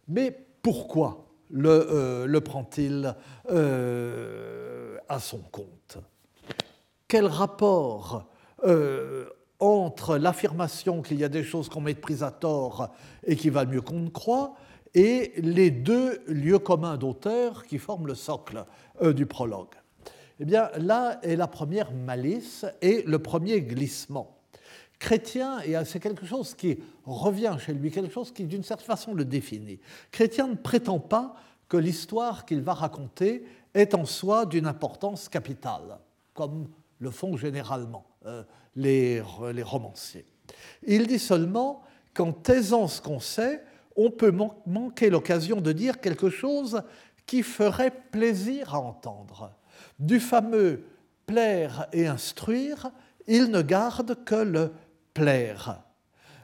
Mais 0.09 0.37
pourquoi 0.63 1.27
le, 1.51 1.69
euh, 1.69 2.41
prend-il 2.41 3.15
euh, 3.51 4.97
à 5.09 5.21
son 5.21 5.39
compte? 5.39 5.99
Quel 7.07 7.27
rapport 7.27 8.27
euh, 8.65 9.27
entre 9.61 10.17
l'affirmation 10.17 11.01
qu'il 11.01 11.19
y 11.21 11.25
a 11.25 11.29
des 11.29 11.45
choses 11.45 11.69
qu'on 11.69 11.81
méprise 11.81 12.25
à 12.25 12.33
tort 12.33 12.89
et 13.25 13.37
qui 13.37 13.51
valent 13.51 13.71
mieux 13.71 13.83
qu'on 13.83 14.01
ne 14.01 14.09
croit 14.09 14.57
et 14.95 15.33
les 15.37 15.71
deux 15.71 16.23
lieux 16.27 16.59
communs 16.59 16.97
d'auteur 16.97 17.67
qui 17.67 17.79
forment 17.79 18.07
le 18.07 18.15
socle 18.15 18.65
du 19.03 19.27
prologue 19.27 19.75
Eh 20.41 20.45
bien, 20.45 20.71
là 20.79 21.19
est 21.23 21.37
la 21.37 21.49
première 21.49 21.93
malice 21.93 22.65
et 22.81 23.03
le 23.03 23.19
premier 23.19 23.61
glissement 23.63 24.35
chrétien, 25.05 25.61
et 25.61 25.75
c'est 25.85 26.01
quelque 26.01 26.25
chose 26.25 26.55
qui 26.55 26.79
revient 27.05 27.57
chez 27.59 27.75
lui, 27.75 27.91
quelque 27.91 28.13
chose 28.13 28.33
qui 28.33 28.45
d'une 28.45 28.63
certaine 28.63 28.87
façon 28.87 29.13
le 29.13 29.27
définit. 29.27 29.79
Chrétien 30.11 30.47
ne 30.47 30.55
prétend 30.55 30.99
pas 30.99 31.37
que 31.69 31.77
l'histoire 31.77 32.47
qu'il 32.47 32.63
va 32.63 32.73
raconter 32.73 33.45
est 33.75 33.95
en 33.95 34.07
soi 34.07 34.47
d'une 34.47 34.67
importance 34.67 35.29
capitale, 35.29 35.99
comme 36.33 36.69
le 37.01 37.11
font 37.11 37.37
généralement 37.37 38.07
euh, 38.25 38.45
les, 38.77 39.21
romanciers. 39.21 40.25
Il 40.87 41.07
dit 41.07 41.19
seulement 41.19 41.83
qu'en 42.15 42.33
taisant 42.33 42.89
ce 42.89 43.03
qu'on 43.03 43.21
sait, 43.21 43.63
on 43.97 44.11
peut 44.11 44.33
manquer 44.67 45.11
l'occasion 45.11 45.61
de 45.61 45.73
dire 45.73 46.01
quelque 46.01 46.31
chose 46.31 46.83
qui 47.27 47.43
ferait 47.43 47.93
plaisir 48.11 48.75
à 48.75 48.81
entendre. 48.81 49.53
Du 49.99 50.21
fameux 50.21 50.85
plaire 51.27 51.87
et 51.93 52.07
instruire, 52.07 52.91
il 53.27 53.51
ne 53.51 53.63
garde 53.63 54.25
que 54.25 54.35
le 54.35 54.73
plaire. 55.15 55.83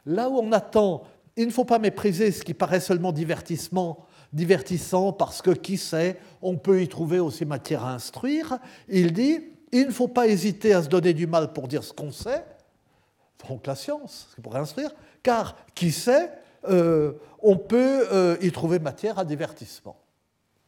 Là 0.05 0.29
où 0.29 0.39
on 0.39 0.51
attend, 0.51 1.03
il 1.35 1.47
ne 1.47 1.51
faut 1.51 1.65
pas 1.65 1.79
mépriser 1.79 2.31
ce 2.31 2.43
qui 2.43 2.53
paraît 2.53 2.79
seulement 2.79 3.11
divertissement, 3.11 4.05
divertissant 4.33 5.13
parce 5.13 5.41
que 5.41 5.51
qui 5.51 5.77
sait, 5.77 6.17
on 6.41 6.57
peut 6.57 6.81
y 6.81 6.87
trouver 6.87 7.19
aussi 7.19 7.45
matière 7.45 7.85
à 7.85 7.93
instruire. 7.93 8.57
Il 8.87 9.13
dit, 9.13 9.39
il 9.71 9.87
ne 9.87 9.91
faut 9.91 10.07
pas 10.07 10.27
hésiter 10.27 10.73
à 10.73 10.83
se 10.83 10.89
donner 10.89 11.13
du 11.13 11.27
mal 11.27 11.53
pour 11.53 11.67
dire 11.67 11.83
ce 11.83 11.93
qu'on 11.93 12.11
sait, 12.11 12.43
donc 13.47 13.65
la 13.67 13.75
science, 13.75 14.27
c'est 14.35 14.41
pour 14.41 14.55
instruire, 14.55 14.91
car 15.23 15.55
qui 15.73 15.91
sait, 15.91 16.31
euh, 16.65 17.13
on 17.39 17.57
peut 17.57 18.07
euh, 18.11 18.37
y 18.41 18.51
trouver 18.51 18.79
matière 18.79 19.17
à 19.19 19.25
divertissement. 19.25 19.97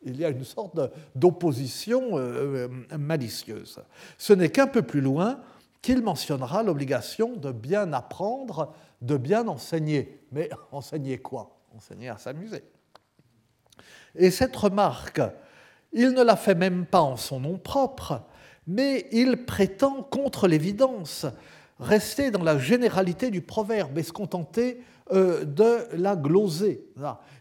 Il 0.01 0.17
y 0.17 0.25
a 0.25 0.29
une 0.29 0.43
sorte 0.43 0.77
d'opposition 1.15 2.17
euh, 2.17 2.67
malicieuse. 2.97 3.79
Ce 4.17 4.33
n'est 4.33 4.49
qu'un 4.49 4.67
peu 4.67 4.81
plus 4.81 5.01
loin 5.01 5.39
qu'il 5.81 6.01
mentionnera 6.01 6.63
l'obligation 6.63 7.35
de 7.35 7.51
bien 7.51 7.93
apprendre, 7.93 8.73
de 9.01 9.17
bien 9.17 9.47
enseigner. 9.47 10.21
Mais 10.31 10.49
enseigner 10.71 11.19
quoi? 11.19 11.57
Enseigner 11.75 12.09
à 12.09 12.17
s'amuser. 12.17 12.63
Et 14.15 14.31
cette 14.31 14.55
remarque, 14.55 15.21
il 15.91 16.11
ne 16.11 16.23
la 16.23 16.35
fait 16.35 16.55
même 16.55 16.85
pas 16.85 17.01
en 17.01 17.17
son 17.17 17.39
nom 17.39 17.57
propre, 17.57 18.21
mais 18.67 19.07
il 19.11 19.45
prétend 19.45 20.03
contre 20.03 20.47
l'évidence 20.47 21.25
rester 21.83 22.31
dans 22.31 22.43
la 22.43 22.57
généralité 22.57 23.29
du 23.29 23.41
proverbe 23.41 23.97
et 23.97 24.03
se 24.03 24.11
contenter 24.11 24.79
euh, 25.11 25.43
de 25.43 25.85
la 25.97 26.15
gloser. 26.15 26.87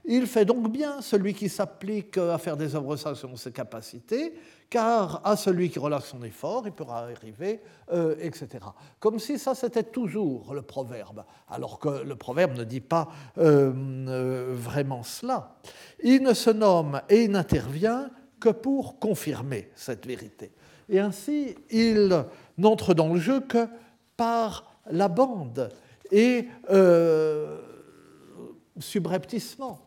Il 0.05 0.27
fait 0.27 0.45
donc 0.45 0.71
bien 0.73 1.01
celui 1.01 1.33
qui 1.33 1.49
s'applique 1.49 2.19
à 2.19 2.37
faire 2.37 2.57
des 2.57 2.75
œuvres 2.75 2.97
sages 2.97 3.19
selon 3.19 3.37
ses 3.37 3.53
capacités, 3.53 4.35
car 4.69 5.21
à 5.25 5.37
celui 5.37 5.71
qui 5.71 5.79
relâche 5.79 6.07
son 6.07 6.25
effort, 6.25 6.65
il 6.67 6.73
pourra 6.73 7.05
arriver, 7.05 7.61
euh, 7.93 8.17
etc. 8.19 8.49
Comme 8.99 9.21
si 9.21 9.39
ça, 9.39 9.55
c'était 9.55 9.85
toujours 9.85 10.55
le 10.55 10.63
proverbe, 10.63 11.25
alors 11.49 11.79
que 11.79 12.03
le 12.03 12.17
proverbe 12.17 12.59
ne 12.59 12.65
dit 12.65 12.81
pas 12.81 13.09
euh, 13.39 14.53
vraiment 14.57 15.05
cela. 15.05 15.55
Il 16.03 16.23
ne 16.23 16.35
se 16.35 16.51
nomme 16.51 17.01
et 17.09 17.25
il 17.25 17.31
n'intervient 17.31 18.11
que 18.41 18.49
pour 18.49 18.99
confirmer 18.99 19.71
cette 19.77 20.05
vérité. 20.05 20.51
Et 20.89 20.99
ainsi, 20.99 21.55
il 21.71 22.25
n'entre 22.59 22.93
dans 22.93 23.15
le 23.15 23.21
jeu 23.21 23.41
que 23.41 23.69
par 24.17 24.79
la 24.91 25.09
bande 25.09 25.71
et 26.11 26.49
euh, 26.71 27.61
subrepticement. 28.79 29.81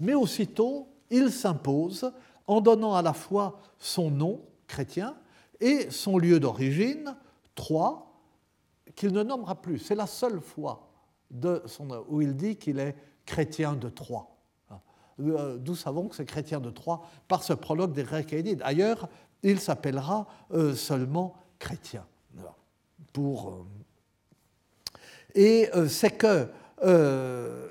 Mais 0.00 0.14
aussitôt, 0.14 0.88
il 1.10 1.30
s'impose 1.30 2.12
en 2.46 2.60
donnant 2.60 2.94
à 2.94 3.02
la 3.02 3.12
fois 3.12 3.60
son 3.78 4.10
nom 4.10 4.40
chrétien 4.66 5.16
et 5.60 5.90
son 5.90 6.18
lieu 6.18 6.40
d'origine, 6.40 7.14
Troyes, 7.54 8.06
qu'il 8.94 9.12
ne 9.12 9.22
nommera 9.22 9.60
plus. 9.60 9.78
C'est 9.78 9.94
la 9.94 10.06
seule 10.06 10.40
fois 10.40 10.88
de 11.30 11.62
son, 11.66 12.04
où 12.08 12.20
il 12.20 12.36
dit 12.36 12.56
qu'il 12.56 12.78
est 12.78 12.96
chrétien 13.24 13.74
de 13.74 13.88
Troyes. 13.88 14.28
Euh, 15.20 15.58
d'où 15.58 15.74
savons 15.74 16.08
que 16.08 16.16
c'est 16.16 16.24
chrétien 16.24 16.60
de 16.60 16.70
Troyes 16.70 17.02
par 17.28 17.42
ce 17.42 17.52
prologue 17.52 17.92
des 17.92 18.06
et 18.32 18.62
Ailleurs, 18.62 19.08
il 19.42 19.60
s'appellera 19.60 20.26
euh, 20.52 20.74
seulement 20.74 21.34
chrétien. 21.58 22.04
Pour, 23.12 23.66
et 25.34 25.68
euh, 25.74 25.88
c'est 25.88 26.10
que, 26.10 26.48
euh, 26.82 27.70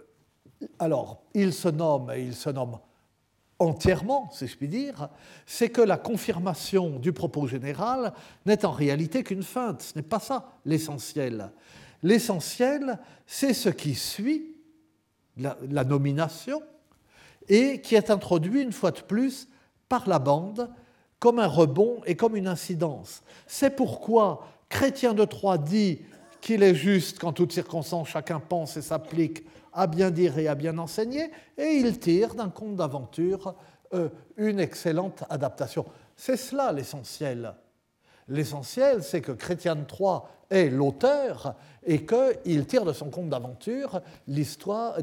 alors, 0.79 1.23
il 1.33 1.53
se 1.53 1.67
nomme, 1.67 2.11
et 2.11 2.21
il 2.21 2.35
se 2.35 2.49
nomme 2.49 2.77
entièrement, 3.59 4.29
si 4.31 4.47
je 4.47 4.57
puis 4.57 4.67
dire, 4.67 5.09
c'est 5.45 5.69
que 5.69 5.81
la 5.81 5.97
confirmation 5.97 6.97
du 6.97 7.13
propos 7.13 7.45
général 7.45 8.13
n'est 8.47 8.65
en 8.65 8.71
réalité 8.71 9.23
qu'une 9.23 9.43
feinte. 9.43 9.83
Ce 9.83 9.95
n'est 9.95 10.03
pas 10.03 10.19
ça 10.19 10.53
l'essentiel. 10.65 11.51
L'essentiel, 12.01 12.97
c'est 13.27 13.53
ce 13.53 13.69
qui 13.69 13.93
suit 13.93 14.55
la, 15.37 15.83
nomination 15.83 16.63
et 17.47 17.81
qui 17.81 17.93
est 17.93 18.09
introduit 18.09 18.63
une 18.63 18.71
fois 18.71 18.89
de 18.89 19.01
plus 19.01 19.47
par 19.87 20.09
la 20.09 20.17
bande 20.17 20.69
comme 21.19 21.37
un 21.37 21.47
rebond 21.47 22.01
et 22.07 22.15
comme 22.15 22.35
une 22.35 22.47
incidence. 22.47 23.21
C'est 23.45 23.75
pourquoi 23.75 24.47
Chrétien 24.71 25.13
de 25.13 25.25
Troyes 25.25 25.57
dit 25.57 25.99
qu'il 26.39 26.63
est 26.63 26.73
juste 26.73 27.19
qu'en 27.19 27.33
toutes 27.33 27.51
circonstances 27.51 28.07
chacun 28.07 28.39
pense 28.39 28.77
et 28.77 28.81
s'applique 28.81 29.45
à 29.73 29.85
bien 29.85 30.09
dire 30.09 30.39
et 30.39 30.47
à 30.47 30.55
bien 30.55 30.77
enseigner, 30.77 31.29
et 31.57 31.73
il 31.73 31.99
tire 31.99 32.33
d'un 32.33 32.49
conte 32.49 32.77
d'aventure 32.77 33.53
euh, 33.93 34.09
une 34.37 34.59
excellente 34.59 35.23
adaptation. 35.29 35.85
C'est 36.15 36.37
cela 36.37 36.71
l'essentiel. 36.71 37.53
L'essentiel, 38.27 39.03
c'est 39.03 39.21
que 39.21 39.33
Chrétien 39.33 39.75
de 39.75 39.83
Troyes 39.83 40.27
est 40.49 40.69
l'auteur 40.69 41.55
et 41.83 42.05
qu'il 42.05 42.65
tire 42.65 42.85
de 42.85 42.93
son 42.93 43.09
conte 43.09 43.29
d'aventure 43.29 44.01
l'histoire, 44.27 44.95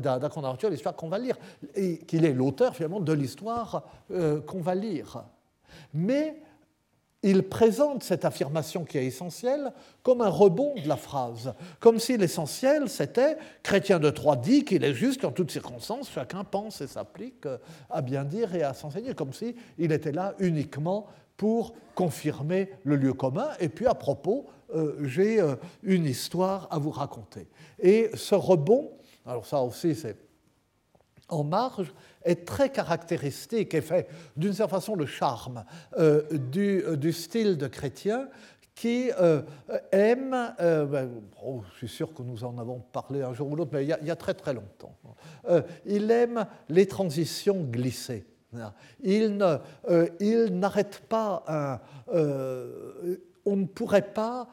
qu'on 0.97 1.09
va 1.09 1.19
lire, 1.19 1.37
et 1.75 1.99
qu'il 1.99 2.25
est 2.25 2.33
l'auteur 2.33 2.75
finalement 2.75 3.01
de 3.01 3.13
l'histoire 3.13 3.85
euh, 4.11 4.41
qu'on 4.41 4.61
va 4.61 4.75
lire. 4.75 5.25
Mais 5.93 6.41
il 7.23 7.43
présente 7.43 8.05
cette 8.05 8.25
affirmation 8.25 8.85
qui 8.85 8.99
est 8.99 9.07
essentielle 9.07 9.73
comme 10.03 10.21
un 10.21 10.29
rebond 10.29 10.75
de 10.77 10.89
la 10.89 10.97
phrase, 10.97 11.53
comme 11.81 11.99
si 11.99 12.17
l'essentiel 12.17 12.89
c'était 12.89 13.37
Chrétien 13.63 13.99
de 13.99 14.11
Troyes 14.11 14.37
dit 14.37 14.65
qu'il 14.65 14.85
est 14.85 14.95
juste 14.95 15.21
qu'en 15.21 15.33
toutes 15.33 15.51
circonstances 15.51 16.11
chacun 16.11 16.45
pense 16.45 16.81
et 16.81 16.87
s'applique 16.87 17.47
à 17.91 18.03
bien 18.03 18.25
dire 18.25 18.55
et 18.55 18.63
à 18.63 18.73
s'enseigner, 18.73 19.15
comme 19.15 19.33
si 19.33 19.57
il 19.79 19.91
était 19.91 20.13
là 20.13 20.35
uniquement 20.39 21.07
pour 21.37 21.75
confirmer 21.95 22.71
le 22.85 22.97
lieu 22.97 23.15
commun. 23.15 23.49
Et 23.61 23.69
puis 23.69 23.87
à 23.87 23.95
propos, 23.95 24.47
euh, 24.75 24.97
j'ai 25.05 25.41
euh, 25.41 25.55
une 25.83 26.05
histoire 26.05 26.69
à 26.71 26.79
vous 26.79 26.91
raconter. 26.91 27.49
Et 27.79 28.11
ce 28.15 28.35
rebond, 28.35 28.93
alors 29.25 29.47
ça 29.47 29.63
aussi 29.63 29.95
c'est 29.95 30.17
en 31.29 31.45
marge, 31.45 31.93
est 32.25 32.47
très 32.47 32.71
caractéristique 32.71 33.75
et 33.75 33.81
fait 33.81 34.09
d'une 34.37 34.53
certaine 34.53 34.81
façon 34.81 34.95
le 34.95 35.07
charme 35.07 35.65
euh, 35.99 36.23
euh, 36.57 36.97
du, 36.97 37.13
style 37.13 37.57
de 37.57 37.67
chrétien 37.67 38.29
qui 38.75 39.11
euh, 39.19 39.43
aime, 39.91 40.55
ben, 40.59 41.11
oh, 41.45 41.63
je 41.73 41.79
suis 41.79 41.89
sûr 41.89 42.15
que 42.15 42.23
nous 42.23 42.45
en 42.45 42.59
avons 42.59 42.81
parlé 42.93 43.23
un 43.23 43.35
jour 43.35 43.51
ou 43.51 43.57
l'autre, 43.57 43.73
mais 43.73 43.85
il 43.85 43.89
y, 43.89 44.11
a, 44.11 44.17
très 44.17 44.35
très 44.35 44.55
longtemps, 44.55 44.95
il 45.85 46.09
aime 46.13 46.47
les 46.69 46.87
transitions 46.87 47.65
glissées. 47.65 48.25
Il, 49.03 49.37
n'arrête 49.37 51.03
pas 51.09 51.81
on 53.45 53.57
ne 53.57 53.67
pourrait 53.67 54.13
pas 54.13 54.47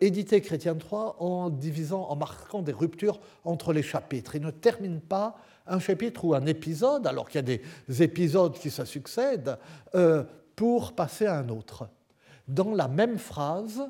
éditer 0.00 0.40
Chrétien 0.40 0.74
3 0.74 1.18
en 1.20 1.48
divisant, 1.48 2.02
en 2.08 2.16
marquant 2.16 2.62
des 2.62 2.72
ruptures 2.72 3.20
entre 3.44 3.72
les 3.72 3.84
chapitres. 3.84 4.34
Il 4.34 4.42
ne 4.42 4.50
termine 4.50 5.00
pas 5.00 5.36
un 5.70 5.78
chapitre 5.78 6.24
ou 6.24 6.34
un 6.34 6.44
épisode, 6.46 7.06
alors 7.06 7.28
qu'il 7.28 7.38
y 7.48 7.52
a 7.52 7.58
des 7.88 8.02
épisodes 8.02 8.54
qui 8.54 8.70
se 8.70 8.84
succèdent, 8.84 9.56
euh, 9.94 10.24
pour 10.56 10.92
passer 10.92 11.26
à 11.26 11.38
un 11.38 11.48
autre. 11.48 11.88
Dans 12.46 12.74
la 12.74 12.88
même 12.88 13.18
phrase, 13.18 13.80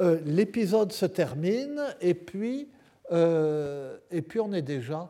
euh, 0.00 0.20
l'épisode 0.26 0.92
se 0.92 1.06
termine 1.06 1.80
et 2.00 2.14
puis, 2.14 2.68
euh, 3.12 3.96
et 4.10 4.20
puis 4.20 4.40
on 4.40 4.52
est 4.52 4.62
déjà 4.62 5.08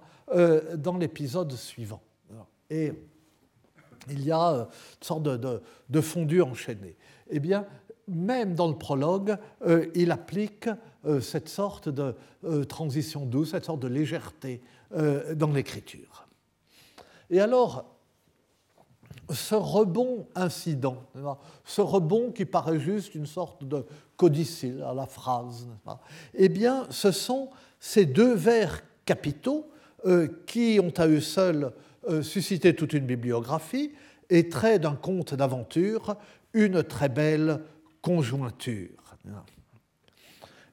dans 0.76 0.96
l'épisode 0.96 1.50
suivant. 1.54 2.00
Et 2.70 2.92
il 4.08 4.24
y 4.24 4.30
a 4.30 4.50
une 4.50 4.66
sorte 5.00 5.24
de, 5.24 5.60
de, 5.88 6.00
fondu 6.00 6.40
enchaîné. 6.40 6.96
Eh 7.30 7.40
bien, 7.40 7.66
même 8.06 8.54
dans 8.54 8.68
le 8.68 8.76
prologue, 8.76 9.36
il 9.96 10.12
applique 10.12 10.68
cette 11.20 11.48
sorte 11.48 11.88
de 11.88 12.14
transition 12.68 13.26
douce, 13.26 13.50
cette 13.50 13.64
sorte 13.64 13.80
de 13.80 13.88
légèreté 13.88 14.62
dans 14.92 15.52
l'écriture. 15.52 16.26
Et 17.30 17.40
alors, 17.40 17.84
ce 19.32 19.54
rebond 19.54 20.26
incident, 20.34 20.96
ce 21.64 21.80
rebond 21.80 22.32
qui 22.32 22.44
paraît 22.44 22.80
juste 22.80 23.14
une 23.14 23.26
sorte 23.26 23.64
de 23.64 23.84
codicile 24.16 24.84
à 24.86 24.92
la 24.94 25.06
phrase, 25.06 25.68
eh 26.34 26.48
bien, 26.48 26.86
ce 26.90 27.12
sont 27.12 27.50
ces 27.78 28.06
deux 28.06 28.34
vers 28.34 28.82
capitaux 29.04 29.70
euh, 30.06 30.28
qui 30.46 30.78
ont 30.82 30.92
à 30.96 31.06
eux 31.06 31.20
seuls 31.20 31.72
euh, 32.08 32.22
suscité 32.22 32.74
toute 32.74 32.92
une 32.92 33.06
bibliographie 33.06 33.92
et 34.28 34.48
trait 34.48 34.78
d'un 34.78 34.94
conte 34.94 35.34
d'aventure 35.34 36.16
une 36.52 36.82
très 36.82 37.08
belle 37.08 37.60
conjointure. 38.02 39.16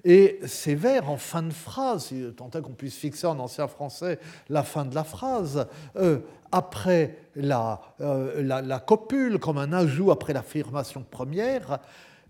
Et 0.10 0.40
ces 0.46 0.74
vers 0.74 1.10
en 1.10 1.18
fin 1.18 1.44
de 1.44 1.52
phrase, 1.52 2.14
tant 2.38 2.50
qu'on 2.50 2.72
puisse 2.72 2.96
fixer 2.96 3.28
en 3.28 3.38
ancien 3.40 3.68
français 3.68 4.20
la 4.48 4.64
fin 4.64 4.86
de 4.86 4.96
la 4.96 5.04
phrase, 5.04 5.68
euh, 5.98 6.20
après 6.54 7.18
euh, 7.36 8.42
la, 8.42 8.62
la, 8.62 8.80
copule, 8.80 9.38
comme 9.38 9.58
un 9.58 9.74
ajout 9.74 10.10
après 10.10 10.32
l'affirmation 10.32 11.04
première, 11.12 11.80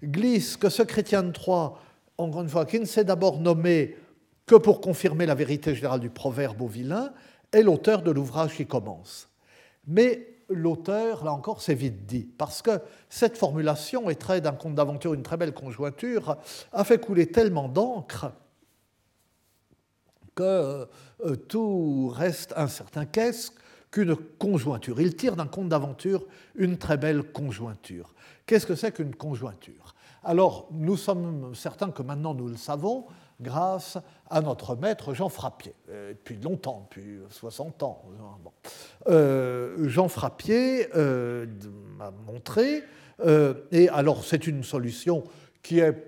glisse 0.03 0.57
que 0.57 0.69
ce 0.69 0.81
chrétien 0.81 1.21
de 1.21 1.31
Troyes, 1.31 1.77
encore 2.17 2.41
une 2.41 2.49
fois, 2.49 2.65
qui 2.65 2.79
ne 2.79 2.85
s'est 2.85 3.03
d'abord 3.03 3.39
nommé 3.39 3.95
que 4.47 4.55
pour 4.55 4.81
confirmer 4.81 5.27
la 5.27 5.35
vérité 5.35 5.75
générale 5.75 5.99
du 5.99 6.09
proverbe 6.09 6.59
au 6.63 6.67
vilain, 6.67 7.13
est 7.51 7.61
l'auteur 7.61 8.01
de 8.01 8.09
l'ouvrage 8.09 8.55
qui 8.55 8.65
commence. 8.65 9.29
Mais 9.85 10.27
l'auteur, 10.49 11.23
là 11.23 11.33
encore, 11.33 11.61
c'est 11.61 11.73
vite 11.73 12.05
dit, 12.05 12.27
parce 12.37 12.61
que 12.61 12.79
cette 13.09 13.37
formulation 13.37 14.05
très 14.15 14.41
d'un 14.41 14.53
conte 14.53 14.75
d'aventure, 14.75 15.13
une 15.13 15.23
très 15.23 15.37
belle 15.37 15.53
conjointure, 15.53 16.37
a 16.71 16.83
fait 16.83 16.99
couler 16.99 17.27
tellement 17.27 17.67
d'encre 17.67 18.31
que 20.35 20.87
euh, 21.25 21.35
tout 21.47 22.09
reste 22.09 22.53
incertain. 22.55 23.05
Qu'est-ce 23.05 23.51
qu'une 23.91 24.15
conjointure 24.15 25.01
Il 25.01 25.15
tire 25.15 25.35
d'un 25.35 25.47
conte 25.47 25.69
d'aventure 25.69 26.25
une 26.55 26.77
très 26.77 26.97
belle 26.97 27.23
conjointure. 27.23 28.13
Qu'est-ce 28.45 28.65
que 28.65 28.75
c'est 28.75 28.91
qu'une 28.91 29.15
conjointure? 29.15 29.95
Alors, 30.23 30.67
nous 30.71 30.97
sommes 30.97 31.55
certains 31.55 31.91
que 31.91 32.01
maintenant 32.01 32.33
nous 32.33 32.47
le 32.47 32.57
savons, 32.57 33.05
grâce 33.39 33.97
à 34.29 34.41
notre 34.41 34.75
maître 34.75 35.13
Jean 35.13 35.29
Frappier, 35.29 35.73
euh, 35.89 36.11
depuis 36.11 36.37
longtemps, 36.37 36.87
depuis 36.89 37.19
60 37.29 37.83
ans. 37.83 38.05
Euh, 39.07 39.87
Jean 39.87 40.07
Frappier 40.07 40.87
euh, 40.95 41.45
m'a 41.97 42.11
montré, 42.11 42.83
et 43.71 43.89
alors 43.89 44.23
c'est 44.23 44.45
une 44.45 44.63
solution 44.63 45.23
qui 45.63 45.79
est 45.79 46.07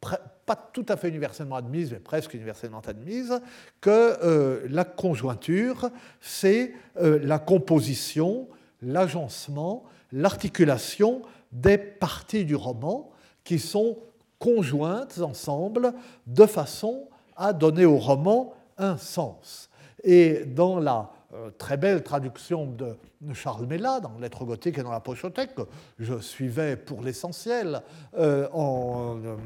pas 0.00 0.56
tout 0.72 0.86
à 0.88 0.96
fait 0.96 1.08
universellement 1.08 1.54
admise, 1.54 1.92
mais 1.92 2.00
presque 2.00 2.34
universellement 2.34 2.80
admise, 2.80 3.40
que 3.80 4.66
la 4.68 4.84
conjointure, 4.84 5.90
c'est 6.20 6.72
la 6.96 7.38
composition, 7.38 8.48
l'agencement, 8.82 9.84
l'articulation 10.10 11.22
des 11.52 11.78
parties 11.78 12.44
du 12.44 12.56
roman 12.56 13.12
qui 13.44 13.60
sont 13.60 13.98
conjointes 14.38 15.20
ensemble 15.20 15.92
de 16.26 16.46
façon 16.46 17.08
à 17.36 17.52
donner 17.52 17.84
au 17.84 17.96
roman 17.96 18.54
un 18.76 18.96
sens. 18.96 19.70
Et 20.04 20.44
dans 20.44 20.78
la 20.78 21.10
euh, 21.34 21.50
très 21.58 21.76
belle 21.76 22.02
traduction 22.02 22.64
de 22.64 22.96
Charles 23.34 23.66
Mella, 23.66 24.00
dans 24.00 24.16
Lettres 24.18 24.46
gothiques 24.46 24.78
et 24.78 24.82
dans 24.82 24.90
la 24.90 25.00
pochothèque, 25.00 25.54
que 25.54 25.62
je 25.98 26.18
suivais 26.20 26.74
pour 26.74 27.02
l'essentiel 27.02 27.82
euh, 28.16 28.48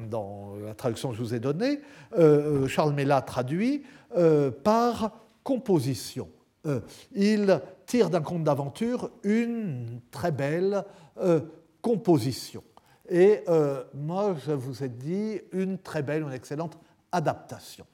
dans 0.09 0.53
la 0.64 0.74
traduction 0.74 1.11
que 1.11 1.16
je 1.16 1.22
vous 1.22 1.34
ai 1.34 1.40
donnée, 1.40 1.80
euh, 2.16 2.68
Charles 2.68 2.95
Mella 2.95 3.20
traduit 3.20 3.82
par 4.62 5.11
composition. 5.43 6.28
il 7.14 7.61
tire 7.86 8.11
d'un 8.11 8.20
conte 8.20 8.45
d'aventure 8.45 9.11
une 9.24 10.03
très 10.11 10.30
belle 10.30 10.84
composition. 11.80 12.62
Et 13.13 13.43
euh, 13.47 13.85
moi, 13.93 14.35
je 14.47 14.53
vous 14.53 14.83
ai 14.83 14.89
dit 14.89 15.39
une 15.53 15.77
très 15.77 16.03
belle, 16.03 16.23
une 16.23 16.33
excellente 16.33 16.79
adaptation. 17.13 17.85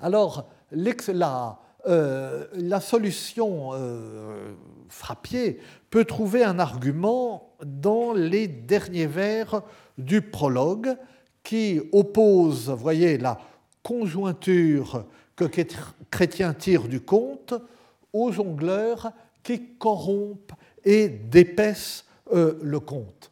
Alors, 0.00 0.48
la, 0.72 1.60
euh, 1.86 2.46
la 2.52 2.80
solution 2.80 3.70
euh, 3.74 4.54
Frappier 4.88 5.60
peut 5.88 6.04
trouver 6.04 6.42
un 6.42 6.58
argument 6.58 7.54
dans 7.64 8.12
les 8.12 8.48
derniers 8.48 9.06
vers 9.06 9.62
du 9.96 10.20
prologue 10.20 10.96
qui 11.44 11.80
oppose, 11.92 12.70
voyez, 12.70 13.18
la 13.18 13.38
conjointure 13.84 15.06
que 15.36 15.44
Chrétien 16.10 16.54
tire 16.54 16.88
du 16.88 17.00
conte 17.00 17.54
aux 18.12 18.32
jongleurs 18.32 19.12
qui 19.44 19.76
corrompent 19.76 20.54
et 20.84 21.08
dépaissent 21.08 22.04
euh, 22.32 22.58
le 22.62 22.80
conte. 22.80 23.30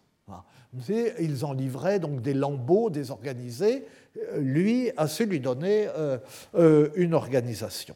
Ils 0.88 1.44
en 1.44 1.52
livraient 1.52 1.98
donc 1.98 2.22
des 2.22 2.32
lambeaux 2.32 2.90
désorganisés. 2.90 3.86
Euh, 4.16 4.38
lui 4.38 4.90
a 4.96 5.06
su 5.06 5.26
lui 5.26 5.40
donner 5.40 5.88
euh, 5.96 6.88
une 6.94 7.14
organisation. 7.14 7.94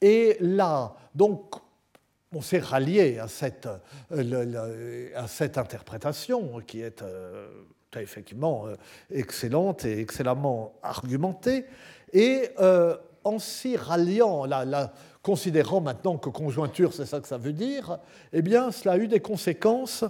Et 0.00 0.36
là, 0.40 0.94
donc, 1.14 1.54
on 2.32 2.40
s'est 2.40 2.60
rallié 2.60 3.18
à 3.18 3.26
cette, 3.26 3.68
cette, 5.26 5.58
interprétation 5.58 6.60
qui 6.64 6.80
est 6.80 7.04
effectivement 7.96 8.66
excellente 9.10 9.84
et 9.84 9.98
excellemment 10.00 10.74
argumentée. 10.82 11.66
Et 12.12 12.48
en 13.24 13.38
s'y 13.38 13.76
ralliant, 13.76 14.46
la, 14.46 14.64
la, 14.64 14.92
considérant 15.22 15.80
maintenant 15.80 16.16
que 16.16 16.30
conjointure, 16.30 16.92
c'est 16.92 17.06
ça 17.06 17.20
que 17.20 17.28
ça 17.28 17.38
veut 17.38 17.52
dire, 17.52 17.98
eh 18.32 18.42
bien, 18.42 18.70
cela 18.72 18.94
a 18.94 18.98
eu 18.98 19.08
des 19.08 19.20
conséquences 19.20 20.04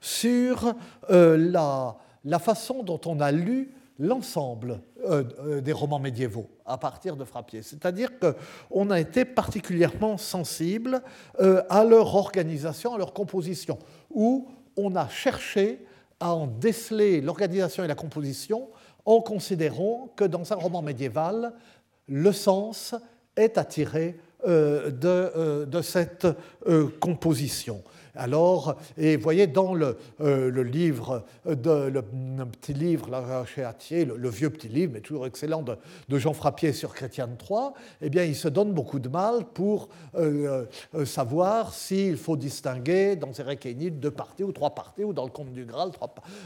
sur 0.00 0.74
euh, 1.10 1.36
la, 1.36 2.38
façon 2.38 2.82
dont 2.82 3.00
on 3.06 3.20
a 3.20 3.32
lu 3.32 3.74
l'ensemble 3.98 4.80
euh, 5.04 5.24
euh, 5.40 5.60
des 5.60 5.72
romans 5.72 5.98
médiévaux 5.98 6.48
à 6.64 6.78
partir 6.78 7.16
de 7.16 7.24
Frappier. 7.24 7.62
C'est-à-dire 7.62 8.10
qu'on 8.18 8.90
a 8.90 9.00
été 9.00 9.24
particulièrement 9.24 10.16
sensible 10.16 11.02
à 11.68 11.84
leur 11.84 12.14
organisation, 12.14 12.94
à 12.94 12.98
leur 12.98 13.12
composition, 13.12 13.78
où 14.10 14.48
on 14.76 14.94
a 14.94 15.08
cherché 15.08 15.84
à 16.20 16.34
en 16.34 16.46
déceler 16.46 17.20
l'organisation 17.20 17.82
et 17.82 17.88
la 17.88 17.94
composition 17.94 18.68
en 19.04 19.20
considérant 19.20 20.12
que 20.14 20.24
dans 20.24 20.52
un 20.52 20.56
roman 20.56 20.82
médiéval, 20.82 21.54
le 22.06 22.32
sens 22.32 22.94
est 23.40 23.58
attiré 23.58 24.16
de, 24.46 25.64
de, 25.66 25.82
cette 25.82 26.26
composition. 26.98 27.82
Alors, 28.20 28.76
et 28.98 29.16
vous 29.16 29.22
voyez 29.22 29.46
dans 29.46 29.72
le, 29.72 29.96
euh, 30.20 30.62
livre, 30.62 31.24
de, 31.46 31.88
le, 31.88 32.02
petit 32.02 32.74
livre 32.74 33.08
là, 33.08 33.46
chez 33.46 33.64
Atier, 33.64 34.04
le, 34.04 34.28
vieux 34.28 34.50
petit 34.50 34.68
livre, 34.68 34.92
mais 34.92 35.00
toujours 35.00 35.26
excellent, 35.26 35.62
de, 35.62 36.18
Jean 36.18 36.34
Frappier 36.34 36.74
sur 36.74 36.92
Chrétien 36.92 37.30
III, 37.30 37.70
eh 38.02 38.10
bien, 38.10 38.24
il 38.24 38.36
se 38.36 38.48
donne 38.48 38.74
beaucoup 38.74 38.98
de 38.98 39.08
mal 39.08 39.46
pour 39.54 39.88
euh, 40.16 40.66
euh, 40.94 41.06
savoir 41.06 41.72
s'il 41.72 42.18
faut 42.18 42.36
distinguer 42.36 43.16
dans 43.16 43.32
Érékénide 43.32 44.00
deux 44.00 44.10
parties 44.10 44.44
ou 44.44 44.52
trois 44.52 44.74
parties, 44.74 45.02
ou 45.02 45.14
dans 45.14 45.24
le 45.24 45.30
Conte 45.30 45.54
du 45.54 45.64
Graal, 45.64 45.90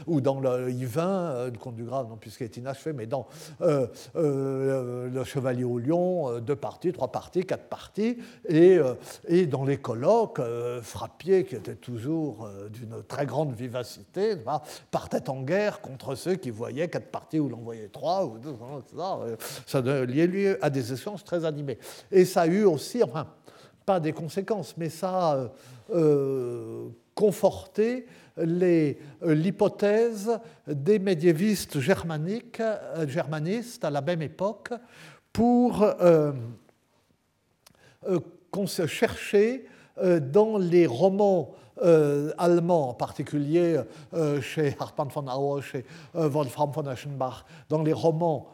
ou 0.07 0.21
dans 0.21 0.39
le 0.39 0.71
Yvain, 0.71 1.47
le 1.47 1.57
Conte 1.59 1.75
du 1.75 1.83
Graal, 1.83 2.07
non 2.07 2.15
puisqu'il 2.15 2.45
est 2.45 2.55
inachevé, 2.55 2.93
mais 2.93 3.05
dans 3.05 3.27
le 3.59 5.23
Chevalier 5.25 5.65
au 5.65 5.77
Lion, 5.77 6.39
deux 6.39 6.55
parties, 6.55 6.93
trois 6.93 7.11
parties, 7.11 7.43
quatre 7.43 7.67
parties, 7.67 8.17
et, 8.47 8.79
et 9.27 9.45
dans 9.45 9.65
les 9.65 9.75
colloques, 9.75 10.39
Frappier, 10.81 11.43
qui 11.43 11.57
toujours 11.73 12.45
euh, 12.45 12.69
d'une 12.69 13.03
très 13.07 13.25
grande 13.25 13.53
vivacité, 13.53 14.35
partait 14.91 15.29
en 15.29 15.41
guerre 15.41 15.81
contre 15.81 16.15
ceux 16.15 16.35
qui 16.35 16.49
voyaient 16.49 16.87
quatre 16.87 17.09
parties 17.09 17.39
où 17.39 17.49
l'on 17.49 17.57
voyait 17.57 17.87
trois, 17.87 18.25
ou 18.25 18.37
deux, 18.37 18.51
etc. 18.51 18.97
Euh, 18.97 19.35
ça 19.65 19.81
liait 19.81 20.27
lieu 20.27 20.57
à 20.63 20.69
des 20.69 20.93
échanges 20.93 21.23
très 21.23 21.45
animés. 21.45 21.77
Et 22.11 22.25
ça 22.25 22.41
a 22.41 22.47
eu 22.47 22.63
aussi, 22.63 23.03
enfin, 23.03 23.27
pas 23.85 23.99
des 23.99 24.13
conséquences, 24.13 24.75
mais 24.77 24.89
ça 24.89 25.31
a 25.31 25.49
euh, 25.93 26.87
conforté 27.13 28.07
l'hypothèse 28.37 30.31
des 30.67 30.99
médiévistes 30.99 31.79
germaniques, 31.79 32.61
germanistes 33.07 33.85
à 33.85 33.89
la 33.89 34.01
même 34.01 34.21
époque 34.21 34.73
pour 35.31 35.85
euh, 38.07 38.87
chercher 38.87 39.65
euh, 39.65 39.74
dans 39.97 40.57
les 40.57 40.85
romans 40.85 41.53
euh, 41.81 42.31
allemands, 42.37 42.89
en 42.89 42.93
particulier 42.93 43.79
euh, 44.13 44.41
chez 44.41 44.75
Hartmann 44.79 45.09
von 45.09 45.27
Auer, 45.27 45.61
chez 45.61 45.85
Wolfram 46.13 46.71
von 46.71 46.89
Eschenbach, 46.89 47.45
dans 47.69 47.83
les 47.83 47.93
romans 47.93 48.47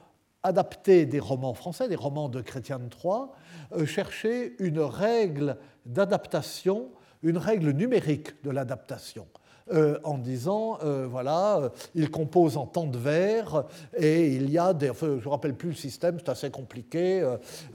adaptés 0.44 1.06
des 1.06 1.20
romans 1.20 1.54
français, 1.54 1.88
des 1.88 1.96
romans 1.96 2.30
de 2.30 2.42
Chrétien 2.42 2.80
III, 2.80 3.86
chercher 3.86 4.56
une 4.60 4.80
règle 4.80 5.58
d'adaptation, 5.86 6.90
une 7.22 7.38
règle 7.38 7.72
numérique 7.72 8.44
de 8.44 8.50
l'adaptation. 8.50 9.28
Euh, 9.70 10.00
en 10.04 10.18
disant, 10.18 10.80
euh, 10.84 11.08
voilà, 11.10 11.58
euh, 11.58 11.70
il 11.94 12.10
compose 12.10 12.58
en 12.58 12.66
temps 12.66 12.88
de 12.88 12.98
vers 12.98 13.64
et 13.96 14.28
il 14.28 14.50
y 14.50 14.58
a 14.58 14.74
des, 14.74 14.90
enfin, 14.90 15.18
je 15.20 15.26
ne 15.26 15.30
rappelle 15.30 15.54
plus 15.54 15.70
le 15.70 15.76
système, 15.76 16.18
c'est 16.20 16.30
assez 16.30 16.50
compliqué, 16.50 17.24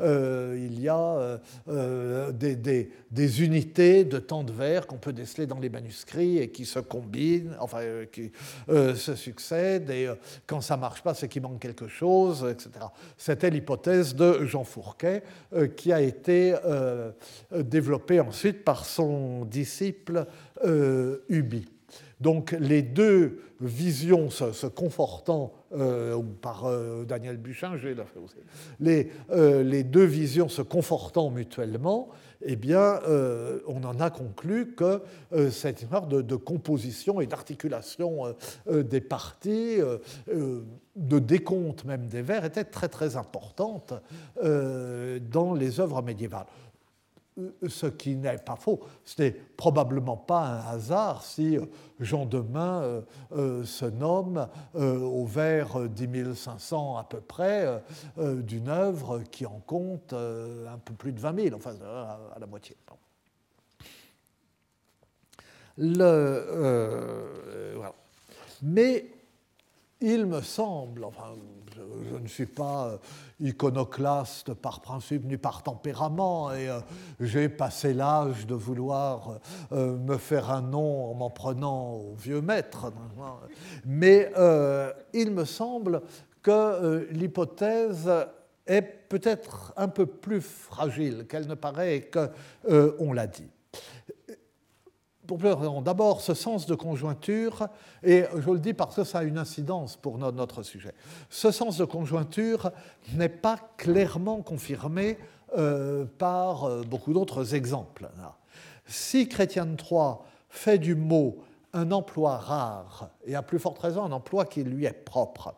il 0.00 0.80
y 0.80 0.88
a 0.88 1.38
des, 2.32 2.56
des, 3.10 3.42
unités 3.42 4.04
de 4.04 4.18
temps 4.18 4.42
de 4.42 4.52
vers 4.52 4.86
qu'on 4.86 4.96
peut 4.96 5.12
déceler 5.12 5.46
dans 5.46 5.58
les 5.58 5.68
manuscrits 5.68 6.38
et 6.38 6.50
qui 6.50 6.64
se 6.64 6.80
combinent, 6.80 7.56
enfin, 7.60 7.80
qui 8.12 8.32
se 8.68 9.14
succèdent 9.14 9.90
et 9.90 10.10
quand 10.46 10.60
ça 10.60 10.76
ne 10.76 10.80
marche 10.80 11.02
pas, 11.02 11.14
c'est 11.14 11.28
qu'il 11.28 11.42
manque 11.42 11.60
quelque 11.60 11.88
chose, 11.88 12.46
etc. 12.50 12.86
C'était 13.16 13.50
l'hypothèse 13.50 14.14
de 14.14 14.44
Jean 14.44 14.64
Fourquet 14.64 15.22
qui 15.76 15.92
a 15.92 16.00
été 16.00 16.54
développée 17.52 18.20
ensuite 18.20 18.64
par 18.64 18.84
son 18.84 19.44
disciple 19.44 20.26
Ubi. 21.28 21.66
Donc 22.20 22.56
les 22.58 22.82
deux 22.82 23.40
visions 23.60 24.30
se, 24.30 24.66
confortant, 24.66 25.52
euh, 25.74 26.20
par 26.40 26.66
euh, 26.66 27.04
Daniel 27.04 27.36
Buchin, 27.36 27.76
euh, 29.30 29.62
visions 30.06 30.48
se 30.48 30.62
confortant 30.62 31.30
mutuellement, 31.30 32.08
eh 32.44 32.56
on 33.66 33.82
en 33.84 33.98
a 33.98 34.10
conclu 34.10 34.74
que 34.74 35.00
cette 35.50 35.80
histoire 35.80 36.06
de, 36.06 36.20
de, 36.20 36.36
composition 36.36 37.20
et 37.22 37.26
d'articulation 37.26 38.34
des 38.70 39.00
parties, 39.00 39.78
de 40.28 41.18
décompte 41.18 41.86
même 41.86 42.08
des 42.08 42.20
vers, 42.20 42.44
était 42.44 42.64
très 42.64 42.88
très 42.88 43.16
importante 43.16 43.94
dans 44.44 45.54
les 45.54 45.80
œuvres 45.80 46.02
médiévales 46.02 46.46
ce 47.68 47.86
qui 47.86 48.16
n'est 48.16 48.38
pas 48.38 48.56
faux. 48.56 48.80
Ce 49.04 49.22
n'est 49.22 49.30
probablement 49.30 50.16
pas 50.16 50.42
un 50.42 50.74
hasard 50.74 51.22
si 51.22 51.58
Jean 52.00 52.26
Demain 52.26 52.82
euh, 52.82 53.00
euh, 53.32 53.64
se 53.64 53.84
nomme 53.84 54.48
euh, 54.74 54.98
au 55.00 55.24
vers 55.24 55.88
10 55.88 56.34
500 56.34 56.96
à 56.96 57.04
peu 57.04 57.20
près 57.20 57.82
d'une 58.16 58.68
œuvre 58.68 59.22
qui 59.30 59.46
en 59.46 59.60
compte 59.66 60.12
un 60.12 60.78
peu 60.78 60.94
plus 60.94 61.12
de 61.12 61.20
20 61.20 61.42
000, 61.42 61.56
enfin 61.56 61.74
à 62.34 62.38
la 62.38 62.46
moitié. 62.46 62.76
Mais 68.62 69.06
il 70.00 70.26
me 70.26 70.40
semble, 70.40 71.04
enfin 71.04 71.34
je, 72.10 72.16
ne 72.16 72.26
suis 72.26 72.46
pas 72.46 72.88
euh, 72.88 72.96
iconoclaste 73.40 74.54
par 74.54 74.80
principe 74.80 75.24
ni 75.24 75.36
par 75.36 75.62
tempérament, 75.62 76.52
et 76.52 76.68
euh, 76.68 76.80
j'ai 77.20 77.48
passé 77.48 77.92
l'âge 77.92 78.46
de 78.46 78.54
vouloir 78.54 79.38
euh, 79.72 79.96
me 79.96 80.16
faire 80.16 80.50
un 80.50 80.62
nom 80.62 81.10
en 81.10 81.14
m'en 81.14 81.30
prenant 81.30 81.94
au 81.94 82.14
vieux 82.14 82.40
maître. 82.40 82.92
Mais 83.84 84.30
il 85.12 85.30
me 85.30 85.44
semble 85.44 86.02
que 86.42 87.06
l'hypothèse 87.10 88.10
est 88.66 88.82
peut-être 88.82 89.72
un 89.76 89.88
peu 89.88 90.06
plus 90.06 90.40
fragile 90.40 91.26
qu'elle 91.28 91.46
ne 91.46 91.54
paraît 91.54 92.10
qu'on 92.12 93.12
l'a 93.12 93.26
dit. 93.26 93.50
D'abord, 95.82 96.20
ce 96.20 96.34
sens 96.34 96.66
de 96.66 96.74
conjointure, 96.74 97.68
et 98.02 98.24
je 98.36 98.50
le 98.50 98.58
dis 98.58 98.74
parce 98.74 98.96
que 98.96 99.04
ça 99.04 99.18
a 99.18 99.22
une 99.24 99.38
incidence 99.38 99.96
pour 99.96 100.18
notre 100.18 100.62
sujet. 100.62 100.94
Ce 101.30 101.50
sens 101.50 101.76
de 101.78 101.84
conjointure 101.84 102.70
n'est 103.14 103.28
pas 103.28 103.58
clairement 103.76 104.42
confirmé 104.42 105.18
euh, 105.56 106.04
par 106.18 106.64
euh, 106.64 106.82
beaucoup 106.82 107.12
d'autres 107.12 107.54
exemples. 107.54 108.08
Si 108.84 109.28
Chrétien 109.28 109.66
III 109.66 110.16
fait 110.48 110.78
du 110.78 110.94
mot 110.94 111.38
un 111.72 111.92
emploi 111.92 112.36
rare, 112.36 113.10
et 113.24 113.34
à 113.34 113.42
plus 113.42 113.58
forte 113.58 113.78
raison 113.78 114.04
un 114.04 114.12
emploi 114.12 114.44
qui 114.44 114.64
lui 114.64 114.86
est 114.86 115.04
propre, 115.04 115.54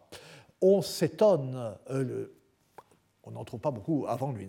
on 0.61 0.83
s'étonne, 0.83 1.75
euh, 1.91 2.27
on 3.25 3.31
n'en 3.33 3.45
trouve 3.45 3.61
pas 3.61 3.71
beaucoup 3.71 4.07
avant 4.09 4.33
lui, 4.33 4.49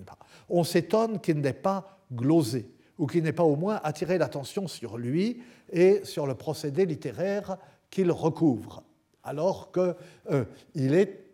on 0.50 0.64
s'étonne 0.64 1.20
qu'il 1.20 1.40
n'ait 1.40 1.54
pas 1.54 2.00
glosé 2.12 2.70
ou 3.00 3.08
qui 3.08 3.22
n'ait 3.22 3.34
pas 3.34 3.44
au 3.44 3.56
moins 3.56 3.80
attiré 3.84 4.18
l'attention 4.18 4.68
sur 4.68 4.98
lui 4.98 5.42
et 5.72 6.02
sur 6.04 6.28
le 6.28 6.36
procédé 6.36 6.86
littéraire 6.86 7.58
qu'il 7.90 8.12
recouvre, 8.12 8.84
alors 9.24 9.72
qu'il 9.72 9.96
euh, 10.32 10.46
est 10.76 11.26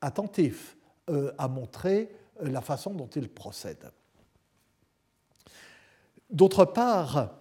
attentif 0.00 0.76
euh, 1.10 1.30
à 1.36 1.46
montrer 1.48 2.10
euh, 2.42 2.48
la 2.48 2.62
façon 2.62 2.94
dont 2.94 3.10
il 3.14 3.28
procède. 3.28 3.90
D'autre 6.30 6.64
part, 6.64 7.34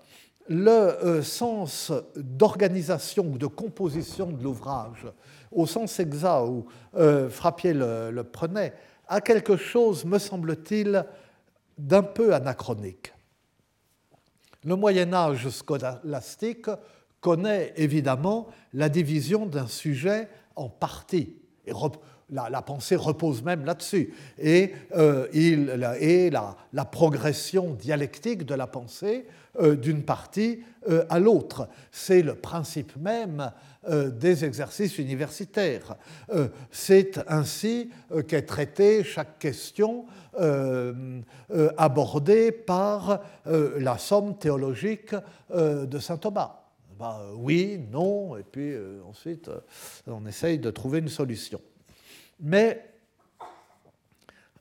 le 0.50 1.22
sens 1.22 1.94
d'organisation 2.16 3.26
ou 3.26 3.38
de 3.38 3.48
composition 3.48 4.32
de 4.32 4.44
l'ouvrage, 4.44 5.08
au 5.50 5.66
sens 5.66 5.98
exact 6.02 6.44
où 6.46 6.66
Frappier 7.30 7.74
le 7.74 8.22
prenait, 8.24 8.74
a 9.08 9.22
quelque 9.22 9.56
chose, 9.56 10.04
me 10.04 10.20
semble-t-il, 10.20 11.06
d'un 11.78 12.04
peu 12.04 12.34
anachronique. 12.34 13.14
Le 14.64 14.76
Moyen 14.76 15.14
Âge 15.14 15.50
scolastique 15.50 16.68
connaît 17.20 17.74
évidemment 17.78 18.48
la 18.74 18.90
division 18.90 19.46
d'un 19.46 19.68
sujet 19.68 20.28
en 20.56 20.70
parties. 20.70 21.36
La, 22.30 22.62
pensée 22.62 22.96
repose 22.96 23.44
même 23.44 23.66
là-dessus. 23.66 24.14
Et, 24.40 24.74
euh, 24.96 25.28
la, 26.74 26.86
progression 26.86 27.74
dialectique 27.74 28.46
de 28.46 28.56
la 28.56 28.68
pensée 28.68 29.26
euh, 29.60 29.76
d'une 29.76 30.04
partie 30.04 30.64
euh, 30.90 31.06
à 31.10 31.20
l'autre. 31.20 31.68
C'est 31.92 32.22
le 32.22 32.36
principe 32.36 32.96
même 32.98 33.52
des 33.90 34.46
exercices 34.46 35.00
universitaires. 35.00 35.96
C'est 36.70 37.20
ainsi 37.28 37.90
qu'est 38.28 38.44
traitée 38.44 39.04
chaque 39.04 39.40
question 39.40 40.06
abordée 41.78 42.52
par 42.52 43.22
la 43.46 43.98
somme 43.98 44.38
théologique 44.38 45.16
de 45.52 46.00
saint 46.00 46.18
Thomas. 46.18 46.60
Bah, 47.00 47.26
oui, 47.36 47.80
non, 47.92 48.38
et 48.38 48.44
puis 48.44 48.76
ensuite 49.08 49.50
on 50.06 50.26
essaye 50.28 50.60
de 50.60 50.70
trouver 50.70 51.00
une 51.00 51.10
solution. 51.10 51.60
Mais 52.40 52.92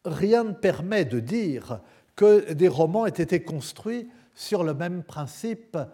rien 0.04 0.44
ne 0.44 0.52
permet 0.52 1.04
de 1.04 1.20
dire 1.20 1.80
que 2.16 2.52
des 2.52 2.68
romans 2.68 3.06
aient 3.06 3.10
été 3.10 3.42
construits 3.42 4.10
sur 4.34 4.64
le 4.64 4.74
même 4.74 5.02
principe 5.02 5.76
euh, 5.76 5.84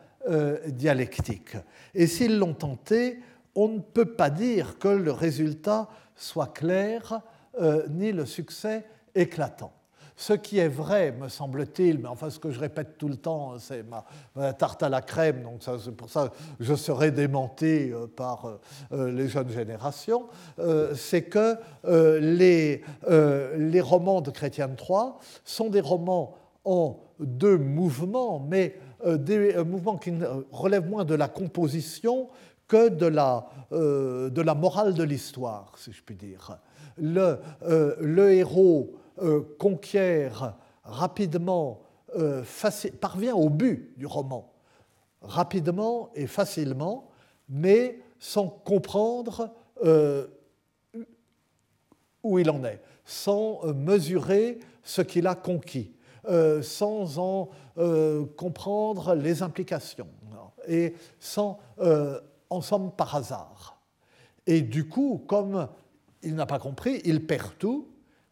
dialectique. 0.68 1.56
Et 1.94 2.06
s'ils 2.06 2.38
l'ont 2.38 2.54
tenté, 2.54 3.20
on 3.54 3.68
ne 3.68 3.80
peut 3.80 4.04
pas 4.16 4.30
dire 4.30 4.78
que 4.78 4.88
le 4.88 5.12
résultat 5.12 5.88
soit 6.14 6.52
clair 6.52 7.22
euh, 7.60 7.86
ni 7.88 8.12
le 8.12 8.26
succès 8.26 8.84
éclatant. 9.14 9.72
Ce 10.18 10.32
qui 10.32 10.58
est 10.58 10.68
vrai, 10.68 11.12
me 11.12 11.28
semble-t-il, 11.28 11.98
mais 11.98 12.08
enfin 12.08 12.30
ce 12.30 12.38
que 12.38 12.50
je 12.50 12.58
répète 12.58 12.96
tout 12.96 13.08
le 13.08 13.16
temps, 13.16 13.58
c'est 13.58 13.84
ma, 14.34 14.52
tarte 14.54 14.82
à 14.82 14.88
la 14.88 15.02
crème, 15.02 15.42
donc 15.42 15.62
c'est 15.62 15.94
pour 15.94 16.08
ça 16.08 16.28
que 16.28 16.64
je 16.64 16.74
serai 16.74 17.10
démenti 17.10 17.92
euh, 17.92 18.06
par 18.06 18.46
euh, 18.46 18.60
euh, 18.92 19.12
les 19.12 19.28
jeunes 19.28 19.50
générations, 19.50 20.26
c'est 20.94 21.22
que 21.22 21.56
les, 22.18 22.82
les 23.08 23.80
romans 23.80 24.20
de 24.20 24.30
Chrétien 24.30 24.68
Troyes 24.68 25.18
sont 25.44 25.68
des 25.68 25.80
romans 25.80 26.34
en 26.64 26.98
deux 27.20 27.58
mouvements, 27.58 28.40
mais 28.40 28.76
des 29.06 29.62
mouvements 29.64 29.96
qui 29.96 30.12
relèvent 30.50 30.88
moins 30.88 31.04
de 31.04 31.14
la 31.14 31.28
composition 31.28 32.28
que 32.66 32.88
de 32.88 33.06
la, 33.06 33.46
de 33.70 34.40
la 34.42 34.54
morale 34.54 34.94
de 34.94 35.04
l'histoire, 35.04 35.72
si 35.78 35.92
je 35.92 36.02
puis 36.02 36.16
dire. 36.16 36.58
Le, 36.98 37.38
héros 38.32 38.94
euh, 39.22 39.42
conquiert 39.58 40.54
rapidement, 40.84 41.82
euh, 42.16 42.42
parvient 43.00 43.34
au 43.34 43.48
but 43.48 43.94
du 43.96 44.06
roman, 44.06 44.52
rapidement 45.22 46.10
et 46.14 46.26
facilement, 46.26 47.10
mais 47.48 48.00
sans 48.18 48.48
comprendre 48.48 49.54
euh, 49.84 50.26
où 52.22 52.38
il 52.38 52.50
en 52.50 52.62
est, 52.64 52.82
sans 53.04 53.64
mesurer 53.72 54.58
ce 54.82 55.02
qu'il 55.02 55.26
a 55.26 55.34
conquis, 55.34 55.95
sans 56.62 57.18
en 57.18 57.50
comprendre 58.36 59.14
les 59.14 59.42
implications, 59.42 60.08
et 60.68 60.94
sans, 61.18 61.58
en 62.50 62.60
somme, 62.60 62.90
par 62.92 63.14
hasard. 63.14 63.80
Et 64.46 64.62
du 64.62 64.88
coup, 64.88 65.22
comme 65.26 65.68
il 66.22 66.34
n'a 66.34 66.46
pas 66.46 66.58
compris, 66.58 67.00
il 67.04 67.26
perd 67.26 67.58
tout, 67.58 67.88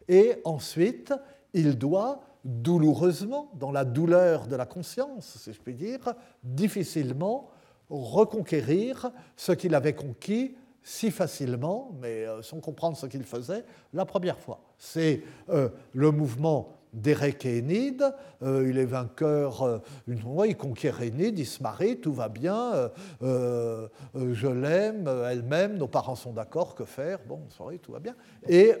et 0.07 0.35
ensuite, 0.43 1.13
il 1.53 1.77
doit 1.77 2.21
douloureusement, 2.45 3.49
dans 3.55 3.71
la 3.71 3.83
douleur 3.83 4.47
de 4.47 4.55
la 4.55 4.65
conscience, 4.65 5.37
si 5.41 5.51
je 5.51 5.59
puis 5.59 5.73
dire, 5.73 6.13
difficilement 6.43 7.49
reconquérir 7.89 9.11
ce 9.35 9.51
qu'il 9.51 9.73
avait 9.75 9.95
conquis 9.95 10.55
si 10.83 11.09
facilement, 11.09 11.91
mais 11.99 12.27
euh, 12.27 12.43
sans 12.43 12.59
comprendre 12.59 12.95
ce 12.95 13.07
qu'il 13.07 13.23
faisait 13.23 13.65
la 13.91 14.05
première 14.05 14.39
fois. 14.39 14.61
C'est 14.77 15.23
euh, 15.49 15.69
le 15.93 16.11
mouvement 16.11 16.74
d'Erek 16.95 17.45
et 17.45 17.59
Enid, 17.59 18.03
euh, 18.41 18.67
il 18.67 18.77
est 18.77 18.85
vainqueur 18.85 19.61
euh, 19.63 19.79
il 20.07 20.57
conquiert 20.57 21.01
Enid, 21.01 21.37
il 21.37 21.45
se 21.45 21.61
marie, 21.61 21.97
tout 21.99 22.13
va 22.13 22.29
bien, 22.29 22.89
euh, 23.21 23.87
je 24.13 24.47
l'aime, 24.47 25.09
elle-même, 25.29 25.77
nos 25.77 25.87
parents 25.87 26.15
sont 26.15 26.33
d'accord, 26.33 26.73
que 26.73 26.85
faire 26.85 27.19
Bon, 27.27 27.41
sorry, 27.49 27.79
tout 27.79 27.91
va 27.91 27.99
bien. 27.99 28.15
Et, 28.47 28.73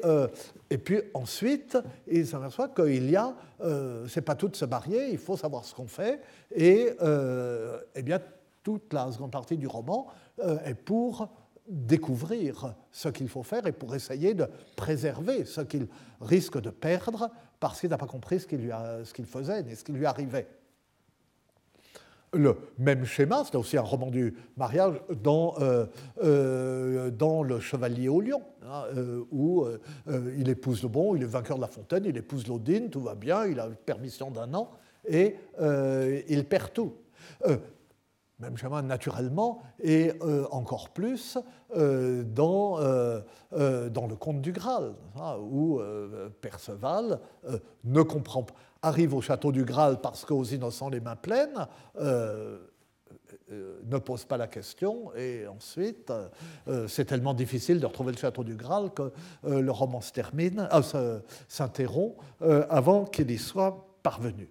et 0.69 0.77
puis 0.77 1.01
ensuite, 1.13 1.77
il 2.07 2.25
s'aperçoit 2.25 2.69
qu'il 2.69 3.09
y 3.09 3.15
a, 3.15 3.33
c'est 4.07 4.21
pas 4.21 4.35
tout 4.35 4.47
de 4.47 4.55
se 4.55 4.65
marier, 4.65 5.09
il 5.11 5.17
faut 5.17 5.37
savoir 5.37 5.65
ce 5.65 5.75
qu'on 5.75 5.87
fait, 5.87 6.21
et 6.55 6.89
eh 7.95 8.01
bien 8.01 8.19
toute 8.63 8.93
la 8.93 9.11
seconde 9.11 9.31
partie 9.31 9.57
du 9.57 9.67
roman 9.67 10.07
est 10.65 10.75
pour 10.75 11.29
découvrir 11.67 12.75
ce 12.91 13.09
qu'il 13.09 13.27
faut 13.27 13.43
faire 13.43 13.65
et 13.65 13.71
pour 13.71 13.95
essayer 13.95 14.33
de 14.33 14.47
préserver 14.75 15.45
ce 15.45 15.61
qu'il 15.61 15.87
risque 16.21 16.61
de 16.61 16.69
perdre 16.69 17.29
parce 17.65 17.79
qu'il 17.79 17.89
n'a 17.89 17.97
pas 17.97 18.05
compris 18.05 18.39
ce 18.39 18.45
qu'il 18.45 19.25
faisait 19.25 19.63
ni 19.63 19.75
ce 19.75 19.83
qui 19.83 19.91
lui 19.91 20.05
arrivait. 20.05 20.45
Le 22.31 22.55
même 22.77 23.05
schéma, 23.05 23.41
c'est 23.43 23.57
aussi 23.57 23.75
un 23.75 23.81
roman 23.81 24.11
du 24.11 24.35
mariage 24.55 25.01
dans, 25.23 25.55
euh, 25.59 25.87
euh, 26.23 27.09
Le 27.43 27.59
Chevalier 27.59 28.07
au 28.07 28.21
Lion, 28.21 28.43
hein, 28.61 28.83
euh, 28.95 29.23
où 29.31 29.65
il 30.37 30.47
épouse 30.47 30.83
le 30.83 30.89
bon, 30.89 31.15
il 31.15 31.23
est 31.23 31.25
vainqueur 31.25 31.57
de 31.57 31.61
la 31.61 31.67
fontaine, 31.67 32.03
il 32.05 32.15
épouse 32.15 32.45
l'Odine, 32.47 32.91
tout 32.91 33.01
va 33.01 33.15
bien, 33.15 33.47
il 33.47 33.59
a 33.59 33.65
une 33.65 33.73
permission 33.73 34.29
d'un 34.29 34.53
an, 34.53 34.69
et 35.07 35.35
il 36.29 36.45
perd 36.45 36.71
tout 36.71 36.93
même 38.39 38.57
chemin 38.57 38.81
naturellement, 38.81 39.61
et 39.81 40.11
euh, 40.21 40.45
encore 40.51 40.89
plus 40.89 41.37
euh, 41.75 42.23
dans, 42.23 42.79
euh, 42.79 43.21
dans 43.89 44.07
le 44.07 44.15
conte 44.15 44.41
du 44.41 44.51
Graal, 44.51 44.93
hein, 45.19 45.37
où 45.39 45.79
Perceval 46.41 47.19
ne 47.83 48.01
comprend 48.01 48.45
arrive 48.81 49.13
au 49.15 49.21
château 49.21 49.51
du 49.51 49.63
Graal 49.65 49.99
parce 49.99 50.25
qu'aux 50.25 50.43
innocents 50.43 50.89
les 50.89 50.99
mains 50.99 51.15
pleines, 51.15 51.67
ne 53.49 53.97
pose 53.97 54.25
pas 54.25 54.37
la 54.37 54.47
question, 54.47 55.15
et 55.15 55.47
ensuite, 55.47 56.11
c'est 56.87 57.05
tellement 57.05 57.33
difficile 57.33 57.79
de 57.79 57.85
retrouver 57.85 58.11
le 58.11 58.17
château 58.17 58.43
du 58.43 58.55
Graal 58.55 58.91
que 58.91 59.11
le 59.43 59.71
roman 59.71 60.01
s'interrompt 61.47 62.17
avant 62.41 63.05
qu'il 63.05 63.31
y 63.31 63.37
soit 63.37 63.87
parvenu. 64.03 64.49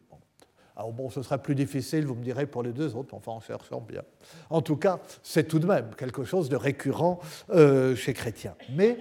Alors 0.76 0.92
bon, 0.92 1.08
ce 1.08 1.22
sera 1.22 1.38
plus 1.38 1.54
difficile, 1.54 2.04
vous 2.04 2.16
me 2.16 2.24
direz, 2.24 2.46
pour 2.46 2.62
les 2.62 2.72
deux 2.72 2.96
autres, 2.96 3.14
enfin 3.14 3.32
en 3.32 3.40
cherchant 3.40 3.80
bien. 3.80 4.02
En 4.50 4.60
tout 4.60 4.76
cas, 4.76 4.98
c'est 5.22 5.46
tout 5.46 5.60
de 5.60 5.66
même 5.66 5.94
quelque 5.96 6.24
chose 6.24 6.48
de 6.48 6.56
récurrent 6.56 7.20
euh, 7.50 7.94
chez 7.94 8.12
Chrétien. 8.12 8.56
Mais 8.70 8.98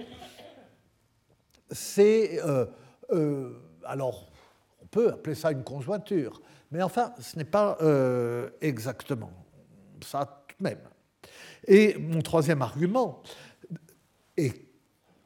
c'est... 1.70 2.40
Euh, 2.44 2.66
euh, 3.10 3.60
alors, 3.84 4.30
on 4.80 4.86
peut 4.86 5.10
appeler 5.10 5.34
ça 5.34 5.50
une 5.50 5.64
conjointure, 5.64 6.40
mais 6.70 6.80
enfin, 6.80 7.12
ce 7.20 7.36
n'est 7.36 7.44
pas 7.44 7.76
exactement 8.60 9.32
ça 10.02 10.44
tout 10.48 10.56
de 10.58 10.64
même. 10.64 10.78
Et 11.66 11.96
mon 11.98 12.22
troisième 12.22 12.62
argument, 12.62 13.22
et 14.36 14.52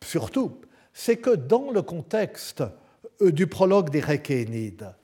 surtout, 0.03 0.61
c'est 0.93 1.19
que 1.19 1.35
dans 1.35 1.71
le 1.71 1.83
contexte 1.83 2.63
du 3.21 3.47
prologue 3.47 3.91
des 3.91 4.01
Réquénides, 4.01 4.95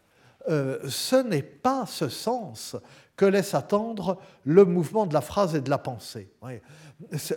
euh, 0.49 0.79
ce 0.89 1.17
n'est 1.17 1.43
pas 1.43 1.87
ce 1.87 2.09
sens 2.09 2.77
que 3.17 3.25
laisse 3.25 3.55
attendre 3.55 4.19
le 4.45 4.65
mouvement 4.65 5.07
de 5.07 5.15
la 5.15 5.21
phrase 5.21 5.55
et 5.55 5.61
de 5.61 5.71
la 5.71 5.79
pensée. 5.79 6.29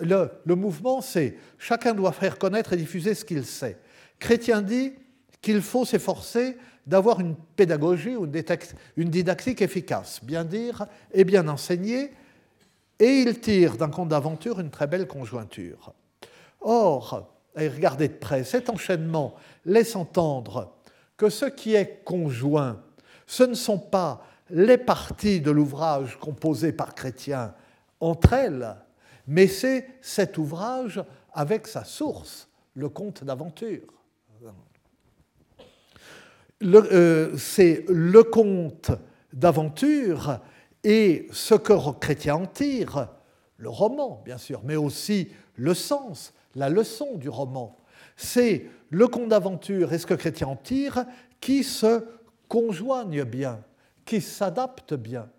Le, 0.01 0.55
mouvement, 0.55 1.01
c'est 1.01 1.37
chacun 1.57 1.93
doit 1.93 2.11
faire 2.11 2.37
connaître 2.37 2.73
et 2.73 2.77
diffuser 2.77 3.13
ce 3.13 3.23
qu'il 3.23 3.45
sait. 3.45 3.77
Chrétien 4.19 4.61
dit 4.61 4.93
qu'il 5.41 5.61
faut 5.61 5.85
s'efforcer 5.85 6.57
d'avoir 6.85 7.19
une 7.19 7.35
pédagogie 7.55 8.15
ou 8.15 8.27
une 8.95 9.09
didactique 9.09 9.61
efficace, 9.61 10.23
bien 10.23 10.43
dire 10.43 10.87
et 11.13 11.23
bien 11.23 11.47
enseigner, 11.47 12.11
et 12.99 13.21
il 13.21 13.39
tire 13.39 13.77
d'un 13.77 13.89
conte 13.89 14.09
d'aventure 14.09 14.59
une 14.59 14.71
très 14.71 14.87
belle 14.87 15.05
conjointure. 15.05 15.93
Or, 16.61 17.29
et 17.55 17.67
regardez 17.67 18.07
de 18.07 18.13
près, 18.13 18.43
cet 18.43 18.69
enchaînement 18.69 19.35
laisse 19.65 19.95
entendre 19.95 20.73
que 21.17 21.29
ce 21.29 21.45
qui 21.45 21.75
est 21.75 22.03
conjoint 22.03 22.81
ce 23.27 23.43
ne 23.43 23.53
sont 23.53 23.77
pas 23.77 24.25
les 24.49 24.77
parties 24.77 25.41
de 25.41 25.51
l'ouvrage 25.51 26.17
composé 26.17 26.71
par 26.71 26.95
Chrétien 26.95 27.53
entre 27.99 28.33
elles, 28.33 28.75
mais 29.27 29.47
c'est 29.47 29.85
cet 30.01 30.37
ouvrage 30.37 31.03
avec 31.33 31.67
sa 31.67 31.83
source, 31.83 32.47
le 32.73 32.89
conte 32.89 33.23
d'aventure. 33.23 33.93
Euh, 36.63 37.37
c'est 37.37 37.85
le 37.89 38.23
conte 38.23 38.91
d'aventure 39.33 40.39
et 40.83 41.27
ce 41.31 41.53
que 41.53 41.91
Chrétien 41.99 42.35
en 42.35 42.45
tire, 42.45 43.09
le 43.57 43.69
roman 43.69 44.21
bien 44.25 44.37
sûr, 44.37 44.61
mais 44.63 44.75
aussi 44.75 45.29
le 45.55 45.73
sens, 45.73 46.33
la 46.55 46.69
leçon 46.69 47.15
du 47.15 47.29
roman. 47.29 47.77
C'est 48.15 48.65
le 48.89 49.07
conte 49.07 49.29
d'aventure 49.29 49.93
et 49.93 49.99
ce 49.99 50.07
que 50.07 50.13
Chrétien 50.13 50.47
en 50.47 50.55
tire 50.55 51.05
qui 51.41 51.63
se 51.63 52.03
conjoignent 52.47 53.23
bien, 53.23 53.59
qui 54.05 54.21
s'adaptent 54.21 54.93
bien, 54.93 55.29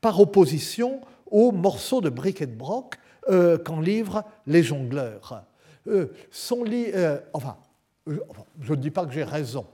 par 0.00 0.20
opposition 0.20 1.00
aux 1.30 1.52
morceaux 1.52 2.00
de 2.00 2.10
briques 2.10 2.42
et 2.42 2.46
de 2.46 2.54
broc 2.54 2.96
euh, 3.28 3.58
qu'en 3.58 3.80
livrent 3.80 4.24
les 4.46 4.62
jongleurs. 4.62 5.44
Euh, 5.86 6.06
euh, 6.52 7.20
enfin, 7.32 7.56
je 8.06 8.72
ne 8.72 8.76
dis 8.76 8.90
pas 8.90 9.06
que 9.06 9.12
j'ai 9.12 9.24
raison, 9.24 9.66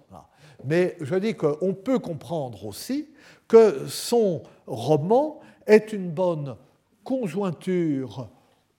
mais 0.64 0.96
je 1.00 1.14
dis 1.16 1.34
qu'on 1.34 1.74
peut 1.74 1.98
comprendre 1.98 2.66
aussi 2.66 3.09
que 3.48 3.86
son 3.88 4.42
roman 4.66 5.40
est 5.66 5.92
une 5.92 6.11
bonne 6.11 6.57
conjointure 7.05 8.28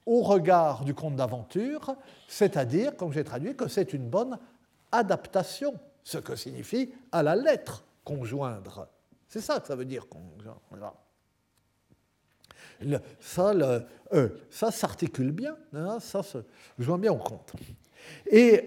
au 0.06 0.22
regard 0.22 0.84
du 0.84 0.94
conte 0.94 1.16
d'aventure, 1.16 1.96
c'est-à-dire, 2.28 2.96
comme 2.96 3.12
j'ai 3.12 3.24
traduit, 3.24 3.56
que 3.56 3.68
c'est 3.68 3.94
une 3.94 4.08
bonne 4.08 4.38
adaptation 4.92 5.74
ce 6.06 6.20
que 6.20 6.36
signifie 6.36 6.94
à 7.12 7.24
la 7.24 7.36
lettre 7.36 7.84
conjoindre. 8.06 8.88
C'est 9.28 9.42
ça 9.42 9.60
que 9.60 9.68
ça 9.68 9.76
veut 9.76 9.86
dire 9.86 10.08
conjoindre. 10.08 10.96
ça, 13.20 13.54
euh, 14.14 14.30
ça 14.52 14.72
s'articule 14.72 15.32
bien, 15.32 15.58
hein, 15.74 15.98
ça 16.00 16.22
se 16.22 16.38
joint 16.78 17.00
bien 17.00 17.12
au 17.12 17.18
compte. 17.18 17.54
Et 18.28 18.64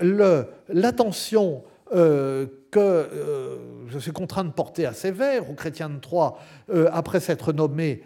l'attention 0.68 1.62
euh, 1.94 2.46
que 2.72 2.80
euh, 2.80 3.86
je 3.86 4.00
suis 4.00 4.10
contraint 4.10 4.44
de 4.44 4.50
porter 4.50 4.84
à 4.84 4.92
Sévère, 4.92 5.48
au 5.48 5.54
Chrétien 5.54 5.88
de 5.88 6.00
Troyes, 6.00 6.36
après 6.90 7.20
s'être 7.20 7.52
nommé, 7.52 8.02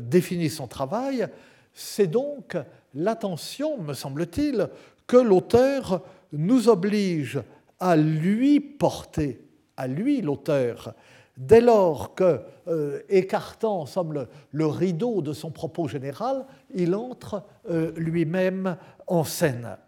définit 0.00 0.48
son 0.48 0.66
travail, 0.66 1.28
c'est 1.74 2.06
donc 2.06 2.56
l'attention, 2.94 3.78
me 3.78 3.92
semble-t-il, 3.92 4.68
que 5.06 5.18
l'auteur 5.18 6.02
nous 6.32 6.68
oblige 6.68 7.40
à 7.80 7.96
lui 7.96 8.60
porter 8.60 9.40
à 9.78 9.86
lui, 9.86 10.20
l'auteur, 10.20 10.92
dès 11.36 11.60
lors 11.60 12.14
que, 12.14 12.40
euh, 12.66 13.00
écartant 13.08 13.86
somme, 13.86 14.26
le, 14.50 14.66
rideau 14.66 15.22
de 15.22 15.32
son 15.32 15.50
propos 15.50 15.86
général, 15.86 16.44
il 16.74 16.94
entre 16.94 17.44
euh, 17.70 17.92
lui-même 17.96 18.76
en 19.06 19.22
scène. 19.22 19.78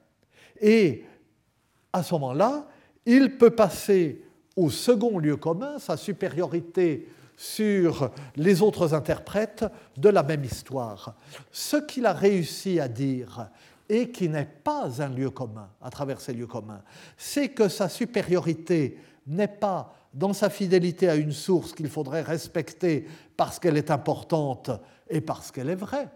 Et 0.60 1.04
à 1.92 2.04
ce 2.04 2.14
moment-là, 2.14 2.66
il 3.04 3.36
peut 3.36 3.50
passer 3.50 4.24
au 4.56 4.70
second 4.70 5.18
lieu 5.18 5.36
commun, 5.36 5.78
sa 5.78 5.96
supériorité 5.96 7.08
sur 7.36 8.10
les 8.36 8.62
autres 8.62 8.94
interprètes 8.94 9.64
de 9.96 10.08
la 10.08 10.22
même 10.22 10.44
histoire. 10.44 11.16
Ce 11.50 11.78
qu'il 11.78 12.06
a 12.06 12.12
réussi 12.12 12.78
à 12.78 12.86
dire, 12.86 13.48
et 13.90 14.10
qui 14.10 14.28
n'est 14.28 14.48
pas 14.64 15.02
un 15.02 15.08
lieu 15.08 15.30
commun 15.30 15.68
à 15.82 15.90
travers 15.90 16.20
ces 16.20 16.32
lieux 16.32 16.46
communs, 16.46 16.82
c'est 17.16 17.48
que 17.48 17.68
sa 17.68 17.88
supériorité 17.88 18.96
n'est 19.26 19.48
pas 19.48 19.92
dans 20.14 20.32
sa 20.32 20.48
fidélité 20.48 21.08
à 21.08 21.16
une 21.16 21.32
source 21.32 21.72
qu'il 21.72 21.88
faudrait 21.88 22.22
respecter 22.22 23.06
parce 23.36 23.58
qu'elle 23.58 23.76
est 23.76 23.90
importante 23.90 24.70
et 25.08 25.20
parce 25.20 25.50
qu'elle 25.50 25.68
est 25.68 25.74
vraie. 25.74 26.08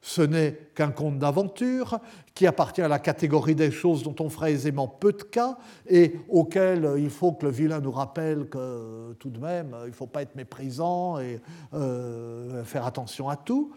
Ce 0.00 0.22
n'est 0.22 0.52
qu'un 0.74 0.90
conte 0.90 1.18
d'aventure 1.18 1.98
qui 2.34 2.46
appartient 2.46 2.82
à 2.82 2.88
la 2.88 3.00
catégorie 3.00 3.56
des 3.56 3.72
choses 3.72 4.02
dont 4.02 4.14
on 4.20 4.28
ferait 4.28 4.52
aisément 4.52 4.86
peu 4.86 5.12
de 5.12 5.22
cas 5.22 5.56
et 5.88 6.14
auquel 6.28 6.94
il 6.98 7.10
faut 7.10 7.32
que 7.32 7.46
le 7.46 7.52
vilain 7.52 7.80
nous 7.80 7.90
rappelle 7.90 8.48
que 8.48 9.12
tout 9.14 9.30
de 9.30 9.38
même, 9.38 9.76
il 9.84 9.88
ne 9.88 9.92
faut 9.92 10.06
pas 10.06 10.22
être 10.22 10.36
méprisant 10.36 11.18
et 11.18 11.40
euh, 11.74 12.62
faire 12.64 12.86
attention 12.86 13.28
à 13.28 13.36
tout. 13.36 13.72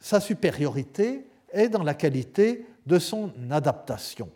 Sa 0.00 0.18
supériorité 0.20 1.26
est 1.56 1.68
dans 1.68 1.82
la 1.82 1.94
qualité 1.94 2.66
de 2.86 2.98
son 2.98 3.32
adaptation. 3.50 4.30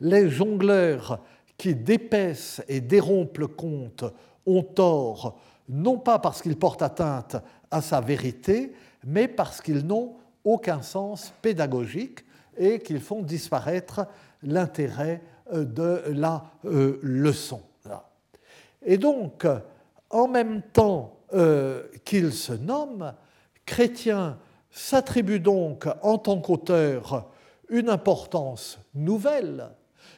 Les 0.00 0.30
jongleurs 0.30 1.20
qui 1.56 1.74
dépaissent 1.74 2.62
et 2.68 2.80
dérompent 2.80 3.38
le 3.38 3.48
conte 3.48 4.04
ont 4.46 4.62
tort, 4.62 5.38
non 5.68 5.98
pas 5.98 6.18
parce 6.18 6.40
qu'ils 6.40 6.56
portent 6.56 6.82
atteinte 6.82 7.36
à 7.70 7.82
sa 7.82 8.00
vérité, 8.00 8.72
mais 9.04 9.28
parce 9.28 9.60
qu'ils 9.60 9.84
n'ont 9.86 10.16
aucun 10.44 10.82
sens 10.82 11.32
pédagogique 11.42 12.24
et 12.56 12.78
qu'ils 12.78 13.00
font 13.00 13.22
disparaître 13.22 14.06
l'intérêt 14.42 15.22
euh, 15.52 15.64
de 15.64 16.02
la 16.12 16.44
euh, 16.64 16.98
leçon. 17.02 17.60
Et 18.84 18.96
donc, 18.96 19.46
en 20.10 20.28
même 20.28 20.62
temps 20.62 21.18
euh, 21.34 21.82
qu'il 22.04 22.32
se 22.32 22.52
nomme, 22.52 23.12
Chrétien 23.66 24.38
s'attribue 24.70 25.40
donc 25.40 25.86
en 26.02 26.18
tant 26.18 26.40
qu'auteur 26.40 27.30
une 27.68 27.88
importance 27.88 28.78
nouvelle 28.94 29.70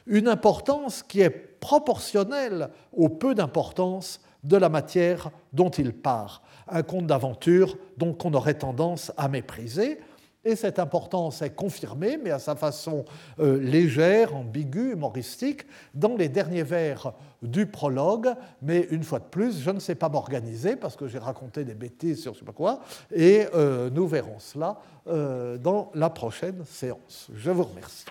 une 0.07 0.27
importance 0.27 1.03
qui 1.03 1.21
est 1.21 1.29
proportionnelle 1.29 2.69
au 2.93 3.09
peu 3.09 3.35
d'importance 3.35 4.21
de 4.43 4.57
la 4.57 4.69
matière 4.69 5.29
dont 5.53 5.69
il 5.69 5.93
part. 5.93 6.41
Un 6.67 6.83
conte 6.83 7.07
d'aventure 7.07 7.77
donc 7.97 8.25
on 8.25 8.33
aurait 8.33 8.55
tendance 8.55 9.11
à 9.17 9.27
mépriser. 9.27 9.99
Et 10.43 10.55
cette 10.55 10.79
importance 10.79 11.43
est 11.43 11.55
confirmée, 11.55 12.17
mais 12.17 12.31
à 12.31 12.39
sa 12.39 12.55
façon 12.55 13.05
euh, 13.39 13.59
légère, 13.59 14.35
ambiguë, 14.35 14.93
humoristique, 14.93 15.61
dans 15.93 16.15
les 16.15 16.29
derniers 16.29 16.63
vers 16.63 17.13
du 17.43 17.67
prologue. 17.67 18.33
Mais 18.61 18.87
une 18.89 19.03
fois 19.03 19.19
de 19.19 19.25
plus, 19.25 19.61
je 19.61 19.69
ne 19.69 19.79
sais 19.79 19.93
pas 19.95 20.09
m'organiser 20.09 20.75
parce 20.75 20.95
que 20.95 21.07
j'ai 21.07 21.19
raconté 21.19 21.63
des 21.63 21.75
bêtises 21.75 22.21
sur 22.21 22.33
je 22.33 22.37
ne 22.37 22.39
sais 22.39 22.45
pas 22.45 22.53
quoi. 22.53 22.79
Et 23.13 23.45
euh, 23.53 23.91
nous 23.91 24.07
verrons 24.07 24.39
cela 24.39 24.79
euh, 25.07 25.57
dans 25.57 25.91
la 25.93 26.09
prochaine 26.09 26.65
séance. 26.65 27.27
Je 27.35 27.51
vous 27.51 27.63
remercie. 27.63 28.05